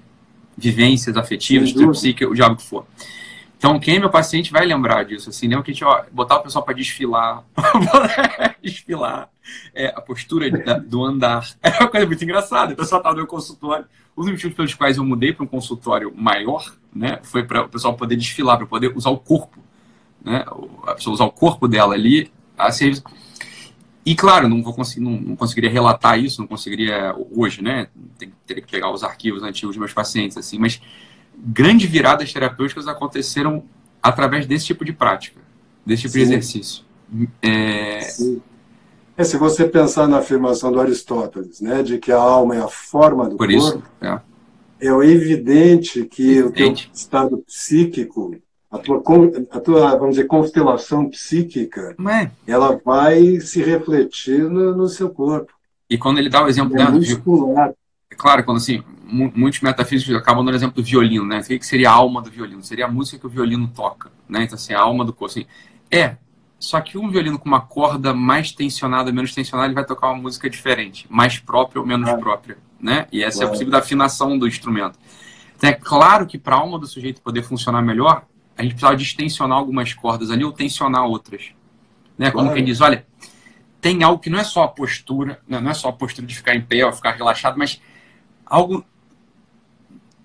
vivências 0.55 1.17
afetivas, 1.17 1.69
estrutura 1.69 1.93
psíquica, 1.93 2.29
o 2.29 2.35
diabo 2.35 2.57
que 2.57 2.61
for. 2.61 2.85
Então, 3.57 3.79
quem 3.79 3.95
é 3.95 3.99
meu 3.99 4.11
paciente 4.11 4.51
vai 4.51 4.67
lembrar 4.67 5.03
disso, 5.03 5.31
assim, 5.31 5.47
lembra 5.47 5.63
que 5.63 5.71
a 5.71 5.73
gente 5.73 5.83
ó, 5.83 6.03
botar 6.11 6.35
o 6.35 6.43
pessoal 6.43 6.63
para 6.63 6.75
desfilar, 6.75 7.43
desfilar, 8.61 9.31
é, 9.73 9.87
a 9.87 9.99
postura 9.99 10.51
de, 10.51 10.79
do 10.81 11.03
andar. 11.03 11.43
É 11.59 11.79
uma 11.79 11.89
coisa 11.89 12.05
muito 12.05 12.23
engraçada. 12.23 12.73
O 12.73 12.77
pessoal 12.77 12.99
estava 12.99 13.15
no 13.15 13.21
meu 13.21 13.27
consultório. 13.27 13.85
Um 14.15 14.21
dos 14.21 14.29
motivos 14.33 14.55
pelos 14.55 14.75
quais 14.75 14.97
eu 14.97 15.03
mudei 15.03 15.33
para 15.33 15.43
um 15.43 15.47
consultório 15.47 16.13
maior, 16.15 16.71
né, 16.93 17.19
foi 17.23 17.41
para 17.41 17.63
o 17.63 17.67
pessoal 17.67 17.95
poder 17.95 18.15
desfilar, 18.15 18.57
para 18.59 18.67
poder 18.67 18.95
usar 18.95 19.09
o 19.09 19.17
corpo, 19.17 19.57
né, 20.23 20.45
a 20.85 20.93
pessoa 20.93 21.15
usar 21.15 21.25
o 21.25 21.31
corpo 21.31 21.67
dela 21.67 21.95
ali 21.95 22.31
a 22.55 22.71
serviço. 22.71 23.03
E 24.05 24.15
claro, 24.15 24.47
não 24.47 24.61
vou 24.61 24.73
conseguir, 24.73 25.01
não, 25.01 25.19
não, 25.19 25.35
conseguiria 25.35 25.69
relatar 25.69 26.19
isso, 26.19 26.39
não 26.39 26.47
conseguiria 26.47 27.15
hoje, 27.35 27.63
né? 27.63 27.87
Tem, 28.19 28.31
teria 28.45 28.61
que 28.61 28.71
pegar 28.71 28.91
os 28.91 29.03
arquivos 29.03 29.41
antigos 29.41 29.75
dos 29.75 29.79
meus 29.79 29.93
pacientes, 29.93 30.37
assim, 30.37 30.59
mas 30.59 30.79
grandes 31.35 31.89
viradas 31.89 32.31
terapêuticas 32.31 32.87
aconteceram 32.87 33.63
através 34.03 34.45
desse 34.45 34.67
tipo 34.67 34.85
de 34.85 34.93
prática, 34.93 35.41
desse 35.83 36.03
tipo 36.03 36.13
Sim. 36.13 36.19
de 36.19 36.25
exercício. 36.25 36.85
É... 37.41 37.99
É, 39.17 39.23
se 39.23 39.37
você 39.37 39.65
pensar 39.65 40.07
na 40.07 40.17
afirmação 40.17 40.71
do 40.71 40.79
Aristóteles, 40.79 41.61
né, 41.61 41.81
de 41.81 41.97
que 41.97 42.11
a 42.11 42.17
alma 42.17 42.55
é 42.55 42.59
a 42.59 42.67
forma 42.67 43.29
do 43.29 43.37
Por 43.37 43.47
corpo, 43.47 43.57
isso, 43.57 43.83
é. 44.01 44.21
é 44.81 44.89
evidente 44.89 46.03
que 46.05 46.37
evidente. 46.37 46.83
o 46.83 46.87
teu 46.87 46.93
estado 46.93 47.37
psíquico, 47.47 48.35
a 48.75 48.79
tua, 48.79 49.03
a 49.51 49.59
tua, 49.59 49.95
vamos 49.95 50.15
dizer, 50.15 50.27
constelação 50.27 51.09
psíquica, 51.09 51.95
é. 52.09 52.31
ela 52.47 52.79
vai 52.83 53.39
se 53.39 53.63
refletir 53.63 54.49
no, 54.49 54.75
no, 54.75 54.87
seu 54.87 55.09
corpo. 55.09 55.53
E 55.89 55.97
quando 55.97 56.17
ele 56.17 56.29
dá 56.29 56.43
o 56.43 56.47
exemplo 56.47 56.75
é 56.75 56.77
dela, 56.77 56.91
muscular. 56.91 57.73
É 58.09 58.15
claro, 58.15 58.43
quando 58.43 58.57
assim, 58.57 58.83
muitos 59.05 59.61
metafísicos 59.61 60.15
acabam 60.15 60.43
dando 60.43 60.55
exemplo 60.55 60.75
do 60.75 60.83
violino, 60.83 61.25
né? 61.25 61.39
O 61.39 61.43
que 61.43 61.65
seria 61.65 61.89
a 61.89 61.93
alma 61.93 62.21
do 62.21 62.29
violino? 62.29 62.63
Seria 62.63 62.85
a 62.85 62.91
música 62.91 63.19
que 63.19 63.27
o 63.27 63.29
violino 63.29 63.67
toca, 63.67 64.11
né? 64.27 64.43
Então, 64.43 64.55
assim, 64.55 64.73
a 64.73 64.81
alma 64.81 65.05
do 65.05 65.13
corpo. 65.13 65.31
Assim, 65.31 65.45
é, 65.91 66.17
só 66.59 66.81
que 66.81 66.97
um 66.97 67.09
violino 67.09 67.37
com 67.37 67.47
uma 67.47 67.61
corda 67.61 68.13
mais 68.13 68.51
tensionada 68.51 69.09
ou 69.09 69.15
menos 69.15 69.33
tensionada, 69.33 69.67
ele 69.67 69.75
vai 69.75 69.85
tocar 69.85 70.07
uma 70.07 70.21
música 70.21 70.49
diferente, 70.49 71.05
mais 71.09 71.37
própria 71.39 71.79
ou 71.79 71.87
menos 71.87 72.11
própria, 72.13 72.57
né? 72.79 73.07
E 73.11 73.23
essa 73.23 73.43
é 73.43 73.45
a 73.45 73.49
possível 73.49 73.71
da 73.71 73.79
afinação 73.79 74.37
do 74.37 74.47
instrumento. 74.47 74.97
Então, 75.55 75.69
é 75.69 75.73
claro 75.73 76.25
que 76.25 76.37
para 76.37 76.55
a 76.55 76.59
alma 76.59 76.79
do 76.79 76.87
sujeito 76.87 77.21
poder 77.21 77.43
funcionar 77.43 77.81
melhor, 77.81 78.25
a 78.57 78.63
gente 78.63 78.71
precisava 78.71 78.95
distensionar 78.95 79.57
algumas 79.57 79.93
cordas 79.93 80.31
ali 80.31 80.43
ou 80.43 80.51
tensionar 80.51 81.05
outras. 81.05 81.51
Né? 82.17 82.31
Como 82.31 82.53
quem 82.53 82.63
diz, 82.63 82.81
olha, 82.81 83.05
tem 83.81 84.03
algo 84.03 84.21
que 84.21 84.29
não 84.29 84.39
é 84.39 84.43
só 84.43 84.63
a 84.63 84.67
postura, 84.67 85.39
né? 85.47 85.59
não 85.59 85.69
é 85.69 85.73
só 85.73 85.89
a 85.89 85.93
postura 85.93 86.25
de 86.25 86.35
ficar 86.35 86.55
em 86.55 86.61
pé 86.61 86.85
ou 86.85 86.93
ficar 86.93 87.11
relaxado, 87.11 87.57
mas 87.57 87.81
algo 88.45 88.85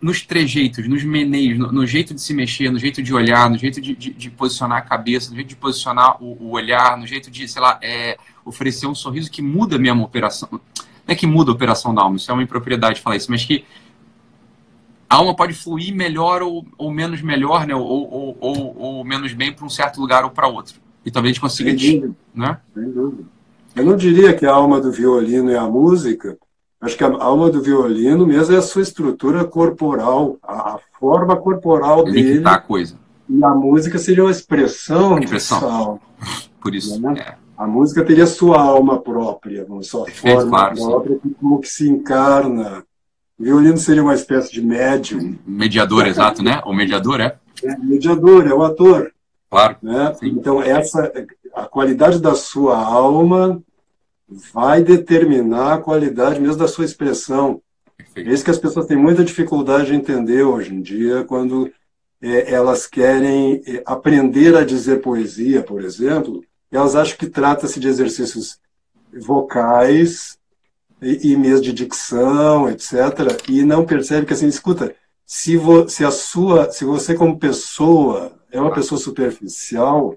nos 0.00 0.22
trejeitos, 0.22 0.88
nos 0.88 1.04
meneios, 1.04 1.58
no, 1.58 1.70
no, 1.70 1.86
jeito 1.86 2.14
de 2.14 2.22
se 2.22 2.32
mexer, 2.32 2.70
no 2.70 2.78
jeito 2.78 3.02
de 3.02 3.12
olhar, 3.12 3.50
no 3.50 3.58
jeito 3.58 3.80
de, 3.80 3.94
de, 3.94 4.10
de 4.10 4.30
posicionar 4.30 4.78
a 4.78 4.80
cabeça, 4.80 5.28
no 5.28 5.36
jeito 5.36 5.48
de 5.48 5.56
posicionar 5.56 6.22
o, 6.22 6.42
o, 6.42 6.50
olhar, 6.52 6.96
no 6.96 7.06
jeito 7.06 7.30
de, 7.30 7.46
sei 7.46 7.60
lá, 7.60 7.78
é, 7.82 8.16
oferecer 8.44 8.86
um 8.86 8.94
sorriso 8.94 9.30
que 9.30 9.42
muda 9.42 9.78
mesmo 9.78 10.02
a 10.02 10.06
operação. 10.06 10.48
Não 10.52 10.60
é 11.06 11.14
que 11.14 11.26
muda 11.26 11.50
a 11.50 11.54
operação 11.54 11.94
da 11.94 12.00
alma, 12.00 12.16
isso 12.16 12.30
é 12.30 12.34
uma 12.34 12.42
impropriedade 12.42 13.00
falar 13.00 13.16
isso, 13.16 13.30
mas 13.30 13.44
que 13.44 13.64
a 15.10 15.16
alma 15.16 15.34
pode 15.34 15.52
fluir 15.52 15.94
melhor 15.94 16.40
ou, 16.40 16.64
ou 16.78 16.90
menos 16.90 17.20
melhor, 17.20 17.66
né? 17.66 17.74
ou, 17.74 17.84
ou, 17.84 18.36
ou, 18.40 18.76
ou 18.78 19.04
menos 19.04 19.32
bem 19.32 19.52
para 19.52 19.66
um 19.66 19.70
certo 19.70 20.00
lugar 20.00 20.24
ou 20.24 20.30
para 20.30 20.46
outro. 20.46 20.80
E 21.04 21.10
talvez 21.10 21.30
a 21.30 21.34
gente 21.34 21.40
consiga. 21.40 21.76
Sem 21.76 22.00
dúvida. 22.00 22.16
Né? 22.34 22.58
Sem 22.72 22.90
dúvida. 22.90 23.24
Eu 23.74 23.84
não 23.84 23.96
diria 23.96 24.32
que 24.32 24.46
a 24.46 24.52
alma 24.52 24.80
do 24.80 24.92
violino 24.92 25.50
é 25.50 25.58
a 25.58 25.66
música, 25.66 26.38
Acho 26.80 26.96
que 26.96 27.04
a 27.04 27.08
alma 27.08 27.50
do 27.50 27.60
violino 27.60 28.26
mesmo 28.26 28.54
é 28.54 28.58
a 28.58 28.62
sua 28.62 28.80
estrutura 28.80 29.44
corporal, 29.44 30.38
a, 30.42 30.78
forma 30.98 31.36
corporal 31.36 32.08
Ele 32.08 32.22
dele. 32.22 32.42
a 32.48 32.58
coisa. 32.58 32.96
E 33.28 33.44
a 33.44 33.50
música 33.50 33.98
seria 33.98 34.24
uma 34.24 34.30
expressão, 34.30 35.18
expressão. 35.18 36.00
Por 36.60 36.74
isso. 36.74 36.98
Né? 37.00 37.20
É. 37.20 37.34
A 37.56 37.66
música 37.66 38.02
teria 38.02 38.26
sua 38.26 38.62
alma 38.62 38.98
própria, 38.98 39.66
sua 39.82 40.06
Perfeito, 40.06 40.40
forma 40.40 40.50
claro, 40.50 40.74
própria, 40.76 41.20
sim. 41.22 41.34
como 41.38 41.60
que 41.60 41.68
se 41.68 41.86
encarna. 41.86 42.82
Violino 43.40 43.78
seria 43.78 44.02
uma 44.02 44.14
espécie 44.14 44.52
de 44.52 44.60
médium. 44.60 45.38
Mediador, 45.46 46.06
exato, 46.06 46.42
né? 46.42 46.60
O 46.66 46.74
mediador 46.74 47.22
é? 47.22 47.38
é 47.64 47.76
mediador, 47.78 48.46
é 48.46 48.52
o 48.52 48.62
ator. 48.62 49.12
Claro. 49.50 49.76
Né? 49.82 50.14
Então, 50.22 50.62
essa, 50.62 51.10
a 51.54 51.64
qualidade 51.64 52.20
da 52.20 52.34
sua 52.34 52.76
alma 52.76 53.62
vai 54.52 54.82
determinar 54.82 55.72
a 55.72 55.78
qualidade 55.78 56.38
mesmo 56.38 56.56
da 56.56 56.68
sua 56.68 56.84
expressão. 56.84 57.62
Perfeito. 57.96 58.28
É 58.28 58.32
isso 58.34 58.44
que 58.44 58.50
as 58.50 58.58
pessoas 58.58 58.84
têm 58.84 58.98
muita 58.98 59.24
dificuldade 59.24 59.86
de 59.86 59.94
entender 59.94 60.42
hoje 60.42 60.74
em 60.74 60.82
dia, 60.82 61.24
quando 61.24 61.72
é, 62.20 62.52
elas 62.52 62.86
querem 62.86 63.62
é, 63.66 63.82
aprender 63.86 64.54
a 64.54 64.64
dizer 64.64 65.00
poesia, 65.00 65.62
por 65.62 65.82
exemplo, 65.82 66.44
elas 66.70 66.94
acham 66.94 67.16
que 67.16 67.26
trata-se 67.26 67.80
de 67.80 67.88
exercícios 67.88 68.60
vocais 69.12 70.38
e, 71.02 71.32
e, 71.32 71.36
mesmo 71.36 71.62
de 71.62 71.72
dicção, 71.72 72.68
etc., 72.68 72.92
e 73.48 73.62
não 73.62 73.84
percebe 73.84 74.26
que, 74.26 74.32
assim, 74.32 74.48
escuta, 74.48 74.94
se, 75.24 75.56
vo, 75.56 75.88
se 75.88 76.04
a 76.04 76.10
sua, 76.10 76.70
se 76.70 76.84
você 76.84 77.14
como 77.14 77.38
pessoa 77.38 78.32
é 78.50 78.60
uma 78.60 78.72
pessoa 78.72 79.00
superficial, 79.00 80.16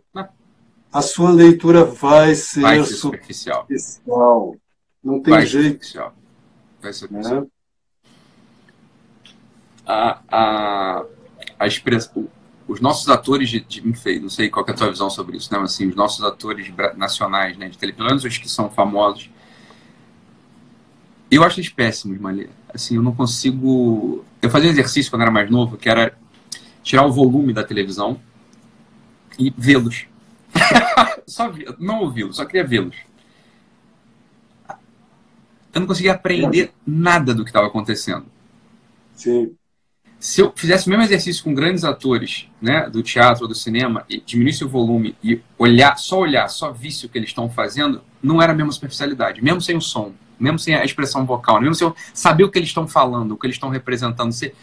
a 0.91 1.01
sua 1.01 1.31
leitura 1.31 1.86
vai 1.86 2.36
ser, 2.36 2.61
vai 2.61 2.84
ser 2.84 2.95
superficial. 2.95 3.61
superficial. 3.61 4.55
Não 5.03 5.21
tem 5.21 5.34
vai 5.34 5.45
jeito. 5.45 5.86
Ser 5.86 6.11
vai 6.81 6.93
ser 6.93 6.99
superficial. 7.07 7.41
Né? 7.41 7.47
A, 9.86 10.21
a, 10.31 11.05
a 11.59 11.67
expressão, 11.67 12.27
os 12.67 12.79
nossos 12.79 13.09
atores 13.09 13.49
de, 13.49 13.59
de 13.59 13.88
enfim, 13.88 14.19
não 14.19 14.29
sei 14.29 14.49
qual 14.49 14.65
é 14.67 14.71
a 14.71 14.73
tua 14.73 14.89
visão 14.89 15.09
sobre 15.09 15.38
isso, 15.38 15.51
né? 15.51 15.59
Mas, 15.59 15.73
assim, 15.73 15.88
os 15.88 15.95
nossos 15.95 16.23
atores 16.23 16.71
nacionais, 16.95 17.57
né, 17.57 17.69
de 17.69 17.77
televisão, 17.77 18.15
os 18.15 18.38
que 18.38 18.49
são 18.49 18.69
famosos, 18.69 19.29
eu 21.36 21.43
acho 21.43 21.59
eles 21.59 21.69
péssimos, 21.69 22.19
Malê. 22.19 22.49
Assim, 22.73 22.95
eu 22.95 23.01
não 23.01 23.13
consigo. 23.13 24.25
Eu 24.41 24.49
fazia 24.49 24.69
um 24.69 24.73
exercício 24.73 25.11
quando 25.11 25.21
era 25.21 25.31
mais 25.31 25.49
novo, 25.49 25.77
que 25.77 25.89
era 25.89 26.17
tirar 26.84 27.05
o 27.05 27.11
volume 27.11 27.53
da 27.53 27.63
televisão 27.63 28.19
e 29.39 29.53
vê-los. 29.57 30.05
só 31.25 31.51
não 31.79 32.01
ouvi-los, 32.01 32.36
só 32.36 32.45
queria 32.45 32.65
vê-los. 32.65 32.95
Eu 35.73 35.79
não 35.79 35.88
conseguia 35.88 36.13
aprender 36.13 36.71
nada 36.86 37.34
do 37.34 37.43
que 37.43 37.49
estava 37.49 37.67
acontecendo. 37.67 38.25
Sim. 39.15 39.55
Se 40.19 40.39
eu 40.39 40.53
fizesse 40.55 40.88
o 40.88 40.89
mesmo 40.89 41.03
exercício 41.03 41.43
com 41.43 41.53
grandes 41.53 41.84
atores, 41.84 42.47
né, 42.61 42.89
do 42.89 43.03
teatro 43.03 43.43
ou 43.43 43.47
do 43.49 43.55
cinema, 43.55 44.05
e 44.09 44.21
diminuísse 44.21 44.63
o 44.63 44.69
volume 44.69 45.17
e 45.21 45.41
olhar, 45.57 45.97
só 45.97 46.19
olhar, 46.19 46.47
só 46.47 46.71
visse 46.71 47.05
o 47.05 47.09
que 47.09 47.17
eles 47.17 47.31
estão 47.31 47.49
fazendo, 47.49 48.01
não 48.21 48.41
era 48.41 48.53
a 48.53 48.55
mesma 48.55 48.71
superficialidade, 48.71 49.43
mesmo 49.43 49.59
sem 49.59 49.75
o 49.75 49.81
som, 49.81 50.13
mesmo 50.43 50.59
sem 50.59 50.75
a 50.75 50.83
expressão 50.83 51.25
vocal, 51.25 51.61
mesmo 51.61 51.73
sem 51.73 51.91
saber 52.13 52.43
o 52.43 52.51
que 52.51 52.59
eles 52.59 52.69
estão 52.69 52.87
falando, 52.87 53.31
o 53.31 53.37
que 53.37 53.47
eles 53.47 53.55
estão 53.55 53.69
representando. 53.69 54.31
Você, 54.31 54.53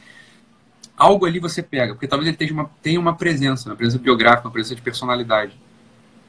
algo 0.96 1.24
ali 1.24 1.40
você 1.40 1.62
pega, 1.62 1.94
porque 1.94 2.06
talvez 2.06 2.28
ele 2.28 2.36
tenha 2.36 2.52
uma, 2.52 2.70
tenha 2.82 3.00
uma 3.00 3.16
presença, 3.16 3.68
uma 3.68 3.76
presença 3.76 3.98
biográfica, 3.98 4.46
uma 4.46 4.52
presença 4.52 4.76
de 4.76 4.82
personalidade. 4.82 5.58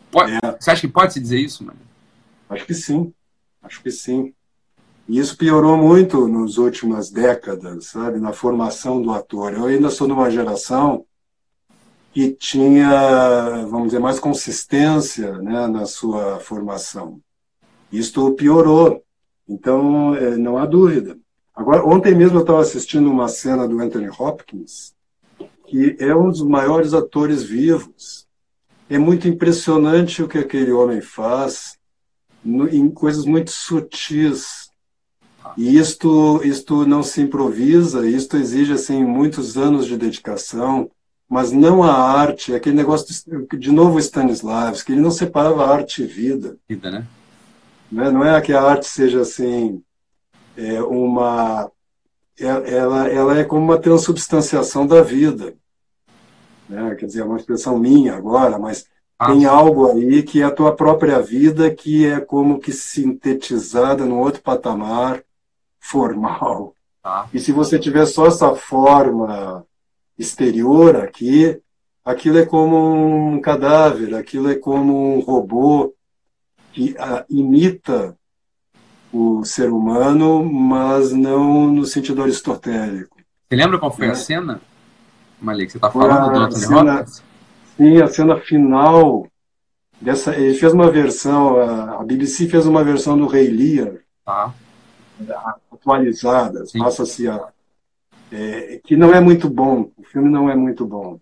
Pode, 0.09 0.33
é. 0.33 0.57
Você 0.59 0.71
acha 0.71 0.81
que 0.81 0.87
pode 0.87 1.13
se 1.13 1.19
dizer 1.19 1.39
isso, 1.39 1.65
mano? 1.65 1.79
Acho 2.49 2.65
que 2.65 2.73
sim. 2.73 3.13
Acho 3.61 3.81
que 3.81 3.91
sim. 3.91 4.33
E 5.07 5.19
isso 5.19 5.37
piorou 5.37 5.77
muito 5.77 6.27
nas 6.27 6.57
últimas 6.57 7.09
décadas, 7.09 7.87
sabe, 7.87 8.19
na 8.19 8.31
formação 8.31 9.01
do 9.01 9.11
ator. 9.11 9.53
Eu 9.53 9.65
ainda 9.65 9.89
sou 9.89 10.07
de 10.07 10.13
uma 10.13 10.31
geração 10.31 11.05
que 12.13 12.31
tinha, 12.31 13.65
vamos 13.69 13.87
dizer, 13.87 13.99
mais 13.99 14.19
consistência 14.19 15.37
né, 15.39 15.67
na 15.67 15.85
sua 15.85 16.39
formação. 16.39 17.19
Isto 17.91 18.31
piorou. 18.33 19.03
Então, 19.51 20.15
é, 20.15 20.37
não 20.37 20.57
há 20.57 20.65
dúvida. 20.65 21.17
Agora, 21.53 21.85
ontem 21.85 22.15
mesmo 22.15 22.37
eu 22.37 22.41
estava 22.41 22.61
assistindo 22.61 23.09
uma 23.09 23.27
cena 23.27 23.67
do 23.67 23.79
Anthony 23.79 24.09
Hopkins, 24.09 24.93
que 25.67 25.97
é 25.99 26.15
um 26.15 26.29
dos 26.29 26.41
maiores 26.41 26.93
atores 26.93 27.43
vivos 27.43 28.27
é 28.91 28.97
muito 28.97 29.25
impressionante 29.25 30.21
o 30.21 30.27
que 30.27 30.37
aquele 30.37 30.73
homem 30.73 30.99
faz 30.99 31.77
no, 32.43 32.67
em 32.67 32.89
coisas 32.89 33.23
muito 33.23 33.49
sutis. 33.49 34.69
E 35.55 35.77
isto, 35.77 36.41
isto 36.43 36.85
não 36.85 37.01
se 37.01 37.21
improvisa, 37.21 38.05
isto 38.05 38.35
exige 38.35 38.73
assim 38.73 39.01
muitos 39.05 39.57
anos 39.57 39.85
de 39.85 39.97
dedicação, 39.97 40.91
mas 41.29 41.53
não 41.53 41.81
a 41.81 41.93
arte, 41.93 42.53
aquele 42.53 42.75
negócio 42.75 43.07
de, 43.07 43.57
de 43.57 43.71
novo 43.71 43.97
Stanislavski, 43.97 44.91
ele 44.91 44.99
não 44.99 45.11
separava 45.11 45.65
arte 45.65 46.03
e 46.03 46.05
vida. 46.05 46.57
Vida, 46.67 46.91
né? 46.91 47.07
Não 47.91 48.03
é, 48.03 48.11
não 48.11 48.23
é 48.23 48.41
que 48.41 48.53
a 48.53 48.61
arte 48.61 48.87
seja 48.87 49.21
assim 49.21 49.83
é 50.55 50.81
uma 50.81 51.71
é, 52.39 52.45
ela, 52.45 53.07
ela 53.07 53.37
é 53.37 53.43
como 53.43 53.63
uma 53.63 53.77
transubstanciação 53.77 54.87
da 54.87 55.01
vida 55.01 55.53
né? 56.71 56.95
quer 56.95 57.05
dizer, 57.05 57.21
é 57.21 57.25
uma 57.25 57.37
expressão 57.37 57.77
minha 57.77 58.15
agora, 58.15 58.57
mas 58.57 58.85
ah. 59.19 59.27
tem 59.27 59.45
algo 59.45 59.91
aí 59.91 60.23
que 60.23 60.41
é 60.41 60.45
a 60.45 60.51
tua 60.51 60.75
própria 60.75 61.19
vida 61.19 61.69
que 61.73 62.05
é 62.05 62.19
como 62.19 62.59
que 62.59 62.71
sintetizada 62.71 64.05
num 64.05 64.19
outro 64.19 64.41
patamar 64.41 65.21
formal. 65.79 66.73
Ah. 67.03 67.27
E 67.33 67.39
se 67.39 67.51
você 67.51 67.77
tiver 67.77 68.05
só 68.05 68.27
essa 68.27 68.55
forma 68.55 69.65
exterior 70.17 70.95
aqui, 70.95 71.59
aquilo 72.05 72.37
é 72.37 72.45
como 72.45 73.33
um 73.33 73.41
cadáver, 73.41 74.15
aquilo 74.15 74.49
é 74.49 74.55
como 74.55 75.15
um 75.15 75.19
robô 75.19 75.93
que 76.73 76.95
ah, 76.97 77.25
imita 77.29 78.15
o 79.11 79.43
ser 79.43 79.69
humano, 79.69 80.43
mas 80.43 81.11
não 81.11 81.67
no 81.67 81.85
sentido 81.85 82.21
aristotélico. 82.23 83.17
Você 83.49 83.55
lembra 83.55 83.77
qual 83.77 83.91
foi 83.91 84.07
né? 84.07 84.13
a 84.13 84.15
cena 84.15 84.61
Malik, 85.41 85.71
você 85.71 85.77
está 85.79 85.89
falando 85.89 86.31
do 86.31 86.39
Anthony 86.39 86.61
cena, 86.61 86.99
Hopkins? 86.99 87.23
Sim, 87.75 88.01
a 88.01 88.07
cena 88.07 88.39
final 88.39 89.27
dessa. 89.99 90.35
Ele 90.35 90.53
fez 90.53 90.71
uma 90.71 90.91
versão, 90.91 91.59
a 91.59 92.03
BBC 92.03 92.47
fez 92.47 92.67
uma 92.67 92.83
versão 92.83 93.17
do 93.17 93.25
Rei 93.25 93.49
Lear, 93.49 93.95
tá. 94.23 94.53
atualizada, 95.71 96.63
passa-se 96.77 97.27
a. 97.27 97.49
É, 98.31 98.79
que 98.85 98.95
não 98.95 99.13
é 99.13 99.19
muito 99.19 99.49
bom, 99.49 99.91
o 99.97 100.03
filme 100.03 100.29
não 100.29 100.49
é 100.49 100.55
muito 100.55 100.85
bom. 100.85 101.19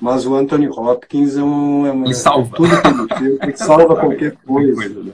Mas 0.00 0.26
o 0.26 0.34
Anthony 0.34 0.68
Hopkins 0.68 1.36
é 1.36 1.42
um. 1.42 1.86
É 1.86 1.90
ele 1.90 2.14
salva. 2.14 2.56
Tudo 2.56 2.82
que 2.82 3.24
ele 3.24 3.38
fez, 3.38 3.58
salva 3.58 3.96
qualquer 3.96 4.36
coisa. 4.46 4.88
Né? 5.02 5.12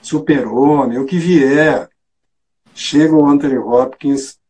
Super-Homem, 0.00 0.98
o 0.98 1.06
que 1.06 1.18
vier. 1.18 1.88
Chega 2.72 3.14
o 3.14 3.26
Anthony 3.26 3.58
Hopkins 3.58 4.40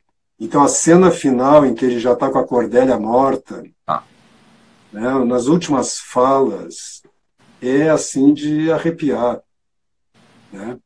então, 0.40 0.62
a 0.62 0.68
cena 0.68 1.10
final, 1.10 1.66
em 1.66 1.74
que 1.74 1.84
ele 1.84 2.00
já 2.00 2.14
está 2.14 2.30
com 2.30 2.38
a 2.38 2.46
Cordélia 2.46 2.98
morta, 2.98 3.62
ah. 3.86 4.02
né, 4.90 5.22
nas 5.26 5.46
últimas 5.48 6.00
falas, 6.00 7.02
é 7.60 7.90
assim 7.90 8.32
de 8.32 8.72
arrepiar. 8.72 9.42
Né? 10.50 10.78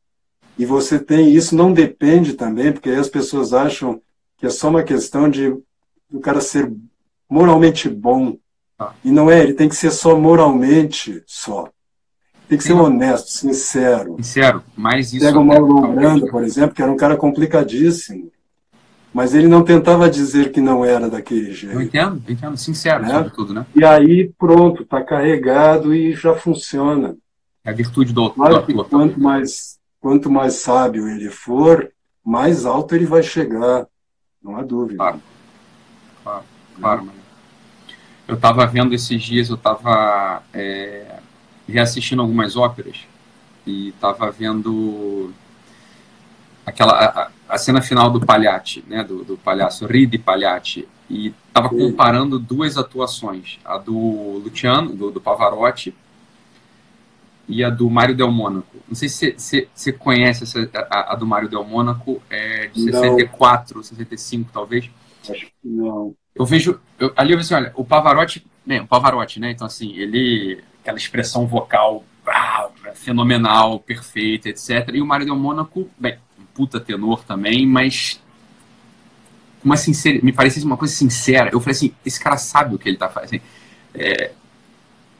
E 0.59 0.65
você 0.65 0.99
tem 0.99 1.33
isso, 1.33 1.55
não 1.55 1.71
depende 1.71 2.33
também, 2.33 2.73
porque 2.73 2.89
aí 2.89 2.97
as 2.97 3.07
pessoas 3.07 3.53
acham 3.53 4.01
que 4.37 4.45
é 4.45 4.49
só 4.49 4.67
uma 4.67 4.83
questão 4.83 5.29
de 5.29 5.47
o 6.11 6.19
cara 6.21 6.41
ser 6.41 6.69
moralmente 7.29 7.87
bom. 7.87 8.37
Ah. 8.77 8.91
E 9.03 9.11
não 9.11 9.29
é, 9.29 9.41
ele 9.41 9.53
tem 9.53 9.69
que 9.69 9.75
ser 9.75 9.91
só 9.91 10.17
moralmente 10.17 11.23
só. 11.25 11.69
Tem 12.47 12.57
que 12.57 12.63
ser 12.63 12.73
honesto, 12.73 13.29
sincero. 13.29 14.15
Sincero, 14.17 14.63
mas 14.75 15.13
isso. 15.13 15.25
Pega 15.25 15.39
o 15.39 15.45
Mauro 15.45 15.87
Brando, 15.93 16.27
por 16.27 16.43
exemplo, 16.43 16.75
que 16.75 16.81
era 16.81 16.91
um 16.91 16.97
cara 16.97 17.17
complicadíssimo. 17.17 18.31
Mas 19.11 19.33
ele 19.33 19.47
não 19.47 19.63
tentava 19.63 20.09
dizer 20.09 20.51
que 20.51 20.59
não 20.59 20.83
era 20.83 21.09
daquele 21.09 21.53
jeito. 21.53 21.73
Eu 21.73 21.81
entendo, 21.81 22.21
eu 22.27 22.33
entendo, 22.33 22.57
sincero, 22.57 23.01
né? 23.01 23.15
sobretudo, 23.15 23.53
né? 23.53 23.65
E 23.73 23.83
aí, 23.83 24.31
pronto, 24.37 24.83
está 24.83 25.01
carregado 25.01 25.95
e 25.95 26.13
já 26.13 26.35
funciona. 26.35 27.15
É 27.63 27.69
a 27.71 27.73
virtude 27.73 28.13
do, 28.13 28.29
claro 28.29 28.53
do 28.55 28.59
ator. 28.59 28.89
Quanto 28.89 29.19
mais, 29.19 29.79
quanto 30.01 30.29
mais 30.29 30.55
sábio 30.55 31.07
ele 31.07 31.29
for, 31.29 31.89
mais 32.23 32.65
alto 32.65 32.93
ele 32.93 33.05
vai 33.05 33.23
chegar. 33.23 33.87
Não 34.43 34.57
há 34.57 34.61
dúvida. 34.61 34.97
Claro. 34.97 35.21
claro, 36.21 36.43
claro 36.79 37.05
mano. 37.05 37.14
Eu 38.27 38.35
estava 38.35 38.65
vendo 38.65 38.93
esses 38.93 39.21
dias, 39.21 39.49
eu 39.49 39.55
estava 39.55 40.41
é, 40.53 41.19
reassistindo 41.67 42.21
algumas 42.21 42.55
óperas 42.55 43.05
e 43.65 43.89
estava 43.89 44.31
vendo 44.31 45.31
aquela 46.65 46.93
a, 46.93 47.53
a, 47.53 47.57
cena 47.57 47.81
final 47.81 48.09
do 48.09 48.19
Pagliatti, 48.19 48.83
né, 48.87 49.03
do, 49.03 49.23
do 49.23 49.37
palhaço 49.37 49.85
Ridi 49.85 50.17
Pagliatti, 50.17 50.87
e 51.09 51.33
estava 51.47 51.69
comparando 51.69 52.39
duas 52.39 52.77
atuações, 52.77 53.59
a 53.63 53.77
do 53.77 54.41
Luciano, 54.43 54.93
do, 54.93 55.11
do 55.11 55.21
Pavarotti, 55.21 55.93
e 57.47 57.63
a 57.63 57.69
do 57.69 57.89
Mário 57.89 58.15
Del 58.15 58.31
Mônaco. 58.31 58.77
Não 58.87 58.95
sei 58.95 59.07
se 59.07 59.35
você 59.37 59.91
conhece 59.91 60.43
essa, 60.43 60.67
a, 60.89 61.13
a, 61.13 61.15
do 61.15 61.27
Mário 61.27 61.47
Del 61.47 61.63
Mônaco, 61.63 62.21
é 62.29 62.67
de 62.67 62.85
não. 62.85 63.01
64, 63.01 63.83
65 63.83 64.49
talvez. 64.51 64.89
Acho 65.29 65.45
que 65.45 65.51
não. 65.63 66.15
Eu 66.35 66.45
vejo, 66.45 66.79
eu, 66.99 67.13
ali 67.15 67.31
eu 67.31 67.37
vejo 67.37 67.53
assim, 67.53 67.63
olha, 67.63 67.71
o 67.75 67.85
Pavarotti, 67.85 68.45
né, 68.65 68.81
o 68.81 68.87
Pavarotti, 68.87 69.39
né, 69.39 69.51
então 69.51 69.65
assim, 69.65 69.93
ele, 69.95 70.61
aquela 70.81 70.97
expressão 70.97 71.47
vocal 71.47 72.03
ah, 72.27 72.69
fenomenal, 72.93 73.79
perfeita, 73.79 74.49
etc. 74.49 74.89
E 74.93 75.01
o 75.01 75.05
Mário 75.05 75.25
Del 75.25 75.35
Mônaco, 75.35 75.89
bem, 75.97 76.17
um 76.39 76.45
puta 76.53 76.79
tenor 76.79 77.23
também, 77.23 77.65
mas 77.65 78.21
uma 79.63 79.77
sincera, 79.77 80.19
me 80.21 80.33
parecia 80.33 80.63
uma 80.65 80.77
coisa 80.77 80.93
sincera. 80.93 81.49
Eu 81.53 81.59
falei 81.59 81.75
assim, 81.75 81.93
esse 82.05 82.19
cara 82.19 82.37
sabe 82.37 82.75
o 82.75 82.79
que 82.79 82.89
ele 82.89 82.97
tá 82.97 83.09
fazendo. 83.09 83.35
Assim, 83.35 83.41
é, 83.93 84.31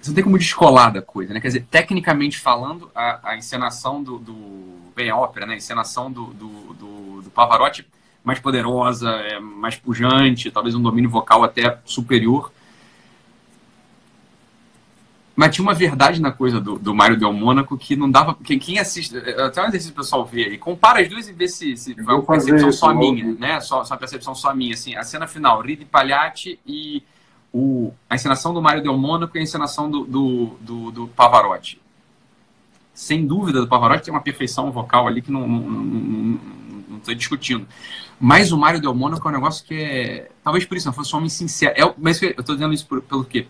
você 0.01 0.09
não 0.11 0.15
tem 0.15 0.23
como 0.23 0.37
descolar 0.37 0.91
da 0.91 1.01
coisa, 1.01 1.33
né? 1.33 1.39
Quer 1.39 1.47
dizer, 1.47 1.65
tecnicamente 1.69 2.37
falando, 2.37 2.91
a, 2.93 3.31
a 3.31 3.37
encenação 3.37 4.03
do, 4.03 4.19
do, 4.19 4.91
Bem, 4.95 5.09
a 5.09 5.17
ópera, 5.17 5.45
né? 5.45 5.55
A 5.55 5.57
encenação 5.57 6.11
do, 6.11 6.27
do, 6.27 6.73
do, 6.73 7.21
do 7.23 7.29
Pavarotti 7.31 7.85
mais 8.25 8.39
poderosa, 8.39 9.09
é, 9.11 9.39
mais 9.39 9.75
pujante, 9.75 10.49
talvez 10.49 10.73
um 10.73 10.81
domínio 10.81 11.09
vocal 11.09 11.43
até 11.43 11.77
superior. 11.85 12.51
Mas 15.35 15.53
tinha 15.53 15.63
uma 15.63 15.73
verdade 15.73 16.19
na 16.19 16.31
coisa 16.31 16.59
do, 16.59 16.79
do 16.79 16.95
Mário 16.95 17.19
Del 17.19 17.31
Mônaco 17.31 17.77
que 17.77 17.95
não 17.95 18.09
dava. 18.09 18.35
Quem, 18.43 18.57
quem 18.57 18.79
assiste. 18.79 19.17
Até 19.17 19.61
um 19.61 19.67
exercício 19.67 19.91
o 19.91 19.95
pessoal 19.95 20.25
ver 20.25 20.45
aí. 20.45 20.57
Compara 20.57 21.01
as 21.01 21.09
duas 21.09 21.27
e 21.27 21.33
vê 21.33 21.47
se, 21.47 21.75
se 21.75 21.93
foi 21.93 22.15
uma 22.15 22.23
percepção 22.23 22.71
só 22.71 22.93
minha, 22.93 23.35
né? 23.35 23.59
Só, 23.59 23.83
só 23.83 23.93
uma 23.93 23.99
percepção 23.99 24.33
só 24.33 24.55
minha. 24.55 24.73
Assim, 24.73 24.95
a 24.95 25.03
cena 25.03 25.27
final, 25.27 25.61
Ridi 25.61 25.83
Pagliatti 25.85 26.57
e 26.65 27.03
o, 27.53 27.93
a 28.09 28.15
encenação 28.15 28.53
do 28.53 28.61
Mário 28.61 28.81
Del 28.81 28.97
Mônaco 28.97 29.37
e 29.37 29.39
a 29.39 29.43
encenação 29.43 29.91
do, 29.91 30.05
do, 30.05 30.57
do, 30.61 30.91
do 30.91 31.07
Pavarotti. 31.09 31.81
Sem 32.93 33.27
dúvida, 33.27 33.59
do 33.59 33.67
Pavarotti 33.67 34.05
tem 34.05 34.13
uma 34.13 34.21
perfeição 34.21 34.71
vocal 34.71 35.05
ali 35.05 35.21
que 35.21 35.31
não 35.31 36.39
estou 36.97 37.13
discutindo. 37.13 37.67
Mas 38.19 38.51
o 38.51 38.57
Mário 38.57 38.79
Del 38.79 38.93
Mônaco 38.93 39.27
é 39.27 39.31
um 39.31 39.33
negócio 39.33 39.65
que 39.65 39.75
é. 39.75 40.31
Talvez 40.43 40.65
por 40.65 40.77
isso, 40.77 40.87
não 40.87 40.93
fosse 40.93 41.13
um 41.13 41.17
homem 41.17 41.29
sincero. 41.29 41.73
É, 41.77 41.93
mas 41.97 42.21
eu 42.21 42.29
estou 42.29 42.55
dizendo 42.55 42.73
isso 42.73 42.87
por, 42.87 43.01
pelo 43.01 43.25
quê? 43.25 43.47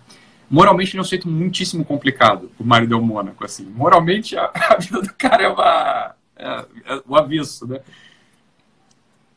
Moralmente 0.49 0.91
ele 0.91 0.99
é 0.99 1.01
um 1.01 1.03
sujeito 1.03 1.27
muitíssimo 1.27 1.83
complicado, 1.83 2.51
o 2.59 2.63
Mário 2.63 2.87
Del 2.87 3.01
Mônaco. 3.01 3.43
Assim. 3.45 3.65
Moralmente 3.65 4.37
a, 4.37 4.51
a 4.71 4.77
vida 4.77 5.01
do 5.01 5.13
cara 5.13 5.43
é, 5.43 5.47
uma, 5.47 6.15
é, 6.35 6.65
é 6.85 7.01
o 7.07 7.15
avesso, 7.15 7.67
né? 7.67 7.79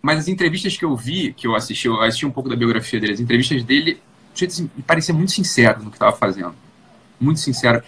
Mas 0.01 0.19
as 0.21 0.29
entrevistas 0.29 0.77
que 0.77 0.85
eu 0.85 0.97
vi, 0.97 1.33
que 1.33 1.47
eu 1.47 1.55
assisti, 1.55 1.89
eu 1.89 2.01
assisti 2.01 2.25
um 2.25 2.31
pouco 2.31 2.49
da 2.49 2.57
biografia 2.57 3.01
dele, 3.01 3.13
as 3.13 3.21
entrevistas 3.21 3.63
dele 3.65 4.01
assim, 4.47 4.71
me 4.77 4.83
parecia 4.83 5.15
muito 5.15 5.33
sincero 5.33 5.83
no 5.83 5.91
que 5.91 5.97
estava 5.97 6.17
fazendo. 6.17 6.55
Muito 7.21 7.41
sincero. 7.41 7.83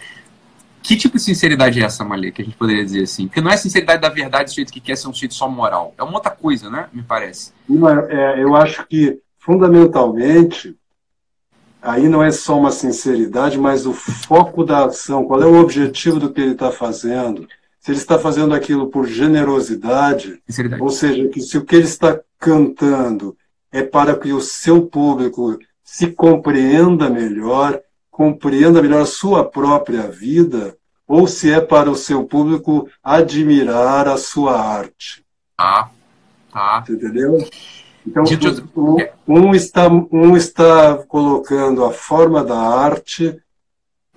Que 0.81 0.95
tipo 0.95 1.17
de 1.17 1.23
sinceridade 1.23 1.79
é 1.79 1.85
essa, 1.85 2.03
Malê, 2.03 2.31
que 2.31 2.41
a 2.41 2.45
gente 2.45 2.57
poderia 2.57 2.83
dizer 2.83 3.03
assim? 3.03 3.27
Porque 3.27 3.41
não 3.41 3.51
é 3.51 3.57
sinceridade 3.57 4.01
da 4.01 4.09
verdade 4.09 4.45
do 4.45 4.49
sujeito 4.49 4.73
que 4.73 4.79
quer 4.79 4.97
ser 4.97 5.07
um 5.07 5.13
sujeito 5.13 5.35
só 5.35 5.47
moral. 5.47 5.93
É 5.97 6.03
uma 6.03 6.13
outra 6.13 6.31
coisa, 6.31 6.69
né? 6.69 6.87
Me 6.91 7.03
parece. 7.03 7.53
É, 8.09 8.41
eu 8.41 8.55
acho 8.55 8.85
que, 8.87 9.19
fundamentalmente, 9.37 10.75
aí 11.81 12.09
não 12.09 12.23
é 12.23 12.31
só 12.31 12.57
uma 12.57 12.71
sinceridade, 12.71 13.59
mas 13.59 13.85
o 13.85 13.93
foco 13.93 14.63
da 14.63 14.85
ação. 14.85 15.25
Qual 15.25 15.41
é 15.41 15.45
o 15.45 15.59
objetivo 15.59 16.19
do 16.19 16.31
que 16.31 16.41
ele 16.41 16.53
está 16.53 16.71
fazendo? 16.71 17.47
Se 17.79 17.91
ele 17.91 17.97
está 17.99 18.17
fazendo 18.17 18.53
aquilo 18.53 18.87
por 18.87 19.07
generosidade, 19.07 20.41
ou 20.79 20.89
seja, 20.89 21.27
que 21.29 21.41
se 21.41 21.57
o 21.57 21.65
que 21.65 21.75
ele 21.75 21.85
está 21.85 22.19
cantando 22.39 23.35
é 23.71 23.81
para 23.83 24.15
que 24.15 24.33
o 24.33 24.41
seu 24.41 24.85
público 24.85 25.57
se 25.83 26.07
compreenda 26.07 27.09
melhor, 27.09 27.79
compreenda 28.11 28.81
melhor 28.81 29.01
a 29.01 29.05
sua 29.05 29.43
própria 29.43 30.03
vida, 30.03 30.77
ou 31.07 31.25
se 31.25 31.51
é 31.51 31.59
para 31.59 31.89
o 31.89 31.95
seu 31.95 32.25
público 32.25 32.87
admirar 33.03 34.07
a 34.07 34.17
sua 34.17 34.61
arte. 34.61 35.25
Ah, 35.57 35.89
tá. 36.51 36.83
Você 36.85 36.93
entendeu? 36.93 37.37
Então, 38.05 38.23
um, 38.75 38.97
um, 39.27 39.55
está, 39.55 39.87
um 39.87 40.35
está 40.35 40.97
colocando 41.07 41.83
a 41.85 41.91
forma 41.91 42.43
da 42.43 42.57
arte 42.57 43.41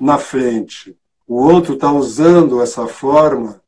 na 0.01 0.18
frente, 0.18 0.97
o 1.26 1.36
outro 1.36 1.74
está 1.74 1.90
usando 1.90 2.61
essa 2.61 2.86
forma 2.86 3.61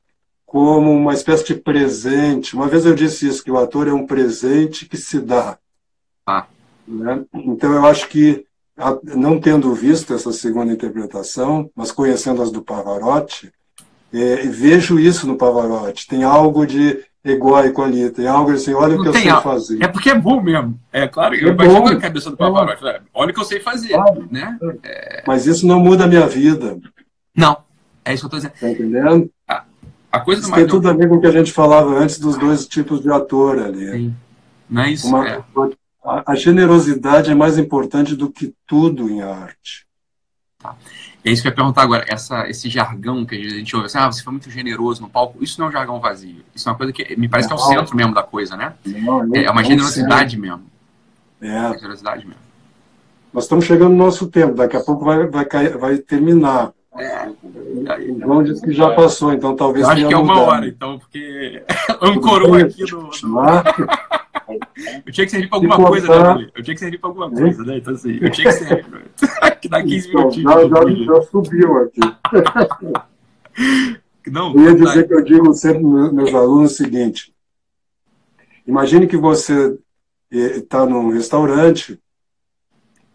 como 0.44 0.92
uma 0.92 1.12
espécie 1.12 1.44
de 1.46 1.54
presente. 1.54 2.54
Uma 2.54 2.68
vez 2.68 2.86
eu 2.86 2.94
disse 2.94 3.26
isso, 3.26 3.42
que 3.42 3.50
o 3.50 3.58
ator 3.58 3.88
é 3.88 3.92
um 3.92 4.06
presente 4.06 4.86
que 4.86 4.96
se 4.96 5.20
dá. 5.20 5.58
Ah. 6.26 6.46
Né? 6.86 7.24
Então, 7.34 7.72
eu 7.72 7.84
acho 7.84 8.08
que, 8.08 8.45
não 9.02 9.40
tendo 9.40 9.74
visto 9.74 10.12
essa 10.12 10.32
segunda 10.32 10.72
interpretação, 10.72 11.70
mas 11.74 11.90
conhecendo 11.90 12.42
as 12.42 12.50
do 12.50 12.62
Pavarotti, 12.62 13.52
é, 14.12 14.36
vejo 14.46 14.98
isso 14.98 15.26
no 15.26 15.36
Pavarotti. 15.36 16.06
Tem 16.06 16.22
algo 16.22 16.66
de 16.66 17.02
egóico 17.24 17.82
ali, 17.82 18.10
tem 18.10 18.28
algo 18.28 18.52
assim, 18.52 18.72
olha 18.72 18.94
não 18.94 19.00
o 19.00 19.02
que 19.02 19.08
eu 19.08 19.12
sei 19.14 19.30
fazer. 19.40 19.82
É 19.82 19.88
porque 19.88 20.10
é 20.10 20.14
bom 20.14 20.40
mesmo. 20.40 20.78
É 20.92 21.08
claro, 21.08 21.34
é 21.34 21.42
eu 21.42 21.48
imagino 21.48 21.84
na 21.84 21.96
cabeça 21.96 22.30
do 22.30 22.36
Pavarotti. 22.36 22.86
É. 22.86 23.00
Olha 23.14 23.30
o 23.30 23.34
que 23.34 23.40
eu 23.40 23.44
sei 23.44 23.60
fazer. 23.60 23.94
Claro. 23.94 24.28
Né? 24.30 24.58
É... 24.82 25.24
Mas 25.26 25.46
isso 25.46 25.66
não 25.66 25.80
muda 25.80 26.04
a 26.04 26.08
minha 26.08 26.26
vida. 26.26 26.78
Não, 27.34 27.56
é 28.04 28.14
isso 28.14 28.28
que 28.28 28.34
eu 28.34 28.38
estou 28.38 28.50
dizendo. 28.50 28.54
Está 28.54 28.70
entendendo? 28.70 29.30
A, 29.48 29.64
a 30.12 30.20
coisa 30.20 30.42
isso 30.42 30.52
tem 30.52 30.66
tudo 30.66 30.88
a 30.88 30.92
ver 30.92 31.08
com 31.08 31.16
o 31.16 31.20
que 31.20 31.26
a 31.26 31.32
gente 31.32 31.52
falava 31.52 31.90
antes 31.98 32.18
dos 32.18 32.36
dois 32.36 32.66
tipos 32.66 33.00
de 33.00 33.10
ator 33.10 33.58
ali. 33.58 33.90
Sim. 33.90 34.14
Não 34.68 34.82
é 34.82 34.90
isso? 34.90 35.08
Uma, 35.08 35.28
é 35.28 35.42
a, 36.26 36.34
generosidade 36.34 37.30
é 37.30 37.34
mais 37.34 37.58
importante 37.58 38.14
do 38.14 38.30
que 38.30 38.54
tudo 38.66 39.10
em 39.10 39.22
arte. 39.22 39.86
Tá. 40.58 40.74
É 41.24 41.30
isso 41.30 41.42
que 41.42 41.48
eu 41.48 41.50
ia 41.50 41.56
perguntar 41.56 41.82
agora. 41.82 42.04
Essa, 42.08 42.48
esse 42.48 42.70
jargão 42.70 43.26
que 43.26 43.34
a 43.34 43.50
gente 43.50 43.74
ouve 43.74 43.86
assim, 43.86 43.98
ah, 43.98 44.10
você 44.10 44.22
foi 44.22 44.32
muito 44.32 44.48
generoso 44.50 45.02
no 45.02 45.08
palco, 45.08 45.42
isso 45.42 45.58
não 45.58 45.66
é 45.66 45.70
um 45.70 45.72
jargão 45.72 46.00
vazio. 46.00 46.44
Isso 46.54 46.68
é 46.68 46.72
uma 46.72 46.78
coisa 46.78 46.92
que 46.92 47.16
me 47.16 47.28
parece 47.28 47.50
não, 47.50 47.56
que 47.56 47.62
é 47.62 47.66
o 47.66 47.68
centro 47.68 47.96
mesmo 47.96 48.14
da 48.14 48.22
coisa, 48.22 48.56
né? 48.56 48.74
Não, 48.84 49.26
não, 49.26 49.36
é 49.36 49.50
uma 49.50 49.64
generosidade 49.64 50.38
mesmo. 50.38 50.62
É. 51.40 51.66
Uma 51.66 51.78
generosidade 51.78 52.24
mesmo. 52.24 52.40
Nós 53.32 53.44
estamos 53.44 53.64
chegando 53.64 53.90
no 53.90 53.96
nosso 53.96 54.28
tempo, 54.28 54.54
daqui 54.54 54.76
a 54.76 54.80
pouco 54.80 55.04
vai, 55.04 55.26
vai, 55.26 55.46
vai 55.70 55.98
terminar. 55.98 56.72
É. 56.96 57.28
O 57.28 58.20
João 58.20 58.42
disse 58.42 58.62
que 58.62 58.72
já 58.72 58.94
passou, 58.94 59.32
então 59.32 59.54
talvez. 59.54 59.84
Eu 59.84 59.90
acho 59.90 60.08
que 60.08 60.14
é 60.14 60.16
uma 60.16 60.40
hora, 60.40 60.66
então, 60.66 60.98
porque 60.98 61.62
ancorou 62.00 62.54
aqui 62.54 62.90
no. 62.90 63.10
Eu 65.06 65.12
tinha 65.12 65.24
que 65.24 65.30
servir 65.30 65.48
para 65.48 65.56
alguma 65.58 65.76
coisa, 65.76 66.34
né, 66.34 66.50
Eu 66.56 66.64
tinha 66.64 66.74
que 66.74 66.80
servir 66.80 66.98
para 66.98 67.10
alguma 67.10 67.30
coisa, 67.30 67.62
né? 67.62 67.76
Então, 67.78 67.94
assim, 67.94 68.18
eu 68.20 68.28
tinha 68.30 68.48
que 68.48 68.52
servir. 68.58 69.10
que 69.62 69.68
dá 69.68 69.80
15 69.80 70.08
então, 70.08 70.20
minutinhos. 70.20 70.52
Já, 70.52 70.68
já, 70.68 71.04
já 71.04 71.22
subiu 71.22 71.76
aqui. 71.78 72.00
Não, 74.30 74.52
eu 74.56 74.62
ia 74.62 74.74
dizer 74.74 75.06
que 75.06 75.14
eu 75.14 75.22
digo 75.22 75.54
sempre 75.54 75.82
para 75.82 76.12
meus 76.12 76.34
alunos 76.34 76.72
o 76.72 76.74
seguinte: 76.74 77.32
imagine 78.66 79.06
que 79.06 79.16
você 79.16 79.78
está 80.28 80.82
eh, 80.82 80.86
num 80.86 81.10
restaurante 81.10 82.00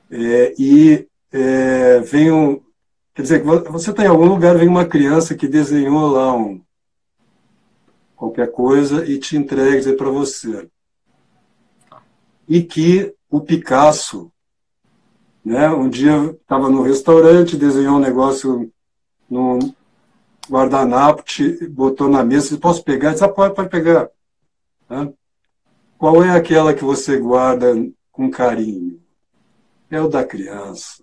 é, 0.09 0.55
e 0.57 1.05
é, 1.29 1.99
vem 1.99 2.31
um. 2.31 2.61
Quer 3.13 3.23
dizer, 3.23 3.43
você 3.43 3.91
está 3.91 4.05
em 4.05 4.07
algum 4.07 4.25
lugar, 4.25 4.57
vem 4.57 4.69
uma 4.69 4.85
criança 4.85 5.35
que 5.35 5.49
desenhou 5.49 6.09
lá 6.09 6.33
um, 6.33 6.61
qualquer 8.15 8.49
coisa 8.49 9.05
e 9.05 9.19
te 9.19 9.35
entrega 9.35 9.91
para 9.93 10.09
você 10.09 10.69
e 12.51 12.61
que 12.61 13.15
o 13.29 13.39
Picasso, 13.39 14.29
né, 15.43 15.69
um 15.69 15.87
dia 15.87 16.35
estava 16.41 16.69
no 16.69 16.81
restaurante, 16.81 17.55
desenhou 17.55 17.95
um 17.95 18.01
negócio 18.01 18.69
no 19.29 19.57
guardanapo, 20.49 21.23
botou 21.69 22.09
na 22.09 22.25
mesa, 22.25 22.49
disse, 22.49 22.57
posso 22.57 22.83
pegar? 22.83 23.13
Disse, 23.13 23.23
ah, 23.23 23.29
pode, 23.29 23.55
pode 23.55 23.69
pegar. 23.69 24.09
Né? 24.89 25.13
Qual 25.97 26.21
é 26.21 26.31
aquela 26.31 26.73
que 26.73 26.83
você 26.83 27.17
guarda 27.17 27.73
com 28.11 28.29
carinho? 28.29 28.99
É 29.89 30.01
o 30.01 30.09
da 30.09 30.25
criança. 30.25 31.01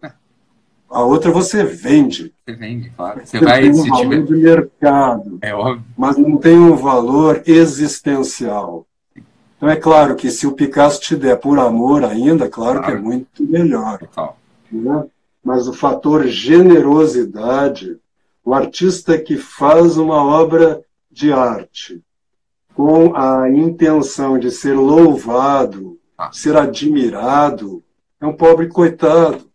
A 0.90 1.02
outra 1.02 1.30
você 1.30 1.64
vende. 1.64 2.34
Você 2.44 2.54
vende, 2.54 2.90
claro. 2.90 3.20
Você, 3.20 3.38
você 3.38 3.44
vai 3.46 3.62
tem 3.62 3.70
um 3.70 3.86
valor 3.86 4.02
tiver... 4.02 4.22
de 4.22 4.34
mercado. 4.34 5.38
É 5.40 5.54
óbvio. 5.54 5.86
Mas 5.96 6.18
não 6.18 6.36
tem 6.36 6.58
um 6.58 6.76
valor 6.76 7.42
existencial. 7.46 8.86
Então 9.58 9.68
é 9.68 9.76
claro 9.76 10.14
que 10.14 10.30
se 10.30 10.46
o 10.46 10.52
Picasso 10.52 11.00
te 11.00 11.16
der 11.16 11.36
por 11.36 11.58
amor 11.58 12.04
ainda, 12.04 12.48
claro, 12.48 12.78
claro. 12.78 12.86
que 12.86 12.92
é 12.92 13.00
muito 13.02 13.42
melhor. 13.42 13.98
Né? 14.70 15.04
Mas 15.42 15.66
o 15.66 15.72
fator 15.72 16.26
generosidade, 16.28 17.98
o 18.44 18.54
artista 18.54 19.18
que 19.18 19.36
faz 19.36 19.96
uma 19.96 20.24
obra 20.24 20.80
de 21.10 21.32
arte 21.32 22.00
com 22.72 23.16
a 23.16 23.50
intenção 23.50 24.38
de 24.38 24.52
ser 24.52 24.74
louvado, 24.74 25.98
ah. 26.16 26.30
ser 26.32 26.56
admirado, 26.56 27.82
é 28.20 28.26
um 28.26 28.32
pobre 28.32 28.68
coitado. 28.68 29.50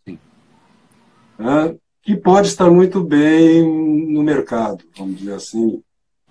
Né? 1.39 1.77
Que 2.01 2.17
pode 2.17 2.49
estar 2.49 2.69
muito 2.69 3.01
bem 3.01 3.63
no 4.11 4.21
mercado, 4.21 4.83
vamos 4.97 5.15
dizer 5.15 5.35
assim. 5.35 5.81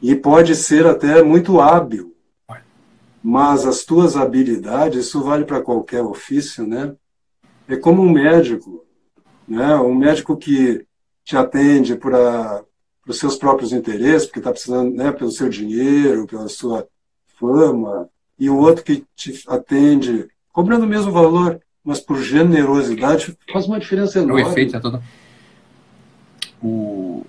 E 0.03 0.15
pode 0.15 0.55
ser 0.55 0.87
até 0.87 1.23
muito 1.23 1.59
hábil. 1.59 2.12
Mas 3.23 3.65
as 3.65 3.85
tuas 3.85 4.17
habilidades, 4.17 5.07
isso 5.07 5.23
vale 5.23 5.45
para 5.45 5.61
qualquer 5.61 6.03
ofício, 6.03 6.67
né? 6.67 6.95
É 7.69 7.77
como 7.77 8.03
um 8.03 8.11
médico, 8.11 8.85
né? 9.47 9.77
Um 9.77 9.95
médico 9.95 10.37
que 10.37 10.85
te 11.25 11.37
atende 11.37 11.95
para 11.95 12.65
os 13.07 13.19
seus 13.19 13.37
próprios 13.37 13.73
interesses, 13.73 14.27
porque 14.27 14.41
está 14.41 14.51
precisando, 14.51 14.95
né, 14.95 15.13
pelo 15.13 15.31
seu 15.31 15.49
dinheiro, 15.49 16.27
pela 16.27 16.49
sua 16.49 16.87
fama, 17.39 18.09
e 18.39 18.49
o 18.51 18.57
outro 18.57 18.85
que 18.85 19.05
te 19.15 19.43
atende 19.49 20.29
cobrando 20.53 20.85
o 20.85 20.89
mesmo 20.89 21.11
valor, 21.11 21.61
mas 21.85 22.01
por 22.01 22.17
generosidade, 22.17 23.37
faz 23.53 23.67
uma 23.67 23.81
diferença 23.81 24.19
enorme. 24.19 24.45
O 24.45 24.49
efeito 24.49 24.77
é 24.77 24.81
todo. 24.81 25.03
O... 26.63 27.25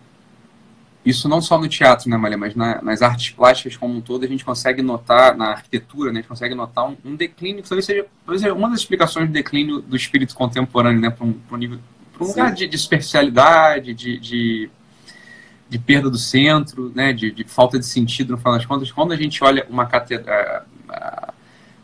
Isso 1.06 1.28
não 1.28 1.42
só 1.42 1.60
no 1.60 1.68
teatro, 1.68 2.10
né, 2.10 2.16
Malha, 2.16 2.38
mas 2.38 2.56
na, 2.56 2.82
nas 2.82 3.02
artes 3.02 3.32
plásticas 3.32 3.76
como 3.76 3.96
um 3.96 4.02
todo, 4.02 4.24
a 4.24 4.28
gente 4.28 4.46
consegue 4.46 4.82
notar, 4.82 5.36
na 5.36 5.48
arquitetura, 5.48 6.12
né, 6.12 6.20
a 6.20 6.22
gente 6.22 6.30
consegue 6.30 6.56
notar 6.56 6.88
um, 6.88 6.96
um 7.04 7.16
declínio, 7.16 7.62
que 7.62 7.68
talvez 7.68 7.86
seja, 7.86 8.06
talvez 8.26 8.42
seja 8.42 8.54
uma 8.54 8.70
das 8.70 8.80
explicações 8.80 9.28
do 9.28 9.34
declínio 9.34 9.82
do 9.82 9.98
espírito 9.98 10.34
contemporâneo, 10.34 11.02
né, 11.02 11.10
para 11.10 11.26
um, 11.26 11.36
um, 11.52 11.58
nível, 11.58 11.80
um 12.20 12.26
lugar 12.26 12.54
de, 12.54 12.68
de 12.68 12.78
superficialidade, 12.78 13.94
de, 13.94 14.18
de, 14.18 14.70
de, 15.70 15.80
perda 15.80 16.10
do 16.10 16.18
centro, 16.18 16.90
né, 16.96 17.12
de, 17.12 17.32
de, 17.32 17.44
falta 17.44 17.78
de 17.78 17.86
sentido, 17.86 18.32
no 18.32 18.38
final 18.38 18.54
das 18.54 18.66
contas. 18.66 18.90
Quando 18.90 19.12
a 19.12 19.18
gente 19.18 19.44
olha 19.44 19.68
uma 19.70 19.86
catedral, 19.86 20.64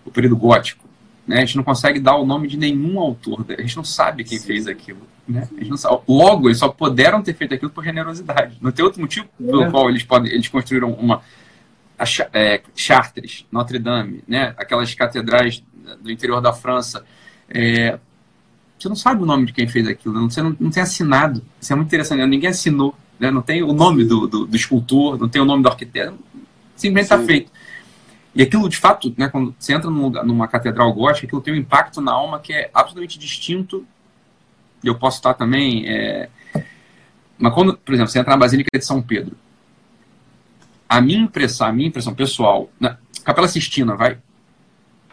o 0.06 0.12
período 0.12 0.38
gótico, 0.38 0.88
né? 1.30 1.38
A 1.38 1.46
gente 1.46 1.58
não 1.58 1.64
consegue 1.64 2.00
dar 2.00 2.16
o 2.16 2.26
nome 2.26 2.48
de 2.48 2.58
nenhum 2.58 3.00
autor, 3.00 3.46
a 3.50 3.62
gente 3.62 3.78
não 3.78 3.84
sabe 3.84 4.24
quem 4.24 4.40
Sim. 4.40 4.48
fez 4.48 4.68
aquilo. 4.68 5.02
Né? 5.30 5.48
Gente 5.60 5.70
não. 5.70 6.04
Logo, 6.08 6.50
eles 6.50 6.58
só 6.58 6.68
puderam 6.68 7.22
ter 7.22 7.36
feito 7.36 7.54
aquilo 7.54 7.70
por 7.70 7.84
generosidade. 7.84 8.58
Não 8.60 8.72
tem 8.72 8.84
outro 8.84 9.00
motivo 9.00 9.28
pelo 9.38 9.64
é. 9.64 9.70
qual 9.70 9.90
eles, 9.90 10.04
podem, 10.04 10.32
eles 10.32 10.48
construíram 10.48 10.92
uma. 10.92 11.22
A, 11.98 12.06
é, 12.34 12.62
Chartres, 12.76 13.46
Notre 13.52 13.78
Dame, 13.78 14.24
né? 14.28 14.54
aquelas 14.58 14.94
catedrais 14.96 15.64
do 16.02 16.12
interior 16.12 16.42
da 16.42 16.52
França. 16.52 17.06
É, 17.48 18.00
você 18.78 18.90
não 18.90 18.96
sabe 18.96 19.22
o 19.22 19.26
nome 19.26 19.46
de 19.48 19.54
quem 19.54 19.68
fez 19.68 19.88
aquilo, 19.88 20.30
você 20.30 20.42
não, 20.42 20.56
não 20.60 20.72
tem 20.72 20.82
assinado. 20.82 21.44
Isso 21.62 21.72
é 21.72 21.76
muito 21.76 21.90
interessante, 21.90 22.20
né? 22.20 22.26
ninguém 22.26 22.50
assinou, 22.50 22.96
né? 23.20 23.30
não 23.30 23.42
tem 23.42 23.62
o 23.62 23.74
nome 23.74 24.06
do, 24.06 24.28
do, 24.28 24.46
do 24.46 24.56
escultor, 24.56 25.20
não 25.20 25.28
tem 25.28 25.42
o 25.42 25.46
nome 25.46 25.62
do 25.62 25.70
arquiteto, 25.70 26.18
simplesmente 26.76 27.04
está 27.04 27.20
feito. 27.20 27.52
E 28.34 28.42
aquilo, 28.42 28.70
de 28.70 28.78
fato, 28.78 29.14
né, 29.18 29.28
quando 29.28 29.54
você 29.60 29.74
entra 29.74 29.90
num 29.90 30.04
lugar, 30.04 30.24
numa 30.24 30.48
catedral 30.48 30.94
gótica, 30.94 31.28
aquilo 31.28 31.42
tem 31.42 31.54
um 31.54 31.58
impacto 31.58 32.00
na 32.00 32.14
alma 32.14 32.40
que 32.40 32.54
é 32.54 32.70
absolutamente 32.74 33.20
distinto. 33.20 33.86
Eu 34.84 34.96
posso 34.96 35.18
estar 35.18 35.34
também. 35.34 35.88
É... 35.88 36.30
Mas 37.38 37.54
quando, 37.54 37.78
por 37.78 37.94
exemplo, 37.94 38.12
você 38.12 38.20
entra 38.20 38.32
na 38.32 38.38
Basílica 38.38 38.78
de 38.78 38.86
São 38.86 39.02
Pedro, 39.02 39.36
a 40.88 41.02
minha 41.02 41.20
impressão, 41.20 41.68
a 41.68 41.72
minha 41.72 41.88
impressão 41.88 42.14
pessoal, 42.14 42.70
na 42.80 42.98
Capela 43.24 43.48
Sistina, 43.48 43.96
vai. 43.96 44.18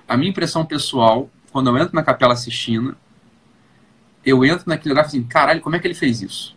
A 0.08 0.16
minha 0.16 0.30
impressão 0.30 0.64
pessoal, 0.64 1.28
quando 1.52 1.68
eu 1.68 1.76
entro 1.78 1.94
na 1.94 2.02
Capela 2.02 2.36
Sistina, 2.36 2.96
eu 4.24 4.44
entro 4.44 4.64
naquele 4.66 4.90
lugar 4.90 5.04
e 5.04 5.06
assim, 5.06 5.22
caralho, 5.22 5.60
como 5.60 5.76
é 5.76 5.78
que 5.78 5.86
ele 5.86 5.94
fez 5.94 6.22
isso? 6.22 6.56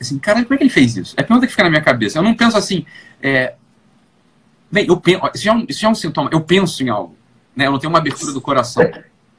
Assim, 0.00 0.18
caralho, 0.18 0.44
como 0.44 0.54
é 0.54 0.58
que 0.58 0.64
ele 0.64 0.70
fez 0.70 0.96
isso? 0.96 1.14
É 1.16 1.22
a 1.22 1.24
pergunta 1.24 1.46
que 1.46 1.52
fica 1.52 1.64
na 1.64 1.70
minha 1.70 1.82
cabeça. 1.82 2.18
Eu 2.18 2.22
não 2.22 2.34
penso 2.34 2.56
assim, 2.56 2.84
é, 3.22 3.54
Bem, 4.70 4.86
eu 4.86 5.00
penso, 5.00 5.20
isso, 5.34 5.44
já 5.44 5.52
é 5.52 5.54
um, 5.54 5.66
isso 5.68 5.80
já 5.80 5.88
é 5.88 5.90
um 5.90 5.94
sintoma. 5.94 6.30
Eu 6.32 6.40
penso 6.40 6.82
em 6.82 6.88
algo. 6.88 7.16
Né? 7.54 7.66
Eu 7.66 7.72
não 7.72 7.78
tenho 7.78 7.90
uma 7.90 7.98
abertura 7.98 8.32
do 8.32 8.40
coração. 8.40 8.82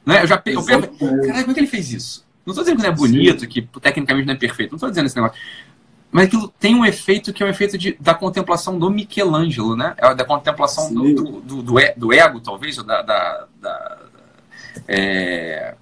Né? 0.04 0.22
Eu 0.22 0.26
já 0.26 0.36
eu 0.36 0.42
penso, 0.42 0.66
caralho, 0.66 0.88
como 0.96 1.50
é 1.50 1.54
que 1.54 1.60
ele 1.60 1.66
fez 1.66 1.92
isso? 1.92 2.26
Não 2.48 2.52
estou 2.52 2.64
dizendo 2.64 2.78
que 2.78 2.82
não 2.82 2.92
é 2.92 2.96
bonito, 2.96 3.40
Sim. 3.40 3.46
que 3.46 3.62
tecnicamente 3.78 4.26
não 4.26 4.32
é 4.32 4.36
perfeito. 4.36 4.70
Não 4.70 4.76
estou 4.76 4.88
dizendo 4.88 5.04
esse 5.04 5.16
negócio. 5.16 5.38
Mas 6.10 6.26
aquilo 6.26 6.48
tem 6.58 6.74
um 6.74 6.86
efeito 6.86 7.30
que 7.30 7.42
é 7.42 7.46
um 7.46 7.50
efeito 7.50 7.76
de, 7.76 7.94
da 8.00 8.14
contemplação 8.14 8.78
do 8.78 8.90
Michelangelo, 8.90 9.76
né? 9.76 9.94
É 9.98 10.14
da 10.14 10.24
contemplação 10.24 10.92
do, 10.92 11.14
do, 11.14 11.24
do, 11.40 11.62
do, 11.62 11.74
do, 11.94 12.12
ego, 12.12 12.40
talvez, 12.40 12.78
ou 12.78 12.84
da, 12.84 13.02
da, 13.02 13.46
da, 13.60 13.98
é, 14.88 15.74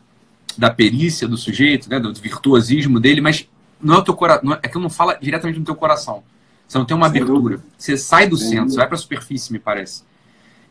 da 0.58 0.68
perícia 0.68 1.28
do 1.28 1.36
sujeito, 1.36 1.88
né? 1.88 2.00
do 2.00 2.12
virtuosismo 2.12 2.98
dele, 2.98 3.20
mas 3.20 3.48
não 3.80 3.94
é 3.94 3.98
o 3.98 4.02
teu 4.02 4.14
coração. 4.14 4.52
É, 4.54 4.54
aquilo 4.56 4.82
não 4.82 4.90
fala 4.90 5.16
diretamente 5.22 5.60
no 5.60 5.64
teu 5.64 5.76
coração. 5.76 6.24
Você 6.66 6.78
não 6.78 6.84
tem 6.84 6.96
uma 6.96 7.06
abertura. 7.06 7.60
Você 7.78 7.96
sai 7.96 8.28
do 8.28 8.36
centro, 8.36 8.70
você 8.70 8.76
vai 8.76 8.88
para 8.88 8.96
a 8.96 8.98
superfície, 8.98 9.52
me 9.52 9.60
parece. 9.60 10.02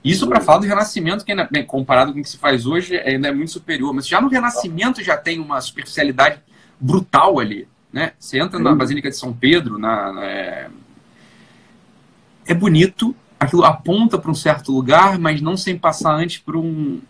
Isso 0.06 0.28
para 0.28 0.40
falar 0.40 0.60
do 0.60 0.68
Renascimento, 0.68 1.26
que 1.26 1.32
ainda, 1.32 1.50
bem, 1.52 1.66
comparado 1.66 2.14
com 2.14 2.20
o 2.20 2.22
que 2.22 2.30
se 2.30 2.38
faz 2.38 2.68
hoje, 2.68 2.96
ainda 2.96 3.28
é 3.28 3.32
muito 3.32 3.52
superior. 3.52 3.92
Mas 3.92 4.08
já 4.08 4.22
no 4.22 4.28
Renascimento 4.28 5.04
já 5.04 5.18
tem 5.18 5.40
uma 5.40 5.60
superficialidade 5.60 6.40
brutal 6.80 7.40
ali. 7.40 7.68
Né? 7.92 8.12
Você 8.20 8.40
entra 8.40 8.60
na 8.60 8.76
Basílica 8.76 9.10
de 9.10 9.18
São 9.18 9.34
Pedro, 9.34 9.80
na, 9.80 10.14
na 10.14 10.24
é... 10.24 10.70
é 12.46 12.54
bonito, 12.54 13.16
aquilo 13.40 13.64
aponta 13.64 14.20
para 14.20 14.30
um 14.30 14.36
certo 14.36 14.72
lugar, 14.72 15.18
mas 15.18 15.42
não 15.42 15.58
sem 15.58 15.76
passar 15.76 16.14
antes 16.14 16.38
por 16.38 16.56
um, 16.56 17.02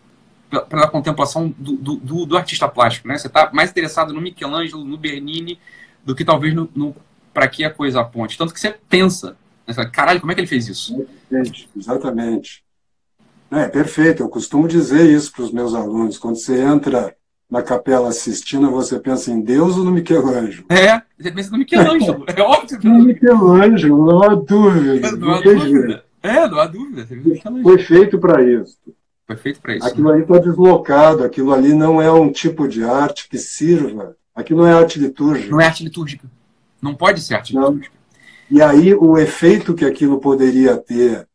pela 0.69 0.87
contemplação 0.87 1.53
do, 1.57 1.97
do, 1.97 2.25
do, 2.25 2.37
artista 2.37 2.65
plástico. 2.65 3.09
Né? 3.09 3.17
Você 3.17 3.27
está 3.27 3.49
mais 3.51 3.71
interessado 3.71 4.13
no 4.13 4.21
Michelangelo, 4.21 4.85
no 4.85 4.97
Bernini, 4.97 5.59
do 6.05 6.15
que 6.15 6.23
talvez 6.23 6.53
no, 6.53 6.69
no 6.73 6.95
para 7.33 7.49
que 7.49 7.65
a 7.65 7.69
coisa 7.69 7.99
aponte. 7.99 8.37
Tanto 8.37 8.53
que 8.53 8.59
você 8.59 8.73
pensa, 8.87 9.35
né? 9.67 9.73
caralho, 9.91 10.21
como 10.21 10.31
é 10.31 10.35
que 10.35 10.39
ele 10.39 10.47
fez 10.47 10.69
isso? 10.69 11.05
Exatamente. 11.75 12.64
É, 13.51 13.67
perfeito, 13.67 14.23
eu 14.23 14.29
costumo 14.29 14.67
dizer 14.67 15.09
isso 15.09 15.31
para 15.31 15.43
os 15.43 15.51
meus 15.51 15.73
alunos. 15.73 16.17
Quando 16.17 16.35
você 16.35 16.61
entra 16.61 17.15
na 17.49 17.61
Capela 17.61 18.11
Sistina, 18.11 18.69
você 18.69 18.99
pensa 18.99 19.31
em 19.31 19.41
Deus 19.41 19.77
ou 19.77 19.83
no 19.83 19.91
Michelangelo? 19.91 20.65
É, 20.69 21.01
você 21.17 21.31
pensa 21.31 21.51
no 21.51 21.57
Michelangelo, 21.59 22.25
é 22.27 22.41
óbvio. 22.41 22.79
No 22.83 23.03
Michelangelo, 23.03 24.05
não 24.05 24.23
há 24.23 24.35
dúvida. 24.35 25.11
Não, 25.11 25.17
não 25.17 25.33
há 25.33 25.41
dúvida. 25.41 26.03
É, 26.21 26.47
não 26.47 26.59
há 26.59 26.65
dúvida. 26.65 27.07
Foi 27.63 27.77
feito 27.79 28.19
para 28.19 28.43
isso. 28.43 28.77
Foi 29.27 29.35
feito 29.35 29.61
para 29.61 29.75
isso. 29.75 29.87
Aquilo 29.87 30.09
né? 30.09 30.13
ali 30.15 30.21
está 30.23 30.37
deslocado, 30.37 31.23
aquilo 31.23 31.53
ali 31.53 31.73
não 31.73 32.01
é 32.01 32.11
um 32.11 32.31
tipo 32.31 32.67
de 32.67 32.83
arte 32.83 33.27
que 33.29 33.37
sirva. 33.37 34.15
Aquilo 34.35 34.61
não 34.61 34.67
é 34.67 34.73
arte 34.73 34.99
litúrgica. 34.99 35.49
Não 35.49 35.61
é 35.61 35.65
arte 35.65 35.83
litúrgica. 35.83 36.29
Não 36.81 36.93
pode 36.93 37.21
ser 37.21 37.35
arte 37.35 37.55
Não. 37.55 37.79
E 38.49 38.61
aí 38.61 38.93
o 38.93 39.17
efeito 39.17 39.73
que 39.73 39.85
aquilo 39.85 40.19
poderia 40.19 40.77
ter 40.77 41.27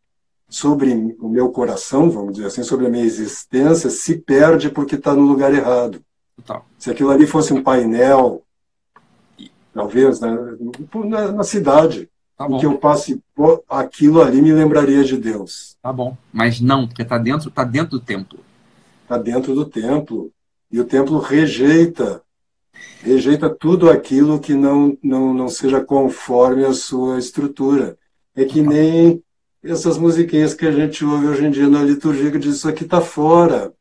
sobre 0.51 1.17
o 1.21 1.29
meu 1.29 1.51
coração, 1.51 2.11
vamos 2.11 2.35
dizer 2.35 2.49
assim, 2.49 2.65
sobre 2.65 2.87
a 2.87 2.91
minha 2.91 3.05
existência, 3.05 3.89
se 3.89 4.19
perde 4.19 4.69
porque 4.69 4.97
está 4.97 5.15
no 5.15 5.23
lugar 5.23 5.55
errado. 5.55 6.03
Total. 6.37 6.67
Se 6.77 6.91
aquilo 6.91 7.11
ali 7.11 7.25
fosse 7.25 7.53
um 7.53 7.63
painel, 7.63 8.43
talvez, 9.73 10.21
né, 10.21 10.37
na, 11.07 11.33
na 11.33 11.45
cidade, 11.45 12.11
tá 12.37 12.49
em 12.51 12.59
que 12.59 12.67
eu 12.67 12.77
passe 12.77 13.23
aquilo 13.69 14.21
ali 14.21 14.43
me 14.43 14.53
lembraria 14.53 15.05
de 15.05 15.17
Deus. 15.17 15.77
Tá 15.81 15.93
bom, 15.93 16.17
mas 16.33 16.61
não, 16.61 16.89
porque 16.89 17.03
está 17.03 17.17
dentro, 17.17 17.49
tá 17.49 17.63
dentro 17.63 17.93
do 17.93 18.01
templo. 18.01 18.41
Está 19.05 19.17
dentro 19.17 19.55
do 19.55 19.65
templo. 19.65 20.33
E 20.71 20.81
o 20.81 20.85
templo 20.85 21.19
rejeita 21.19 22.23
rejeita 23.03 23.49
tudo 23.49 23.91
aquilo 23.91 24.41
que 24.41 24.55
não, 24.55 24.97
não, 25.03 25.35
não 25.35 25.49
seja 25.49 25.81
conforme 25.81 26.65
a 26.65 26.73
sua 26.73 27.19
estrutura. 27.19 27.97
É 28.35 28.45
que 28.45 28.63
nem 28.63 29.23
essas 29.63 29.99
musiquinhas 29.99 30.55
que 30.55 30.67
a 30.67 30.73
gente 30.73 31.05
ouve 31.05 31.27
hoje 31.27 31.45
em 31.45 31.51
dia 31.51 31.69
na 31.69 31.83
liturgia 31.83 32.31
que 32.31 32.39
diz 32.39 32.57
isso 32.57 32.69
aqui 32.69 32.85
está 32.85 33.01
fora. 33.01 33.73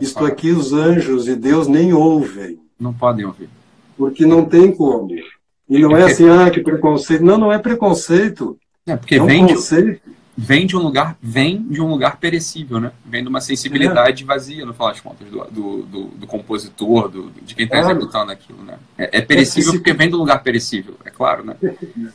Isto 0.00 0.24
aqui 0.24 0.50
os 0.50 0.72
anjos 0.72 1.26
e 1.26 1.34
Deus 1.34 1.66
nem 1.66 1.92
ouvem. 1.92 2.60
Não 2.78 2.92
podem 2.92 3.24
ouvir. 3.24 3.48
Porque 3.96 4.26
não 4.26 4.44
tem 4.44 4.70
como. 4.70 5.08
E 5.68 5.78
não 5.78 5.96
é, 5.96 6.02
é 6.02 6.04
assim, 6.04 6.28
ah, 6.28 6.50
que 6.50 6.60
preconceito. 6.60 7.24
Não, 7.24 7.38
não 7.38 7.52
é 7.52 7.58
preconceito. 7.58 8.58
É 8.86 8.94
porque 8.94 9.16
é 9.16 9.22
um 9.22 9.26
vem, 9.26 9.46
conceito. 9.46 10.00
De, 10.06 10.14
vem 10.36 10.66
de 10.66 10.76
um 10.76 10.80
lugar, 10.80 11.16
vem 11.20 11.62
de 11.62 11.80
um 11.80 11.88
lugar 11.88 12.18
perecível, 12.18 12.78
né? 12.78 12.92
Vem 13.04 13.22
de 13.22 13.28
uma 13.28 13.40
sensibilidade 13.40 14.22
é. 14.22 14.26
vazia, 14.26 14.66
no 14.66 14.74
final 14.74 14.88
das 14.90 15.00
contas, 15.00 15.26
do, 15.28 15.44
do, 15.46 15.82
do, 15.82 16.04
do 16.08 16.26
compositor, 16.26 17.08
do, 17.08 17.30
de 17.42 17.54
quem 17.54 17.64
está 17.64 17.80
executando 17.80 18.30
aquilo, 18.30 18.62
né? 18.62 18.78
É, 18.98 19.18
é 19.18 19.20
perecível 19.22 19.72
é 19.72 19.76
porque 19.76 19.94
vem 19.94 20.10
do 20.10 20.18
lugar 20.18 20.42
perecível, 20.42 20.94
é 21.04 21.10
claro, 21.10 21.42
né? 21.42 21.56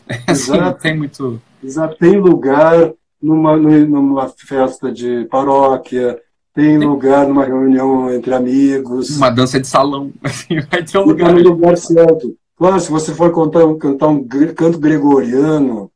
É 0.07 0.19
assim, 0.31 0.53
Exato. 0.53 0.79
tem 0.81 0.95
muito... 0.95 1.41
Exato. 1.63 1.97
Tem 1.97 2.17
lugar 2.17 2.93
numa, 3.21 3.55
numa 3.57 4.27
festa 4.29 4.91
de 4.91 5.25
paróquia, 5.25 6.19
tem, 6.53 6.77
lugar 6.77 7.27
numa 7.27 7.45
reunião 7.45 8.11
entre 8.13 8.33
amigos. 8.33 9.15
Uma 9.17 9.29
dança 9.29 9.59
de 9.59 9.67
salão, 9.67 10.11
assim, 10.23 10.59
vai 10.69 10.83
ter 10.83 10.97
um 10.97 11.05
lugar. 11.05 11.33
no 11.33 11.41
lugar 11.41 11.77
certo. 11.77 12.35
Claro, 12.57 12.79
se 12.79 12.91
você 12.91 13.13
for 13.13 13.33
cantar, 13.33 13.73
cantar 13.75 14.07
um 14.09 14.27
canto 14.55 14.77
gregoriano, 14.77 15.91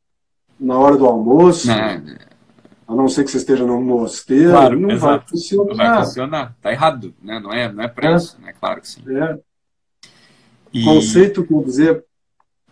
na 0.58 0.78
hora 0.78 0.96
do 0.96 1.06
almoço, 1.06 1.68
não. 1.68 1.76
a 2.88 2.94
não 2.94 3.08
ser 3.08 3.24
que 3.24 3.30
você 3.30 3.36
esteja 3.36 3.64
num 3.64 3.82
mosteiro, 3.82 4.50
claro, 4.50 4.80
não 4.80 4.90
exato. 4.90 5.06
vai 5.06 5.28
funcionar. 5.28 5.66
Não 5.66 5.76
vai 5.76 6.04
funcionar. 6.04 6.54
Está 6.56 6.72
errado, 6.72 7.14
né? 7.22 7.38
não 7.38 7.52
é, 7.52 7.72
não 7.72 7.84
é 7.84 7.88
preço, 7.88 8.38
é. 8.40 8.46
né? 8.46 8.54
claro 8.58 8.80
que 8.80 8.88
sim. 8.88 9.02
É. 9.08 9.38
E... 10.72 10.84
Conceito 10.84 11.46
quer 11.46 11.62
dizer 11.62 12.04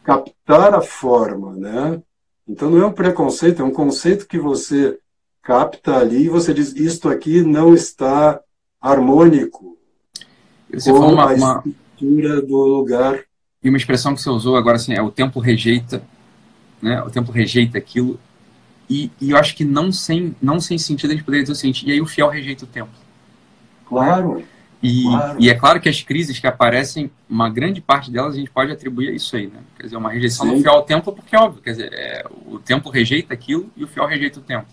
captar 0.03 0.75
a 0.75 0.81
forma, 0.81 1.55
né? 1.55 2.03
Então 2.47 2.71
não 2.71 2.83
é 2.83 2.87
um 2.87 2.93
preconceito, 2.93 3.63
é 3.63 3.65
um 3.65 3.73
conceito 3.73 4.27
que 4.27 4.39
você 4.39 4.99
capta 5.43 5.97
ali 5.97 6.25
e 6.25 6.29
você 6.29 6.53
diz, 6.53 6.75
isto 6.75 7.09
aqui 7.09 7.43
não 7.43 7.75
está 7.75 8.41
harmônico. 8.81 9.79
Você 10.73 10.91
falou 10.91 11.13
uma, 11.13 11.33
uma 11.33 11.63
estrutura 11.65 12.43
do 12.43 12.57
lugar. 12.57 13.25
E 13.63 13.69
uma 13.69 13.79
expressão 13.79 14.15
que 14.15 14.21
você 14.21 14.31
usou 14.31 14.57
agora 14.57 14.77
assim, 14.77 14.93
é 14.95 15.03
o 15.03 15.11
tempo 15.11 15.41
rejeita, 15.41 16.03
né? 16.83 17.03
O 17.03 17.11
tempo 17.11 17.33
rejeita 17.33 17.79
aquilo. 17.79 18.19
E, 18.89 19.11
e 19.21 19.31
eu 19.31 19.39
acho 19.39 19.57
que 19.57 19.65
não 19.65 19.91
sem, 19.91 20.37
não 20.43 20.61
sem 20.61 20.77
sentido 20.77 21.11
a 21.11 21.15
gente 21.15 21.25
poderia 21.25 21.45
dizer 21.45 21.53
o 21.53 21.57
seguinte, 21.57 21.87
e 21.87 21.93
aí 21.93 22.01
o 22.01 22.07
fiel 22.07 22.29
rejeita 22.29 22.65
o 22.65 22.69
tempo. 22.69 22.93
Claro. 23.87 24.43
E, 24.85 25.05
claro. 25.05 25.37
e 25.41 25.49
é 25.49 25.55
claro 25.55 25.81
que 25.81 25.89
as 25.89 26.03
crises 26.03 26.39
que 26.39 26.47
aparecem, 26.47 27.11
uma 27.27 27.49
grande 27.49 27.81
parte 27.81 28.11
delas 28.11 28.35
a 28.35 28.39
gente 28.39 28.51
pode 28.51 28.71
atribuir 28.71 29.09
a 29.09 29.13
isso 29.13 29.35
aí, 29.35 29.47
né? 29.47 29.61
Quer 29.79 29.85
dizer, 29.85 29.97
uma 29.97 30.11
rejeição 30.11 30.47
Sim. 30.47 30.57
do 30.57 30.63
fiel 30.63 30.75
ao 30.75 30.83
tempo, 30.83 31.11
porque 31.11 31.35
é 31.35 31.39
óbvio, 31.39 31.63
quer 31.63 31.71
dizer, 31.71 31.91
é, 31.95 32.23
o 32.45 32.59
tempo 32.59 32.91
rejeita 32.91 33.33
aquilo 33.33 33.71
e 33.75 33.83
o 33.83 33.89
fiel 33.89 34.07
rejeita 34.07 34.41
o 34.41 34.43
tempo. 34.43 34.67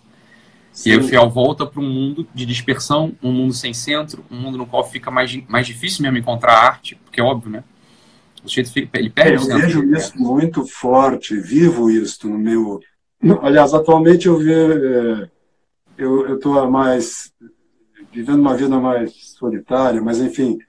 Sim. 0.74 0.90
E 0.90 0.92
aí 0.92 1.00
o 1.00 1.04
fiel 1.06 1.30
volta 1.30 1.66
para 1.66 1.80
um 1.80 1.90
mundo 1.90 2.28
de 2.36 2.46
dispersão, 2.46 3.14
um 3.24 3.32
mundo 3.32 3.54
sem 3.54 3.74
centro, 3.74 4.26
um 4.30 4.36
mundo 4.36 4.58
no 4.58 4.66
qual 4.66 4.84
fica 4.84 5.10
mais, 5.10 5.34
mais 5.48 5.66
difícil 5.66 6.04
mesmo 6.04 6.18
encontrar 6.18 6.56
arte, 6.56 7.00
porque 7.06 7.22
é 7.22 7.24
óbvio, 7.24 7.50
né? 7.50 7.64
O 8.44 8.50
sujeito 8.50 8.70
fica, 8.70 9.00
ele 9.00 9.10
perde 9.10 9.50
é, 9.50 9.54
Eu 9.56 9.62
vejo 9.62 9.96
isso 9.96 10.22
muito 10.22 10.68
forte, 10.68 11.40
vivo 11.40 11.90
isso 11.90 12.28
no 12.28 12.38
meu. 12.38 12.82
Aliás, 13.42 13.74
atualmente 13.74 14.28
eu 14.28 14.38
vejo. 14.38 14.86
É, 14.86 15.30
eu 15.98 16.36
estou 16.36 16.70
mais 16.70 17.32
vivendo 18.12 18.40
uma 18.40 18.56
vida 18.56 18.80
mais 18.80 19.14
solitária, 19.38 20.02
mas 20.02 20.20
enfim, 20.20 20.60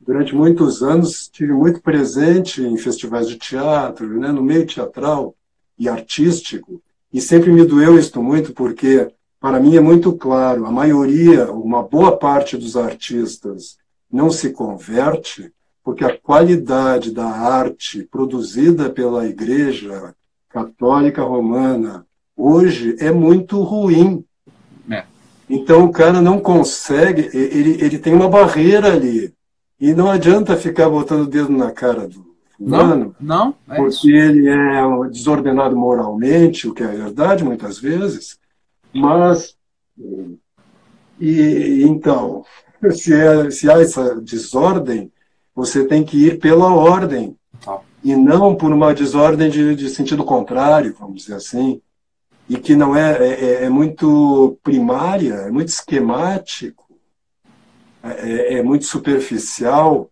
durante 0.00 0.34
muitos 0.34 0.82
anos 0.82 1.28
tive 1.28 1.52
muito 1.52 1.80
presente 1.80 2.62
em 2.62 2.76
festivais 2.76 3.28
de 3.28 3.36
teatro, 3.36 4.06
né, 4.18 4.28
no 4.28 4.42
meio 4.42 4.66
teatral 4.66 5.34
e 5.78 5.88
artístico, 5.88 6.82
e 7.12 7.20
sempre 7.20 7.50
me 7.52 7.64
doeu 7.64 7.98
isto 7.98 8.22
muito 8.22 8.52
porque 8.52 9.10
para 9.40 9.58
mim 9.58 9.76
é 9.76 9.80
muito 9.80 10.12
claro, 10.12 10.64
a 10.64 10.70
maioria, 10.70 11.50
uma 11.50 11.82
boa 11.82 12.16
parte 12.16 12.56
dos 12.56 12.76
artistas 12.76 13.76
não 14.10 14.30
se 14.30 14.50
converte 14.50 15.52
porque 15.82 16.04
a 16.04 16.16
qualidade 16.16 17.10
da 17.10 17.26
arte 17.26 18.04
produzida 18.04 18.88
pela 18.88 19.26
Igreja 19.26 20.14
Católica 20.48 21.22
Romana 21.22 22.06
hoje 22.36 22.96
é 23.00 23.10
muito 23.10 23.60
ruim. 23.62 24.24
Então 25.52 25.84
o 25.84 25.92
cara 25.92 26.22
não 26.22 26.40
consegue, 26.40 27.28
ele, 27.34 27.72
ele 27.84 27.98
tem 27.98 28.14
uma 28.14 28.26
barreira 28.26 28.90
ali. 28.90 29.34
E 29.78 29.92
não 29.92 30.10
adianta 30.10 30.56
ficar 30.56 30.88
botando 30.88 31.24
o 31.24 31.26
dedo 31.26 31.52
na 31.52 31.70
cara 31.70 32.08
do 32.08 32.24
fulano, 32.56 33.14
não, 33.20 33.48
não 33.48 33.54
é 33.68 33.76
porque 33.76 33.90
isso. 33.90 34.10
ele 34.10 34.48
é 34.48 35.08
desordenado 35.10 35.76
moralmente, 35.76 36.66
o 36.66 36.72
que 36.72 36.82
é 36.82 36.86
verdade 36.86 37.44
muitas 37.44 37.78
vezes, 37.78 38.38
mas 38.94 39.54
e 41.20 41.82
então, 41.82 42.46
se, 42.92 43.12
é, 43.12 43.50
se 43.50 43.70
há 43.70 43.78
essa 43.78 44.14
desordem, 44.22 45.12
você 45.54 45.84
tem 45.84 46.02
que 46.02 46.28
ir 46.28 46.38
pela 46.38 46.72
ordem, 46.72 47.36
tá. 47.62 47.78
e 48.02 48.16
não 48.16 48.54
por 48.54 48.72
uma 48.72 48.94
desordem 48.94 49.50
de, 49.50 49.74
de 49.74 49.90
sentido 49.90 50.24
contrário, 50.24 50.96
vamos 50.98 51.22
dizer 51.22 51.34
assim 51.34 51.82
e 52.52 52.58
que 52.58 52.76
não 52.76 52.94
é, 52.94 53.12
é, 53.12 53.44
é, 53.44 53.64
é 53.64 53.68
muito 53.70 54.58
primária, 54.62 55.32
é 55.32 55.50
muito 55.50 55.68
esquemático, 55.68 56.84
é, 58.02 58.58
é, 58.58 58.62
muito 58.62 58.84
superficial. 58.84 60.10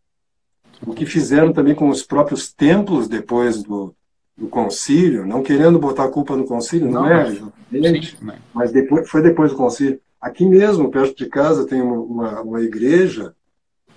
O 0.86 0.94
que 0.94 1.04
fizeram 1.04 1.52
também 1.52 1.74
com 1.74 1.90
os 1.90 2.02
próprios 2.02 2.50
templos 2.50 3.08
depois 3.08 3.62
do, 3.62 3.94
do 4.38 4.48
concílio, 4.48 5.26
não 5.26 5.42
querendo 5.42 5.78
botar 5.78 6.04
a 6.04 6.10
culpa 6.10 6.34
no 6.34 6.46
concílio, 6.46 6.90
não, 6.90 7.02
não 7.02 7.10
é, 7.10 7.28
exatamente, 7.28 8.18
mas 8.54 8.72
depois, 8.72 9.06
foi 9.10 9.20
depois 9.20 9.50
do 9.50 9.58
concílio. 9.58 10.00
Aqui 10.18 10.46
mesmo, 10.46 10.90
perto 10.90 11.14
de 11.14 11.26
casa, 11.26 11.66
tem 11.66 11.82
uma, 11.82 12.40
uma 12.40 12.62
igreja 12.62 13.34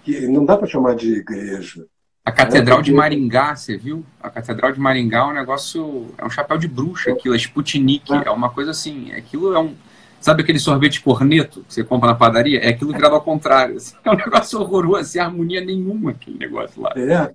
que 0.03 0.27
não 0.27 0.43
dá 0.43 0.57
para 0.57 0.67
chamar 0.67 0.95
de 0.95 1.13
igreja, 1.13 1.85
a 2.25 2.31
Catedral 2.31 2.81
de 2.81 2.93
Maringá, 2.93 3.53
você 3.53 3.77
viu? 3.77 4.05
A 4.21 4.29
Catedral 4.29 4.71
de 4.71 4.79
Maringá 4.79 5.19
é 5.19 5.23
um 5.23 5.33
negócio. 5.33 6.13
É 6.17 6.25
um 6.25 6.29
chapéu 6.29 6.57
de 6.57 6.69
bruxa 6.69 7.11
aquilo, 7.11 7.35
é 7.35 7.37
Sputnik. 7.37 8.13
É 8.13 8.31
uma 8.31 8.49
coisa 8.49 8.71
assim. 8.71 9.11
Aquilo 9.11 9.53
é 9.53 9.59
um. 9.59 9.75
Sabe 10.21 10.41
aquele 10.41 10.57
sorvete 10.57 11.01
corneto 11.01 11.65
que 11.67 11.73
você 11.73 11.83
compra 11.83 12.11
na 12.11 12.15
padaria? 12.15 12.59
É 12.59 12.69
aquilo 12.69 12.93
virado 12.93 13.15
ao 13.15 13.21
contrário. 13.21 13.75
Assim. 13.75 13.93
É 14.05 14.09
um 14.09 14.15
negócio 14.15 14.57
horroroso, 14.57 15.09
sem 15.09 15.21
harmonia 15.21 15.59
nenhuma 15.59 16.11
aquele 16.11 16.37
negócio 16.37 16.81
lá. 16.81 16.93
É. 16.95 17.33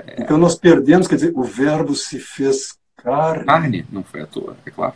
é. 0.00 0.16
Então 0.18 0.36
nós 0.36 0.56
perdemos, 0.56 1.06
quer 1.06 1.14
dizer, 1.14 1.32
o 1.36 1.44
verbo 1.44 1.94
se 1.94 2.18
fez 2.18 2.76
carne. 2.96 3.44
Carne, 3.44 3.86
não 3.92 4.02
foi 4.02 4.22
à 4.22 4.26
toa, 4.26 4.56
é 4.66 4.70
claro. 4.72 4.94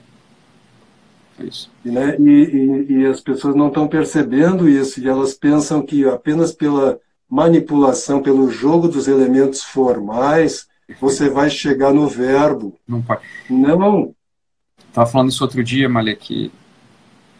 É 1.39 1.45
isso. 1.45 1.70
E, 1.85 1.91
né, 1.93 2.16
e, 2.18 2.31
e, 2.31 2.93
e 2.95 3.07
as 3.07 3.20
pessoas 3.20 3.55
não 3.55 3.68
estão 3.68 3.87
percebendo 3.87 4.68
isso, 4.68 5.01
e 5.01 5.09
elas 5.09 5.33
pensam 5.33 5.87
que 5.87 6.05
apenas 6.05 6.53
pela 6.53 6.99
manipulação, 7.31 8.20
pelo 8.20 8.51
jogo 8.51 8.89
dos 8.89 9.07
elementos 9.07 9.62
formais, 9.62 10.66
você 11.01 11.31
vai 11.31 11.49
chegar 11.49 11.95
no 11.95 12.09
verbo. 12.09 12.76
Não 12.87 13.01
pode. 13.01 13.22
Não. 13.49 14.12
Estava 14.89 15.09
falando 15.09 15.28
isso 15.28 15.45
outro 15.45 15.62
dia, 15.62 15.89
Malek, 15.89 16.51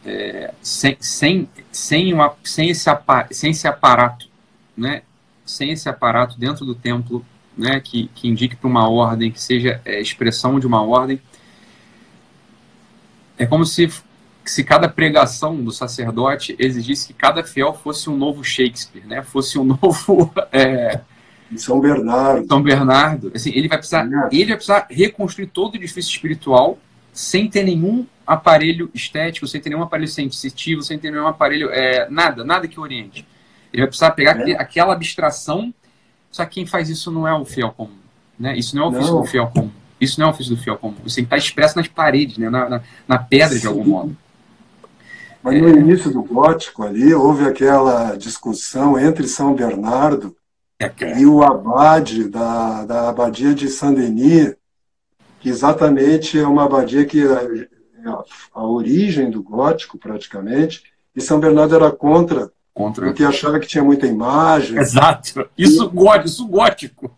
é, 0.07 0.55
sem, 0.63 0.97
sem, 1.01 1.49
sem, 1.73 2.15
uma, 2.15 2.33
sem, 2.45 2.71
esse 2.71 2.89
aparato, 2.89 3.35
sem 3.35 3.51
esse 3.51 3.67
aparato, 3.67 4.29
né? 4.77 5.03
sem 5.45 5.73
esse 5.73 5.89
aparato 5.89 6.39
dentro 6.39 6.65
do 6.65 6.77
templo, 6.77 7.27
né? 7.59 7.81
que, 7.81 8.09
que 8.15 8.29
indique 8.29 8.55
para 8.55 8.69
uma 8.69 8.89
ordem, 8.89 9.33
que 9.33 9.43
seja 9.43 9.81
é, 9.85 10.01
expressão 10.01 10.61
de 10.61 10.67
uma 10.67 10.83
ordem, 10.83 11.21
é 13.37 13.45
como 13.45 13.67
se 13.67 13.91
se 14.45 14.65
cada 14.65 14.89
pregação 14.89 15.63
do 15.63 15.71
sacerdote 15.71 16.57
exigisse 16.59 17.09
que 17.09 17.15
cada 17.15 17.45
fiel 17.45 17.75
fosse 17.75 18.09
um 18.09 18.17
novo 18.17 18.43
Shakespeare, 18.43 19.07
né? 19.07 19.23
Fosse 19.23 19.59
um 19.59 19.65
novo 19.81 20.33
é, 20.53 21.01
São 21.57 21.81
Bernardo. 21.81 22.47
São 22.47 22.63
Bernardo. 22.63 23.33
Assim, 23.35 23.51
ele 23.55 23.69
vai 23.69 23.79
precisar, 23.79 24.09
ele 24.33 24.47
vai 24.47 24.57
precisar 24.57 24.87
reconstruir 24.91 25.47
todo 25.47 25.75
o 25.75 25.77
edifício 25.77 26.11
espiritual 26.11 26.79
sem 27.13 27.49
ter 27.49 27.65
nenhum 27.65 28.07
aparelho 28.27 28.91
estético, 28.95 29.47
sem 29.47 29.61
ter 29.61 29.71
nenhum 29.71 29.83
aparelho 29.83 30.09
sensitivo, 30.09 30.83
sem 30.83 30.99
ter 30.99 31.11
nenhum 31.11 31.27
aparelho 31.27 31.69
é, 31.71 32.09
nada, 32.09 32.45
nada 32.45 32.69
que 32.69 32.79
oriente. 32.79 33.27
Ele 33.73 33.83
vai 33.83 33.89
precisar 33.89 34.13
pegar 34.13 34.49
é. 34.49 34.53
aquela 34.53 34.95
abstração. 34.95 35.73
Só 36.31 36.45
que 36.45 36.55
quem 36.55 36.67
faz 36.67 36.89
isso 36.89 37.11
não 37.11 37.27
é 37.27 37.35
o 37.35 37.45
fiel 37.45 37.71
comum, 37.73 37.99
né? 38.39 38.57
Isso 38.57 38.77
não 38.77 38.85
é 38.85 38.87
o 38.87 38.91
ofício 38.91 39.15
não. 39.15 39.21
do 39.23 39.27
fiel 39.27 39.47
comum. 39.49 39.71
Isso 40.01 40.19
não 40.19 40.29
é 40.29 40.31
o 40.31 40.33
ofício 40.33 40.55
do 40.55 40.63
fiel 40.63 40.79
comum. 40.79 40.97
Isso 41.05 41.17
tem 41.17 41.25
que 41.25 41.27
estar 41.27 41.37
expresso 41.37 41.77
nas 41.77 41.89
paredes, 41.89 42.39
né? 42.39 42.49
na, 42.49 42.69
na, 42.69 42.81
na 43.07 43.19
pedra 43.19 43.55
Sim. 43.55 43.61
de 43.61 43.67
algum 43.67 43.85
modo. 43.85 44.17
Mas 45.43 45.61
no 45.61 45.69
início 45.69 46.11
do 46.11 46.23
gótico 46.23 46.83
ali, 46.83 47.15
houve 47.15 47.47
aquela 47.47 48.17
discussão 48.17 48.99
entre 48.99 49.27
São 49.27 49.55
Bernardo 49.55 50.37
é 50.79 51.19
e 51.19 51.27
o 51.27 51.43
abade 51.43 52.29
da, 52.29 52.85
da 52.85 53.09
abadia 53.09 53.55
de 53.55 53.69
Saint-Denis, 53.69 54.55
que 55.41 55.49
exatamente 55.49 56.39
é 56.39 56.47
uma 56.47 56.65
abadia 56.65 57.05
que 57.05 57.23
é 57.23 58.09
a, 58.09 58.25
a 58.55 58.67
origem 58.67 59.31
do 59.31 59.43
gótico, 59.43 59.99
praticamente, 59.99 60.83
e 61.15 61.21
São 61.21 61.41
Bernardo 61.41 61.75
era 61.75 61.91
contra 61.91 62.51
Contra. 62.73 63.07
Porque 63.07 63.25
achava 63.25 63.59
que 63.59 63.67
tinha 63.67 63.83
muita 63.83 64.07
imagem. 64.07 64.79
Exato. 64.79 65.49
Isso, 65.59 65.85
e... 65.85 65.89
gótico, 65.89 66.27
isso 66.27 66.47
gótico. 66.47 67.17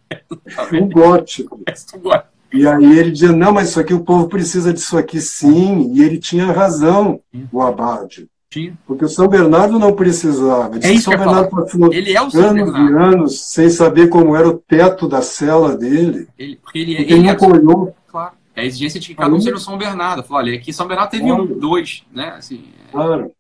Um 0.73 0.89
gótico. 0.89 1.61
Isso 1.73 1.99
gótico. 1.99 2.32
E 2.53 2.67
aí 2.67 2.99
ele 2.99 3.11
dizia, 3.11 3.33
não, 3.33 3.53
mas 3.53 3.71
isso 3.71 3.81
aqui 3.81 3.95
o 3.95 4.05
povo 4.05 4.29
precisa 4.29 4.73
disso 4.73 4.99
aqui 4.99 5.21
sim. 5.21 5.93
E 5.95 6.03
ele 6.03 6.19
tinha 6.19 6.53
razão, 6.53 7.21
o 7.51 7.63
abade. 7.63 8.29
Tinha. 8.51 8.77
Porque 8.87 9.07
o 9.07 9.09
São 9.09 9.27
Bernardo 9.27 9.79
não 9.79 9.95
precisava. 9.95 10.79
É 10.83 10.93
isso 10.93 11.05
São 11.05 11.17
Bernardo 11.17 11.49
passou 11.49 11.91
ele 11.91 12.15
é 12.15 12.21
o 12.21 12.31
São 12.31 12.51
anos 12.51 12.71
Bernardo. 12.71 12.91
e 12.91 13.15
anos 13.15 13.41
sem 13.41 13.71
saber 13.71 14.09
como 14.11 14.37
era 14.37 14.47
o 14.47 14.59
teto 14.59 15.09
da 15.09 15.23
cela 15.23 15.75
dele. 15.75 16.29
Ele, 16.39 16.57
porque 16.57 16.79
ele, 16.79 16.97
porque 16.97 17.13
ele, 17.15 17.23
ele 17.23 17.31
nunca 17.31 17.47
olhou. 17.47 17.97
Claro. 18.07 18.35
É 18.55 18.61
a 18.61 18.65
exigência 18.67 19.01
de 19.01 19.07
que 19.07 19.15
cada 19.15 19.35
um 19.35 19.41
seja 19.41 19.57
o 19.57 19.61
São 19.61 19.79
Bernardo. 19.79 20.23
Falou, 20.23 20.43
olha, 20.43 20.55
aqui 20.55 20.71
São 20.71 20.87
Bernardo 20.87 21.11
teve 21.11 21.25
claro. 21.25 21.45
um, 21.45 21.59
dois, 21.59 22.05
né? 22.13 22.35
Assim, 22.37 22.65
é... 22.89 22.93
Claro. 22.93 23.33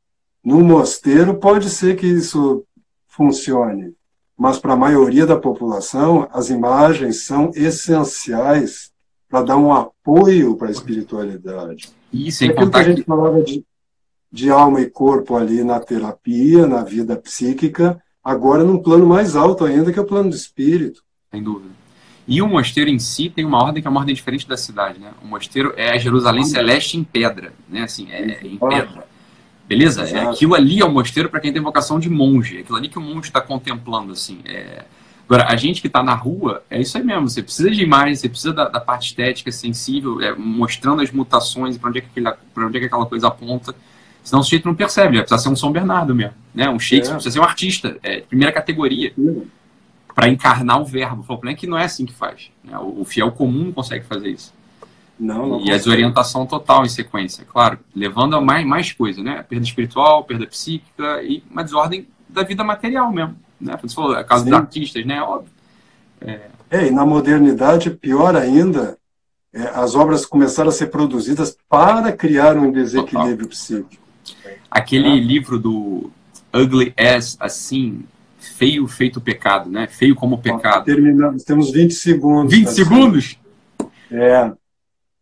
No 0.43 0.61
mosteiro 0.61 1.35
pode 1.35 1.69
ser 1.69 1.95
que 1.97 2.07
isso 2.07 2.65
funcione, 3.07 3.93
mas 4.37 4.59
para 4.59 4.73
a 4.73 4.77
maioria 4.77 5.27
da 5.27 5.37
população 5.37 6.27
as 6.33 6.49
imagens 6.49 7.25
são 7.25 7.51
essenciais 7.55 8.91
para 9.33 9.47
dar 9.47 9.57
um 9.57 9.72
apoio 9.72 10.55
para 10.57 10.68
a 10.68 10.70
espiritualidade. 10.70 11.89
Isso, 12.12 12.45
é 12.45 12.49
aquilo 12.49 12.70
que 12.70 12.76
a 12.76 12.83
gente 12.83 13.03
falava 13.03 13.43
de, 13.43 13.64
de 14.30 14.51
alma 14.51 14.83
e 14.83 14.91
corpo 14.91 15.35
ali 15.35 15.64
na 15.64 15.80
terapia, 15.80 16.66
na 16.66 16.85
vida 16.85 17.16
psíquica, 17.16 17.99
agora 18.22 18.62
num 18.62 18.76
plano 18.76 19.07
mais 19.07 19.35
alto 19.35 19.64
ainda, 19.64 19.91
que 19.91 19.99
é 19.99 20.03
o 20.03 20.07
plano 20.07 20.28
do 20.28 20.37
espírito. 20.37 21.03
Sem 21.30 21.43
dúvida. 21.43 21.70
E 22.28 22.43
o 22.43 22.47
mosteiro 22.47 22.91
em 22.91 22.99
si 22.99 23.30
tem 23.30 23.47
uma 23.47 23.64
ordem 23.64 23.80
que 23.80 23.89
é 23.89 23.91
uma 23.91 24.01
ordem 24.01 24.14
diferente 24.14 24.47
da 24.47 24.57
cidade, 24.59 25.01
né? 25.01 25.12
O 25.22 25.26
mosteiro 25.26 25.72
é 25.78 25.93
a 25.93 25.99
Jerusalém 25.99 26.45
Celeste 26.45 26.99
em 26.99 27.03
pedra, 27.03 27.55
né? 27.66 27.85
Assim, 27.85 28.12
é 28.12 28.39
em 28.47 28.59
pedra. 28.59 29.07
Beleza? 29.66 30.03
É, 30.03 30.26
aquilo 30.26 30.55
ali 30.55 30.80
é 30.80 30.85
o 30.85 30.93
mosteiro 30.93 31.30
para 31.30 31.41
quem 31.41 31.55
tem 31.55 31.62
vocação 31.62 31.99
de 31.99 32.11
monge. 32.11 32.59
É 32.59 32.61
aquilo 32.61 32.76
ali 32.76 32.91
que 32.91 32.99
o 32.99 33.03
monge 33.03 33.28
está 33.28 33.41
contemplando, 33.41 34.12
assim. 34.12 34.41
É, 34.45 34.85
Agora, 35.29 35.47
a 35.49 35.57
gente 35.57 35.81
que 35.81 35.87
está 35.87 36.03
na 36.03 36.14
rua, 36.14 36.62
é 36.68 36.81
isso 36.81 36.97
aí 36.99 37.05
mesmo. 37.05 37.29
Você 37.29 37.43
precisa 37.43 37.70
de 37.70 37.83
imagem, 37.83 38.14
você 38.14 38.29
precisa 38.29 38.53
da, 38.53 38.68
da 38.68 38.81
parte 38.81 39.09
estética 39.09 39.51
sensível, 39.51 40.20
é, 40.20 40.35
mostrando 40.35 41.01
as 41.01 41.11
mutações, 41.11 41.79
para 41.79 41.89
onde, 41.89 41.99
é 41.99 42.03
que 42.03 42.09
onde 42.61 42.77
é 42.77 42.81
que 42.81 42.87
aquela 42.87 43.07
coisa 43.07 43.29
aponta. 43.29 43.75
Senão 44.23 44.41
o 44.41 44.45
sujeito 44.45 44.66
não 44.66 44.75
percebe, 44.75 45.18
precisa 45.18 45.39
ser 45.39 45.49
um 45.49 45.57
São 45.57 45.73
Bernardo 45.73 46.14
mesmo. 46.14 46.35
Né? 46.55 46.68
Um 46.68 46.79
Shakespeare, 46.79 47.12
é. 47.12 47.14
precisa 47.14 47.33
ser 47.33 47.41
um 47.41 47.45
artista, 47.45 47.99
é, 48.03 48.20
primeira 48.20 48.53
categoria. 48.53 49.12
para 50.14 50.29
encarnar 50.29 50.81
o 50.81 50.85
verbo. 50.85 51.23
Falou, 51.23 51.43
é 51.47 51.55
que 51.55 51.66
não 51.66 51.79
é 51.79 51.85
assim 51.85 52.05
que 52.05 52.12
faz. 52.12 52.51
Né? 52.62 52.77
O, 52.79 53.05
fiel 53.05 53.33
comum 53.33 53.64
não 53.64 53.73
consegue 53.73 54.05
fazer 54.05 54.29
isso. 54.29 54.53
Não, 55.18 55.49
não 55.49 55.61
e 55.64 55.70
a 55.70 55.77
desorientação 55.77 56.47
total 56.47 56.85
em 56.85 56.89
sequência, 56.89 57.45
claro, 57.45 57.79
levando 57.95 58.35
a 58.35 58.41
mais, 58.41 58.66
mais 58.66 58.93
coisa, 58.93 59.23
né? 59.23 59.45
Perda 59.49 59.64
espiritual, 59.64 60.25
perda 60.25 60.47
psíquica 60.47 61.23
e 61.23 61.45
uma 61.49 61.62
desordem 61.62 62.09
da 62.29 62.43
vida 62.43 62.64
material 62.64 63.12
mesmo. 63.12 63.37
Né? 63.63 63.79
Você 63.81 63.95
falou, 63.95 64.15
a 64.15 64.25
casa 64.25 64.45
dos 64.45 64.53
artistas, 64.53 65.07
né? 65.07 65.23
Óbvio. 65.23 65.53
É... 66.21 66.41
é, 66.71 66.87
e 66.89 66.91
na 66.91 67.07
modernidade, 67.07 67.91
pior 67.91 68.35
ainda, 68.37 68.99
é, 69.53 69.63
as 69.75 69.95
obras 69.95 70.27
começaram 70.27 70.71
a 70.71 70.73
ser 70.73 70.89
produzidas 70.89 71.57
para 71.69 72.13
criar 72.13 72.57
um 72.57 72.73
desequilíbrio 72.73 73.37
Total. 73.37 73.49
psíquico. 73.49 74.03
Aquele 74.71 75.09
é. 75.09 75.17
livro 75.17 75.59
do 75.59 76.11
Ugly 76.55 76.95
as 76.97 77.37
Assim, 77.39 78.05
feio 78.39 78.87
feito 78.89 79.21
pecado, 79.21 79.71
né? 79.71 79.87
Feio 79.87 80.15
como 80.15 80.39
pecado. 80.39 80.85
Terminamos, 80.85 81.45
temos 81.45 81.71
20 81.71 81.95
segundos. 81.95 82.55
20 82.55 82.69
segundos? 82.69 83.39
É. 84.11 84.53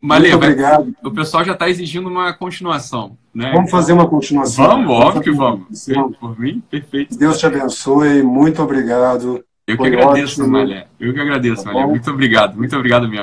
Malê, 0.01 0.33
obrigado. 0.35 0.95
o 1.05 1.11
pessoal 1.11 1.45
já 1.45 1.53
está 1.53 1.69
exigindo 1.69 2.09
uma 2.09 2.33
continuação. 2.33 3.19
Né? 3.35 3.53
Vamos 3.55 3.71
fazer 3.71 3.93
uma 3.93 4.09
continuação. 4.09 4.67
Vamos, 4.67 4.91
óbvio 4.91 5.23
que 5.23 5.31
vamos. 5.31 5.87
Por 6.19 6.39
mim, 6.41 6.63
perfeito. 6.71 7.19
Deus 7.19 7.39
te 7.39 7.47
abençoe, 7.47 8.23
muito 8.23 8.63
obrigado. 8.63 9.45
Eu 9.67 9.77
que 9.77 9.77
Foi 9.77 9.89
agradeço, 9.89 10.41
ótimo. 10.41 10.59
Malé. 10.59 10.87
Eu 10.99 11.15
que 11.15 11.21
agradeço, 11.21 11.65
tá 11.65 11.73
Malé. 11.73 11.87
Muito 11.87 12.11
obrigado, 12.11 12.57
muito 12.57 12.75
obrigado 12.75 13.03
mesmo. 13.03 13.17